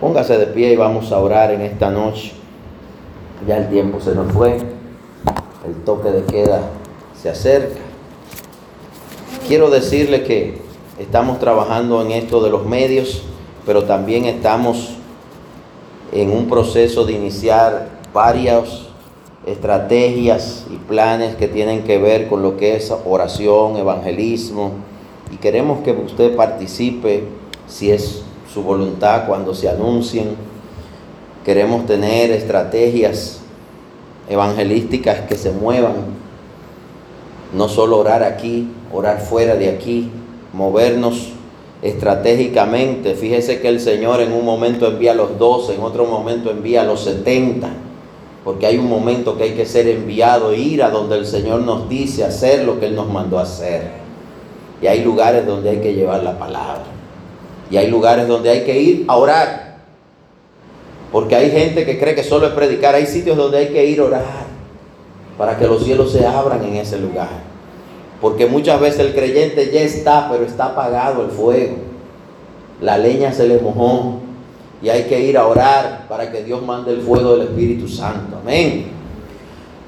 Póngase 0.01 0.37
de 0.37 0.47
pie 0.47 0.73
y 0.73 0.75
vamos 0.75 1.11
a 1.13 1.19
orar 1.19 1.51
en 1.51 1.61
esta 1.61 1.89
noche. 1.89 2.33
Ya 3.47 3.57
el 3.57 3.69
tiempo 3.69 4.01
se 4.01 4.13
nos 4.13 4.31
fue. 4.33 4.57
El 5.65 5.75
toque 5.85 6.11
de 6.11 6.23
queda 6.25 6.59
se 7.19 7.29
acerca. 7.29 7.79
Quiero 9.47 9.69
decirle 9.69 10.23
que 10.23 10.61
estamos 10.99 11.39
trabajando 11.39 12.01
en 12.01 12.11
esto 12.11 12.43
de 12.43 12.49
los 12.49 12.65
medios, 12.65 13.23
pero 13.65 13.85
también 13.85 14.25
estamos 14.25 14.95
en 16.11 16.31
un 16.31 16.47
proceso 16.49 17.05
de 17.05 17.13
iniciar 17.13 17.94
varias 18.15 18.83
estrategias 19.45 20.65
y 20.73 20.77
planes 20.77 21.35
que 21.35 21.49
tienen 21.49 21.83
que 21.83 21.97
ver 21.97 22.29
con 22.29 22.41
lo 22.41 22.55
que 22.55 22.77
es 22.77 22.89
oración, 23.05 23.75
evangelismo, 23.75 24.71
y 25.33 25.35
queremos 25.35 25.83
que 25.83 25.91
usted 25.91 26.33
participe 26.33 27.25
si 27.67 27.91
es 27.91 28.23
su 28.53 28.63
voluntad 28.63 29.27
cuando 29.27 29.53
se 29.53 29.67
anuncien. 29.67 30.37
Queremos 31.43 31.85
tener 31.87 32.31
estrategias 32.31 33.41
evangelísticas 34.29 35.19
que 35.27 35.35
se 35.35 35.51
muevan, 35.51 35.95
no 37.53 37.67
solo 37.67 37.97
orar 37.97 38.23
aquí, 38.23 38.69
orar 38.93 39.19
fuera 39.19 39.57
de 39.57 39.69
aquí, 39.69 40.09
movernos 40.53 41.33
estratégicamente. 41.81 43.13
Fíjese 43.15 43.59
que 43.59 43.67
el 43.67 43.81
Señor 43.81 44.21
en 44.21 44.31
un 44.31 44.45
momento 44.45 44.87
envía 44.87 45.11
a 45.11 45.15
los 45.15 45.37
12, 45.37 45.75
en 45.75 45.81
otro 45.81 46.05
momento 46.05 46.49
envía 46.49 46.83
a 46.83 46.85
los 46.85 47.01
70, 47.01 47.81
porque 48.45 48.67
hay 48.67 48.77
un 48.77 48.87
momento 48.87 49.35
que 49.35 49.43
hay 49.45 49.53
que 49.53 49.65
ser 49.65 49.87
enviado, 49.87 50.53
ir 50.53 50.83
a 50.83 50.91
donde 50.91 51.17
el 51.17 51.25
Señor 51.25 51.61
nos 51.61 51.89
dice 51.89 52.23
hacer 52.23 52.63
lo 52.63 52.79
que 52.79 52.85
Él 52.85 52.95
nos 52.95 53.09
mandó 53.09 53.39
hacer. 53.39 53.89
Y 54.83 54.85
hay 54.85 55.03
lugares 55.03 55.47
donde 55.47 55.71
hay 55.71 55.79
que 55.79 55.95
llevar 55.95 56.21
la 56.21 56.37
palabra. 56.37 56.83
Y 57.71 57.77
hay 57.77 57.89
lugares 57.89 58.27
donde 58.27 58.51
hay 58.51 58.63
que 58.63 58.79
ir 58.79 59.05
a 59.07 59.17
orar. 59.17 59.77
Porque 61.11 61.35
hay 61.35 61.49
gente 61.49 61.87
que 61.87 61.97
cree 61.97 62.13
que 62.13 62.23
solo 62.23 62.45
es 62.45 62.53
predicar. 62.53 62.93
Hay 62.93 63.07
sitios 63.07 63.35
donde 63.35 63.57
hay 63.57 63.67
que 63.69 63.83
ir 63.83 63.99
a 63.99 64.03
orar 64.03 64.45
para 65.39 65.57
que 65.57 65.65
los 65.65 65.83
cielos 65.83 66.11
se 66.11 66.27
abran 66.27 66.63
en 66.63 66.75
ese 66.75 66.99
lugar. 66.99 67.29
Porque 68.21 68.45
muchas 68.45 68.79
veces 68.79 68.99
el 68.99 69.15
creyente 69.15 69.71
ya 69.73 69.81
está, 69.81 70.29
pero 70.29 70.45
está 70.45 70.65
apagado 70.65 71.23
el 71.23 71.31
fuego. 71.31 71.77
La 72.79 72.99
leña 72.99 73.33
se 73.33 73.47
le 73.47 73.59
mojó. 73.59 74.19
Y 74.85 74.89
hay 74.91 75.05
que 75.05 75.19
ir 75.19 75.35
a 75.35 75.47
orar 75.47 76.05
para 76.07 76.31
que 76.31 76.43
Dios 76.43 76.61
mande 76.61 76.91
el 76.91 77.01
fuego 77.01 77.35
del 77.35 77.47
Espíritu 77.47 77.87
Santo. 77.87 78.37
Amén. 78.39 78.85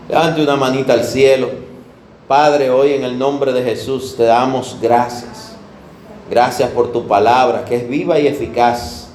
Levante 0.10 0.42
una 0.42 0.56
manita 0.56 0.94
al 0.94 1.04
cielo. 1.04 1.52
Padre, 2.28 2.72
hoy 2.72 2.94
en 2.94 3.04
el 3.04 3.20
nombre 3.20 3.54
de 3.54 3.62
Jesús 3.62 4.16
te 4.18 4.24
damos 4.24 4.76
gracias. 4.82 5.56
Gracias 6.32 6.72
por 6.72 6.92
tu 6.92 7.06
palabra 7.06 7.64
que 7.64 7.76
es 7.76 7.88
viva 7.88 8.18
y 8.18 8.26
eficaz. 8.26 9.10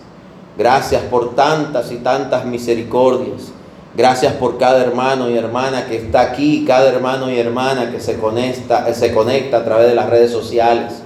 Gracias 0.56 1.02
por 1.02 1.34
tantas 1.34 1.90
y 1.90 1.96
tantas 1.96 2.44
misericordias. 2.44 3.50
Gracias 3.96 4.34
por 4.34 4.58
cada 4.58 4.80
hermano 4.84 5.28
y 5.28 5.36
hermana 5.36 5.86
que 5.86 5.96
está 5.96 6.20
aquí, 6.20 6.64
cada 6.64 6.90
hermano 6.90 7.28
y 7.28 7.40
hermana 7.40 7.90
que 7.90 7.98
se 7.98 8.20
conecta, 8.20 8.94
se 8.94 9.12
conecta 9.12 9.56
a 9.56 9.64
través 9.64 9.88
de 9.88 9.96
las 9.96 10.08
redes 10.08 10.30
sociales. 10.30 11.01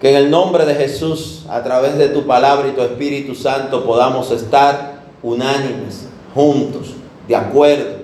Que 0.00 0.10
en 0.10 0.16
el 0.16 0.30
nombre 0.30 0.64
de 0.64 0.74
Jesús, 0.74 1.44
a 1.48 1.62
través 1.62 1.98
de 1.98 2.08
tu 2.08 2.26
palabra 2.26 2.68
y 2.68 2.72
tu 2.72 2.82
Espíritu 2.82 3.34
Santo, 3.34 3.84
podamos 3.84 4.30
estar 4.30 5.02
unánimes, 5.22 6.06
juntos, 6.34 6.94
de 7.26 7.34
acuerdo, 7.34 7.98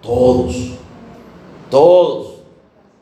todos, 0.00 0.54
todos, 1.70 2.34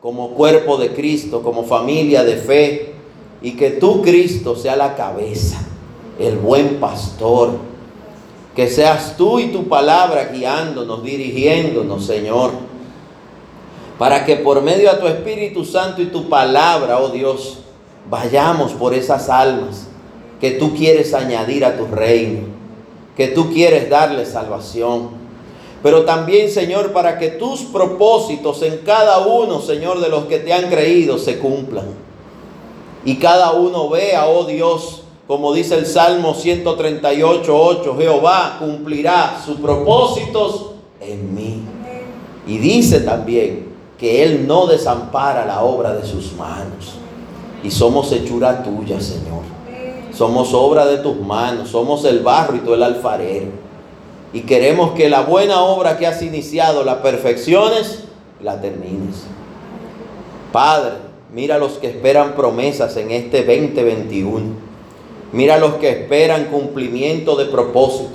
como 0.01 0.31
cuerpo 0.31 0.77
de 0.77 0.93
Cristo, 0.93 1.41
como 1.41 1.63
familia 1.63 2.23
de 2.23 2.35
fe, 2.35 2.93
y 3.41 3.51
que 3.51 3.71
tú, 3.71 4.01
Cristo, 4.01 4.55
sea 4.55 4.75
la 4.75 4.95
cabeza, 4.95 5.59
el 6.19 6.35
buen 6.37 6.79
pastor 6.79 7.51
que 8.57 8.67
seas 8.67 9.15
tú 9.15 9.37
y 9.37 9.49
tu 9.49 9.67
palabra 9.67 10.31
guiándonos, 10.33 11.03
dirigiéndonos, 11.03 12.03
Señor. 12.03 12.49
Para 13.99 14.25
que 14.25 14.37
por 14.37 14.63
medio 14.63 14.91
de 14.91 14.97
tu 14.97 15.05
Espíritu 15.05 15.63
Santo 15.63 16.01
y 16.01 16.07
tu 16.07 16.27
palabra, 16.27 16.99
oh 16.99 17.09
Dios, 17.09 17.59
vayamos 18.09 18.73
por 18.73 18.93
esas 18.93 19.29
almas 19.29 19.87
que 20.39 20.51
tú 20.51 20.75
quieres 20.75 21.13
añadir 21.13 21.65
a 21.65 21.77
tu 21.77 21.85
reino, 21.87 22.47
que 23.15 23.27
tú 23.27 23.51
quieres 23.51 23.89
darle 23.89 24.25
salvación. 24.25 25.09
Pero 25.83 26.05
también, 26.05 26.49
Señor, 26.49 26.91
para 26.91 27.17
que 27.17 27.29
tus 27.29 27.61
propósitos 27.61 28.61
en 28.61 28.79
cada 28.79 29.19
uno, 29.19 29.61
Señor, 29.61 29.99
de 29.99 30.09
los 30.09 30.25
que 30.25 30.39
te 30.39 30.53
han 30.53 30.69
creído 30.69 31.17
se 31.17 31.39
cumplan. 31.39 31.85
Y 33.05 33.15
cada 33.17 33.51
uno 33.51 33.89
vea, 33.89 34.27
oh 34.27 34.45
Dios, 34.45 35.03
como 35.27 35.53
dice 35.53 35.75
el 35.75 35.85
Salmo 35.85 36.33
138, 36.33 37.55
8, 37.55 37.95
Jehová 37.97 38.57
cumplirá 38.59 39.41
sus 39.45 39.57
propósitos 39.57 40.71
en 40.99 41.35
mí. 41.35 41.61
Y 42.47 42.57
dice 42.57 43.01
también 43.01 43.67
que 43.97 44.23
Él 44.23 44.47
no 44.47 44.67
desampara 44.67 45.45
la 45.45 45.63
obra 45.63 45.93
de 45.93 46.05
sus 46.05 46.33
manos. 46.33 46.95
Y 47.63 47.71
somos 47.71 48.11
hechura 48.11 48.63
tuya, 48.63 48.99
Señor. 49.01 49.43
Somos 50.13 50.53
obra 50.53 50.85
de 50.85 50.97
tus 50.97 51.15
manos, 51.17 51.69
somos 51.69 52.03
el 52.05 52.19
barro 52.19 52.55
y 52.55 52.59
tú 52.59 52.73
el 52.73 52.83
alfarero. 52.83 53.51
Y 54.33 54.41
queremos 54.41 54.91
que 54.91 55.09
la 55.09 55.21
buena 55.21 55.61
obra 55.61 55.97
que 55.97 56.07
has 56.07 56.21
iniciado 56.21 56.83
la 56.83 57.01
perfecciones, 57.01 58.05
la 58.41 58.59
termines. 58.59 59.23
Padre, 60.51 60.93
mira 61.33 61.57
los 61.57 61.73
que 61.73 61.87
esperan 61.87 62.35
promesas 62.35 62.97
en 62.97 63.11
este 63.11 63.43
2021. 63.43 64.67
Mira 65.31 65.57
los 65.57 65.75
que 65.75 65.89
esperan 65.89 66.45
cumplimiento 66.45 67.35
de 67.35 67.45
propósitos. 67.45 68.11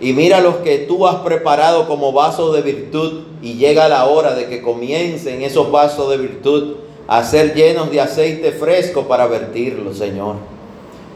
Y 0.00 0.12
mira 0.12 0.40
los 0.40 0.56
que 0.56 0.78
tú 0.78 1.06
has 1.06 1.16
preparado 1.16 1.88
como 1.88 2.12
vasos 2.12 2.54
de 2.54 2.62
virtud. 2.62 3.22
Y 3.42 3.54
llega 3.54 3.88
la 3.88 4.06
hora 4.06 4.34
de 4.34 4.46
que 4.46 4.62
comiencen 4.62 5.42
esos 5.42 5.70
vasos 5.70 6.10
de 6.10 6.16
virtud 6.18 6.74
a 7.06 7.22
ser 7.24 7.54
llenos 7.54 7.90
de 7.90 8.00
aceite 8.00 8.52
fresco 8.52 9.02
para 9.02 9.26
vertirlo, 9.26 9.92
Señor. 9.92 10.36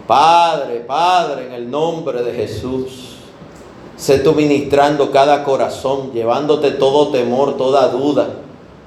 Padre, 0.07 0.81
Padre, 0.87 1.47
en 1.47 1.53
el 1.53 1.71
nombre 1.71 2.23
de 2.23 2.33
Jesús. 2.33 3.17
Sé 3.97 4.21
tú 4.21 4.33
ministrando 4.33 5.11
cada 5.11 5.45
corazón, 5.45 6.13
llevándote 6.13 6.71
todo 6.73 7.09
temor, 7.09 7.57
toda 7.57 7.89
duda, 7.89 8.29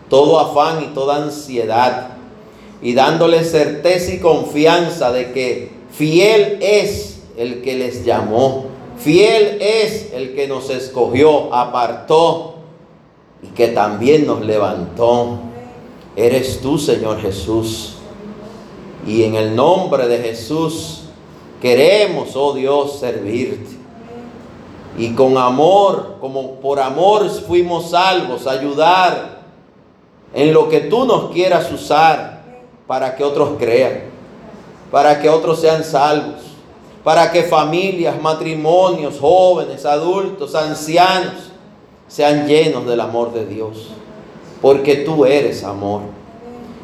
todo 0.09 0.39
afán 0.39 0.83
y 0.83 0.93
toda 0.93 1.17
ansiedad. 1.17 2.11
Y 2.81 2.93
dándole 2.93 3.43
certeza 3.43 4.13
y 4.13 4.19
confianza 4.19 5.11
de 5.11 5.31
que 5.31 5.71
Fiel 5.91 6.57
es 6.61 7.21
el 7.37 7.61
que 7.61 7.75
les 7.75 8.05
llamó. 8.05 8.65
Fiel 8.97 9.57
es 9.61 10.13
el 10.13 10.33
que 10.33 10.47
nos 10.47 10.69
escogió, 10.69 11.53
apartó 11.53 12.55
y 13.43 13.47
que 13.47 13.67
también 13.69 14.25
nos 14.25 14.41
levantó. 14.41 15.50
Eres 16.15 16.61
tú, 16.61 16.77
Señor 16.77 17.21
Jesús. 17.21 17.95
Y 19.05 19.23
en 19.23 19.35
el 19.35 19.55
nombre 19.55 20.07
de 20.07 20.19
Jesús 20.19 21.03
queremos, 21.61 22.35
oh 22.35 22.53
Dios, 22.53 22.99
servirte. 22.99 23.79
Y 24.97 25.13
con 25.13 25.37
amor, 25.37 26.17
como 26.19 26.55
por 26.55 26.79
amor 26.79 27.29
fuimos 27.29 27.91
salvos, 27.91 28.45
ayudar 28.45 29.41
en 30.33 30.53
lo 30.53 30.69
que 30.69 30.81
tú 30.81 31.05
nos 31.05 31.31
quieras 31.31 31.71
usar 31.71 32.43
para 32.87 33.15
que 33.15 33.23
otros 33.23 33.51
crean 33.57 34.11
para 34.91 35.21
que 35.21 35.29
otros 35.29 35.61
sean 35.61 35.83
salvos, 35.83 36.41
para 37.03 37.31
que 37.31 37.43
familias, 37.43 38.21
matrimonios, 38.21 39.17
jóvenes, 39.19 39.85
adultos, 39.85 40.53
ancianos 40.53 41.49
sean 42.07 42.45
llenos 42.45 42.85
del 42.85 42.99
amor 42.99 43.33
de 43.33 43.45
Dios, 43.45 43.87
porque 44.61 44.97
tú 44.97 45.25
eres 45.25 45.63
amor. 45.63 46.01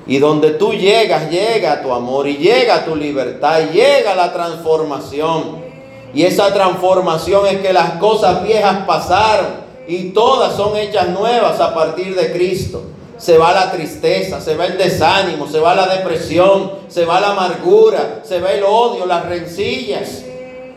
Y 0.05 0.19
donde 0.19 0.51
tú 0.51 0.73
llegas, 0.73 1.29
llega 1.29 1.81
tu 1.81 1.93
amor 1.93 2.27
y 2.27 2.37
llega 2.37 2.85
tu 2.85 2.95
libertad 2.95 3.59
y 3.61 3.75
llega 3.75 4.15
la 4.15 4.31
transformación. 4.31 5.67
Y 6.13 6.23
esa 6.23 6.53
transformación 6.53 7.45
es 7.47 7.57
que 7.57 7.73
las 7.73 7.91
cosas 7.93 8.43
viejas 8.43 8.85
pasaron 8.87 9.67
y 9.87 10.09
todas 10.09 10.55
son 10.55 10.77
hechas 10.77 11.09
nuevas 11.09 11.59
a 11.59 11.73
partir 11.73 12.15
de 12.15 12.31
Cristo 12.31 12.83
se 13.17 13.37
va 13.37 13.51
la 13.51 13.71
tristeza, 13.71 14.39
se 14.39 14.55
va 14.55 14.65
el 14.65 14.77
desánimo, 14.77 15.47
se 15.47 15.59
va 15.59 15.75
la 15.75 15.87
depresión, 15.87 16.71
se 16.87 17.05
va 17.05 17.19
la 17.19 17.31
amargura, 17.31 18.21
se 18.23 18.39
va 18.39 18.51
el 18.51 18.63
odio, 18.63 19.05
las 19.05 19.25
rencillas. 19.25 20.23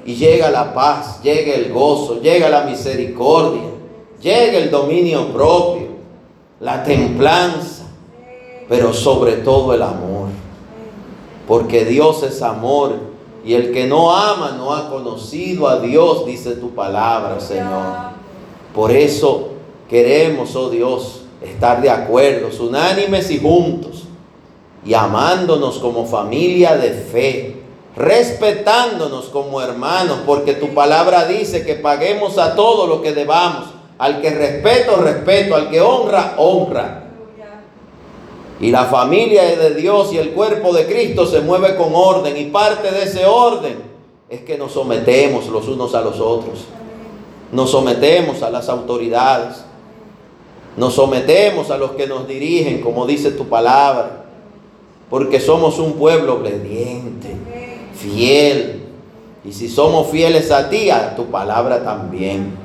Y 0.06 0.14
llega 0.14 0.51
la 0.51 0.72
paz, 0.72 1.22
llega 1.22 1.55
el 1.55 1.70
gozo, 1.70 2.20
llega 2.22 2.48
la 2.48 2.62
misericordia, 2.62 3.68
llega 4.20 4.59
el 4.59 4.70
dominio 4.70 5.28
propio, 5.28 5.89
la 6.61 6.85
templanza, 6.85 7.87
pero 8.69 8.93
sobre 8.93 9.37
todo 9.37 9.74
el 9.74 9.82
amor. 9.82 10.28
Porque 11.49 11.85
Dios 11.85 12.23
es 12.23 12.43
amor 12.43 12.95
y 13.45 13.55
el 13.55 13.73
que 13.73 13.87
no 13.87 14.15
ama 14.15 14.53
no 14.57 14.74
ha 14.74 14.91
conocido 14.91 15.66
a 15.66 15.81
Dios, 15.81 16.27
dice 16.27 16.53
tu 16.53 16.70
palabra, 16.70 17.41
Señor. 17.41 18.11
Por 18.74 18.93
eso 18.93 19.49
queremos, 19.89 20.55
oh 20.55 20.69
Dios, 20.69 21.23
estar 21.41 21.81
de 21.81 21.91
acuerdo, 21.91 22.49
unánimes 22.62 23.31
y 23.31 23.41
juntos, 23.41 24.05
y 24.85 24.95
amándonos 24.95 25.78
como 25.78 26.07
familia 26.07 26.77
de 26.77 26.91
fe, 26.91 27.62
respetándonos 27.97 29.27
como 29.27 29.61
hermanos, 29.61 30.20
porque 30.27 30.53
tu 30.53 30.69
palabra 30.74 31.24
dice 31.24 31.65
que 31.65 31.74
paguemos 31.74 32.39
a 32.39 32.55
todo 32.55 32.87
lo 32.87 33.03
que 33.03 33.12
debamos, 33.12 33.69
al 34.01 34.22
que 34.22 34.31
respeto, 34.31 34.97
respeto, 34.97 35.55
al 35.55 35.68
que 35.68 35.78
honra, 35.78 36.35
honra. 36.39 37.05
Y 38.59 38.70
la 38.70 38.86
familia 38.86 39.43
de 39.43 39.74
Dios 39.74 40.14
y 40.14 40.18
el 40.18 40.31
cuerpo 40.31 40.72
de 40.72 40.86
Cristo 40.86 41.27
se 41.27 41.40
mueve 41.40 41.77
con 41.77 41.94
orden, 41.94 42.35
y 42.35 42.47
parte 42.47 42.90
de 42.90 43.02
ese 43.02 43.27
orden 43.27 43.77
es 44.31 44.40
que 44.40 44.56
nos 44.56 44.72
sometemos 44.72 45.48
los 45.48 45.68
unos 45.68 45.94
a 45.94 46.01
los 46.01 46.18
otros. 46.18 46.64
Nos 47.52 47.70
sometemos 47.72 48.43
a 48.43 48.48
las 48.48 48.70
autoridades. 48.70 49.64
Nos 50.78 50.94
sometemos 50.94 51.70
a 51.70 51.77
los 51.77 51.90
que 51.90 52.06
nos 52.06 52.27
dirigen, 52.27 52.81
como 52.81 53.05
dice 53.05 53.32
tu 53.32 53.48
palabra. 53.48 54.24
Porque 55.10 55.40
somos 55.40 55.78
un 55.78 55.94
pueblo 55.94 56.36
obediente, 56.36 57.36
fiel. 57.94 58.82
Y 59.44 59.52
si 59.52 59.68
somos 59.68 60.09
fieles 60.09 60.51
a 60.51 60.70
ti, 60.70 60.89
a 60.89 61.14
tu 61.14 61.27
palabra 61.27 61.85
también. 61.85 62.60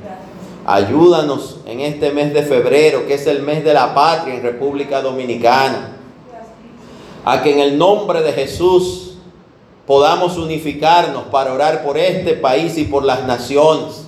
Ayúdanos 0.68 1.58
en 1.64 1.78
este 1.78 2.10
mes 2.10 2.34
de 2.34 2.42
febrero, 2.42 3.06
que 3.06 3.14
es 3.14 3.28
el 3.28 3.42
mes 3.42 3.62
de 3.62 3.72
la 3.72 3.94
patria 3.94 4.34
en 4.34 4.42
República 4.42 5.00
Dominicana. 5.00 5.96
A 7.24 7.40
que 7.40 7.52
en 7.52 7.60
el 7.60 7.78
nombre 7.78 8.20
de 8.22 8.32
Jesús 8.32 9.14
podamos 9.86 10.36
unificarnos 10.36 11.26
para 11.30 11.52
orar 11.52 11.84
por 11.84 11.96
este 11.96 12.32
país 12.34 12.76
y 12.78 12.84
por 12.84 13.04
las 13.04 13.24
naciones. 13.28 14.06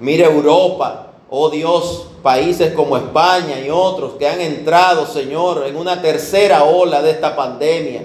Mire 0.00 0.24
Europa, 0.24 1.12
oh 1.30 1.48
Dios, 1.48 2.08
países 2.24 2.74
como 2.74 2.96
España 2.96 3.60
y 3.64 3.70
otros 3.70 4.14
que 4.14 4.26
han 4.26 4.40
entrado, 4.40 5.06
Señor, 5.06 5.64
en 5.64 5.76
una 5.76 6.02
tercera 6.02 6.64
ola 6.64 7.02
de 7.02 7.12
esta 7.12 7.36
pandemia. 7.36 8.02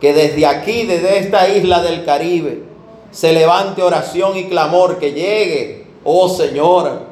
Que 0.00 0.14
desde 0.14 0.46
aquí, 0.46 0.86
desde 0.86 1.18
esta 1.18 1.50
isla 1.50 1.82
del 1.82 2.02
Caribe, 2.06 2.62
se 3.10 3.34
levante 3.34 3.82
oración 3.82 4.38
y 4.38 4.48
clamor 4.48 4.98
que 4.98 5.12
llegue, 5.12 5.86
oh 6.02 6.30
Señor, 6.30 7.05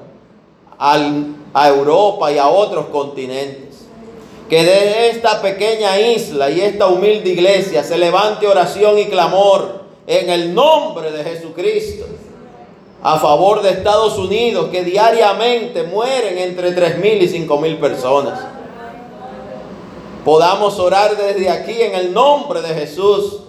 a 1.54 1.68
Europa 1.68 2.30
y 2.32 2.38
a 2.38 2.48
otros 2.48 2.86
continentes 2.86 3.64
que 4.48 4.62
de 4.62 5.08
esta 5.10 5.40
pequeña 5.40 5.98
isla 5.98 6.50
y 6.50 6.60
esta 6.60 6.86
humilde 6.86 7.30
iglesia 7.30 7.82
se 7.82 7.96
levante 7.96 8.46
oración 8.46 8.98
y 8.98 9.06
clamor 9.06 9.84
en 10.06 10.28
el 10.28 10.54
nombre 10.54 11.10
de 11.10 11.24
Jesucristo 11.24 12.04
a 13.02 13.18
favor 13.18 13.60
de 13.60 13.70
Estados 13.70 14.16
Unidos, 14.16 14.70
que 14.70 14.82
diariamente 14.82 15.82
mueren 15.82 16.38
entre 16.38 16.72
tres 16.72 16.98
mil 16.98 17.22
y 17.22 17.28
cinco 17.28 17.58
mil 17.58 17.76
personas. 17.76 18.40
Podamos 20.24 20.78
orar 20.78 21.14
desde 21.16 21.50
aquí 21.50 21.82
en 21.82 21.94
el 21.94 22.14
nombre 22.14 22.62
de 22.62 22.74
Jesús 22.74 23.40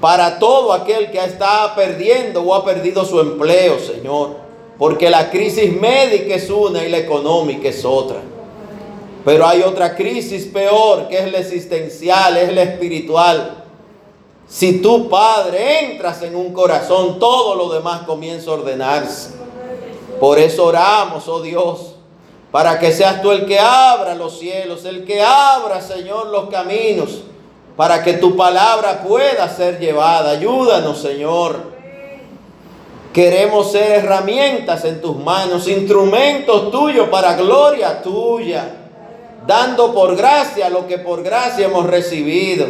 para 0.00 0.38
todo 0.38 0.72
aquel 0.72 1.10
que 1.10 1.18
está 1.18 1.74
perdiendo 1.74 2.42
o 2.42 2.54
ha 2.54 2.64
perdido 2.64 3.04
su 3.04 3.18
empleo, 3.18 3.80
Señor. 3.80 4.47
Porque 4.78 5.10
la 5.10 5.30
crisis 5.30 5.72
médica 5.72 6.36
es 6.36 6.48
una 6.48 6.84
y 6.84 6.88
la 6.88 6.98
económica 6.98 7.68
es 7.68 7.84
otra. 7.84 8.20
Pero 9.24 9.46
hay 9.46 9.62
otra 9.62 9.96
crisis 9.96 10.46
peor, 10.46 11.08
que 11.08 11.18
es 11.18 11.32
la 11.32 11.38
existencial, 11.38 12.36
es 12.36 12.54
la 12.54 12.62
espiritual. 12.62 13.64
Si 14.46 14.80
tu 14.80 15.08
Padre 15.10 15.90
entras 15.92 16.22
en 16.22 16.34
un 16.34 16.52
corazón, 16.52 17.18
todo 17.18 17.54
lo 17.54 17.68
demás 17.68 18.02
comienza 18.02 18.50
a 18.50 18.54
ordenarse. 18.54 19.30
Por 20.18 20.38
eso 20.38 20.64
oramos, 20.64 21.28
oh 21.28 21.42
Dios, 21.42 21.96
para 22.50 22.78
que 22.78 22.92
seas 22.92 23.20
tú 23.20 23.30
el 23.30 23.44
que 23.44 23.58
abra 23.58 24.14
los 24.14 24.38
cielos, 24.38 24.84
el 24.84 25.04
que 25.04 25.20
abra, 25.20 25.82
Señor, 25.82 26.28
los 26.28 26.48
caminos, 26.48 27.22
para 27.76 28.02
que 28.02 28.14
tu 28.14 28.36
palabra 28.36 29.02
pueda 29.02 29.48
ser 29.48 29.78
llevada. 29.78 30.30
Ayúdanos, 30.30 30.98
Señor. 30.98 31.67
Queremos 33.12 33.72
ser 33.72 34.04
herramientas 34.04 34.84
en 34.84 35.00
tus 35.00 35.16
manos, 35.16 35.66
instrumentos 35.66 36.70
tuyos 36.70 37.08
para 37.08 37.34
gloria 37.34 38.02
tuya 38.02 38.78
dando 39.48 39.94
por 39.94 40.14
gracia 40.14 40.68
lo 40.68 40.86
que 40.86 40.98
por 40.98 41.22
gracia 41.22 41.66
hemos 41.66 41.86
recibido. 41.86 42.66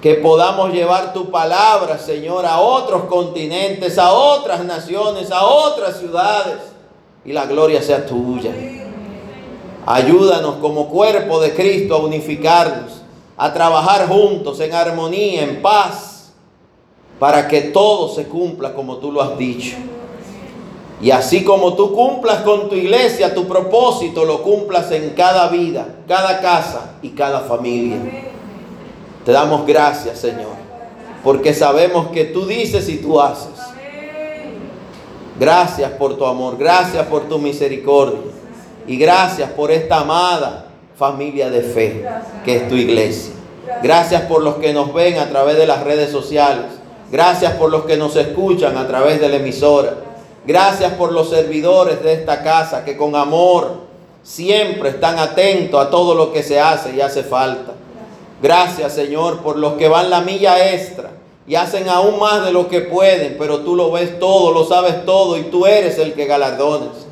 Que 0.00 0.14
podamos 0.14 0.72
llevar 0.72 1.12
tu 1.12 1.30
palabra, 1.30 1.98
Señor, 1.98 2.46
a 2.46 2.58
otros 2.58 3.04
continentes, 3.04 3.98
a 3.98 4.14
otras 4.14 4.64
naciones, 4.64 5.30
a 5.30 5.44
otras 5.44 5.98
ciudades. 5.98 6.56
Y 7.26 7.34
la 7.34 7.44
gloria 7.44 7.82
sea 7.82 8.06
tuya. 8.06 8.50
Ayúdanos 9.84 10.56
como 10.56 10.88
cuerpo 10.88 11.38
de 11.38 11.52
Cristo 11.52 11.96
a 11.96 11.98
unificarnos, 11.98 13.02
a 13.36 13.52
trabajar 13.52 14.08
juntos 14.08 14.58
en 14.60 14.72
armonía, 14.72 15.42
en 15.42 15.60
paz, 15.60 16.09
para 17.20 17.46
que 17.46 17.60
todo 17.60 18.08
se 18.08 18.24
cumpla 18.24 18.72
como 18.72 18.96
tú 18.96 19.12
lo 19.12 19.20
has 19.20 19.36
dicho. 19.38 19.76
Y 21.02 21.10
así 21.10 21.44
como 21.44 21.74
tú 21.74 21.94
cumplas 21.94 22.38
con 22.38 22.68
tu 22.70 22.74
iglesia, 22.74 23.34
tu 23.34 23.46
propósito 23.46 24.24
lo 24.24 24.42
cumplas 24.42 24.90
en 24.90 25.10
cada 25.10 25.48
vida, 25.48 25.86
cada 26.08 26.40
casa 26.40 26.94
y 27.02 27.10
cada 27.10 27.40
familia. 27.40 27.98
Te 29.24 29.32
damos 29.32 29.66
gracias, 29.66 30.18
Señor, 30.18 30.56
porque 31.22 31.52
sabemos 31.52 32.08
que 32.08 32.24
tú 32.24 32.46
dices 32.46 32.88
y 32.88 32.96
tú 32.96 33.20
haces. 33.20 33.50
Gracias 35.38 35.90
por 35.92 36.16
tu 36.16 36.24
amor, 36.24 36.56
gracias 36.58 37.06
por 37.06 37.28
tu 37.28 37.38
misericordia 37.38 38.30
y 38.86 38.96
gracias 38.96 39.50
por 39.50 39.70
esta 39.70 40.00
amada 40.00 40.68
familia 40.96 41.50
de 41.50 41.62
fe 41.62 42.06
que 42.46 42.56
es 42.56 42.68
tu 42.68 42.76
iglesia. 42.76 43.34
Gracias 43.82 44.22
por 44.22 44.42
los 44.42 44.56
que 44.56 44.72
nos 44.72 44.92
ven 44.94 45.18
a 45.18 45.28
través 45.28 45.56
de 45.56 45.66
las 45.66 45.82
redes 45.82 46.10
sociales. 46.10 46.79
Gracias 47.10 47.54
por 47.54 47.70
los 47.70 47.84
que 47.84 47.96
nos 47.96 48.14
escuchan 48.14 48.76
a 48.76 48.86
través 48.86 49.20
de 49.20 49.28
la 49.28 49.36
emisora. 49.36 49.94
Gracias 50.46 50.92
por 50.94 51.12
los 51.12 51.28
servidores 51.28 52.02
de 52.02 52.12
esta 52.12 52.42
casa 52.42 52.84
que 52.84 52.96
con 52.96 53.16
amor 53.16 53.80
siempre 54.22 54.90
están 54.90 55.18
atentos 55.18 55.84
a 55.84 55.90
todo 55.90 56.14
lo 56.14 56.32
que 56.32 56.42
se 56.42 56.60
hace 56.60 56.94
y 56.94 57.00
hace 57.00 57.22
falta. 57.22 57.72
Gracias 58.42 58.94
Señor 58.94 59.40
por 59.40 59.56
los 59.56 59.74
que 59.74 59.88
van 59.88 60.08
la 60.08 60.20
milla 60.20 60.72
extra 60.72 61.10
y 61.46 61.56
hacen 61.56 61.88
aún 61.88 62.18
más 62.18 62.44
de 62.44 62.52
lo 62.52 62.68
que 62.68 62.80
pueden, 62.80 63.36
pero 63.38 63.60
tú 63.60 63.74
lo 63.74 63.90
ves 63.90 64.18
todo, 64.18 64.52
lo 64.52 64.64
sabes 64.64 65.04
todo 65.04 65.36
y 65.36 65.42
tú 65.44 65.66
eres 65.66 65.98
el 65.98 66.14
que 66.14 66.26
galardones. 66.26 67.06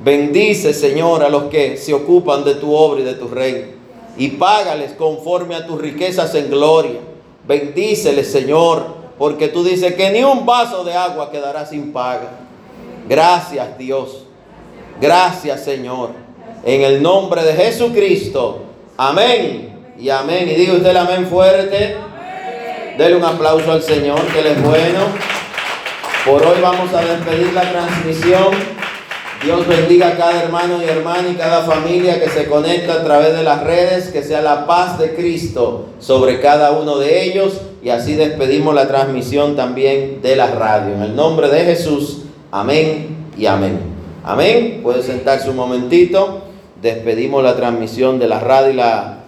Bendice 0.00 0.72
Señor 0.72 1.22
a 1.22 1.28
los 1.28 1.44
que 1.44 1.76
se 1.76 1.92
ocupan 1.92 2.42
de 2.42 2.54
tu 2.54 2.74
obra 2.74 3.00
y 3.00 3.04
de 3.04 3.14
tu 3.14 3.28
reino 3.28 3.80
y 4.16 4.28
págales 4.28 4.92
conforme 4.92 5.54
a 5.54 5.66
tus 5.66 5.80
riquezas 5.80 6.34
en 6.34 6.50
gloria. 6.50 7.00
Bendíceles 7.46 8.32
Señor 8.32 8.99
porque 9.20 9.48
tú 9.48 9.62
dices 9.62 9.96
que 9.96 10.08
ni 10.08 10.24
un 10.24 10.46
vaso 10.46 10.82
de 10.82 10.94
agua 10.94 11.30
quedará 11.30 11.66
sin 11.66 11.92
paga. 11.92 12.30
Gracias 13.06 13.76
Dios. 13.76 14.24
Gracias 14.98 15.62
Señor. 15.62 16.12
En 16.64 16.80
el 16.80 17.02
nombre 17.02 17.42
de 17.42 17.52
Jesucristo. 17.52 18.62
Amén. 18.96 19.92
Y 19.98 20.08
amén. 20.08 20.48
Y 20.48 20.54
diga 20.54 20.72
usted 20.72 20.88
el 20.88 20.96
amén 20.96 21.26
fuerte. 21.26 21.98
Dele 22.96 23.14
un 23.14 23.24
aplauso 23.24 23.70
al 23.70 23.82
Señor, 23.82 24.26
que 24.28 24.38
Él 24.38 24.46
es 24.46 24.62
bueno. 24.62 25.00
Por 26.24 26.42
hoy 26.42 26.58
vamos 26.62 26.90
a 26.94 27.02
despedir 27.02 27.52
la 27.52 27.70
transmisión. 27.70 28.54
Dios 29.44 29.68
bendiga 29.68 30.08
a 30.08 30.16
cada 30.16 30.42
hermano 30.42 30.82
y 30.82 30.86
hermana 30.86 31.28
y 31.28 31.34
cada 31.34 31.64
familia 31.64 32.18
que 32.18 32.30
se 32.30 32.46
conecta 32.46 32.94
a 32.94 33.04
través 33.04 33.36
de 33.36 33.42
las 33.42 33.62
redes, 33.64 34.08
que 34.08 34.22
sea 34.22 34.40
la 34.40 34.66
paz 34.66 34.98
de 34.98 35.14
Cristo 35.14 35.88
sobre 35.98 36.40
cada 36.40 36.70
uno 36.70 36.96
de 36.96 37.24
ellos 37.24 37.60
y 37.82 37.88
así 37.88 38.14
despedimos 38.14 38.74
la 38.74 38.86
transmisión 38.86 39.56
también 39.56 40.20
de 40.22 40.36
la 40.36 40.48
radio. 40.48 40.94
En 40.94 41.02
el 41.02 41.16
nombre 41.16 41.48
de 41.48 41.64
Jesús, 41.64 42.24
amén 42.50 43.16
y 43.38 43.46
amén. 43.46 43.78
Amén. 44.22 44.80
Puede 44.82 45.02
sentarse 45.02 45.48
un 45.48 45.56
momentito. 45.56 46.42
Despedimos 46.82 47.42
la 47.42 47.56
transmisión 47.56 48.18
de 48.18 48.28
la 48.28 48.38
radio 48.38 48.70
y 48.70 48.74
la 48.74 49.18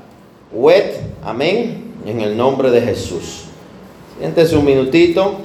web. 0.52 0.84
Amén. 1.24 1.92
En 2.04 2.20
el 2.20 2.36
nombre 2.36 2.70
de 2.70 2.82
Jesús. 2.82 3.44
Siéntese 4.18 4.54
un 4.56 4.66
minutito. 4.66 5.36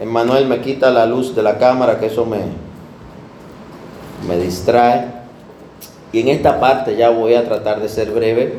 Emmanuel 0.00 0.46
me 0.46 0.60
quita 0.60 0.90
la 0.90 1.06
luz 1.06 1.34
de 1.34 1.42
la 1.42 1.58
cámara, 1.58 2.00
que 2.00 2.06
eso 2.06 2.26
me, 2.26 2.38
me 4.28 4.36
distrae. 4.36 5.06
Y 6.12 6.20
en 6.20 6.28
esta 6.28 6.58
parte 6.58 6.96
ya 6.96 7.10
voy 7.10 7.34
a 7.34 7.44
tratar 7.44 7.80
de 7.80 7.88
ser 7.88 8.10
breve 8.10 8.58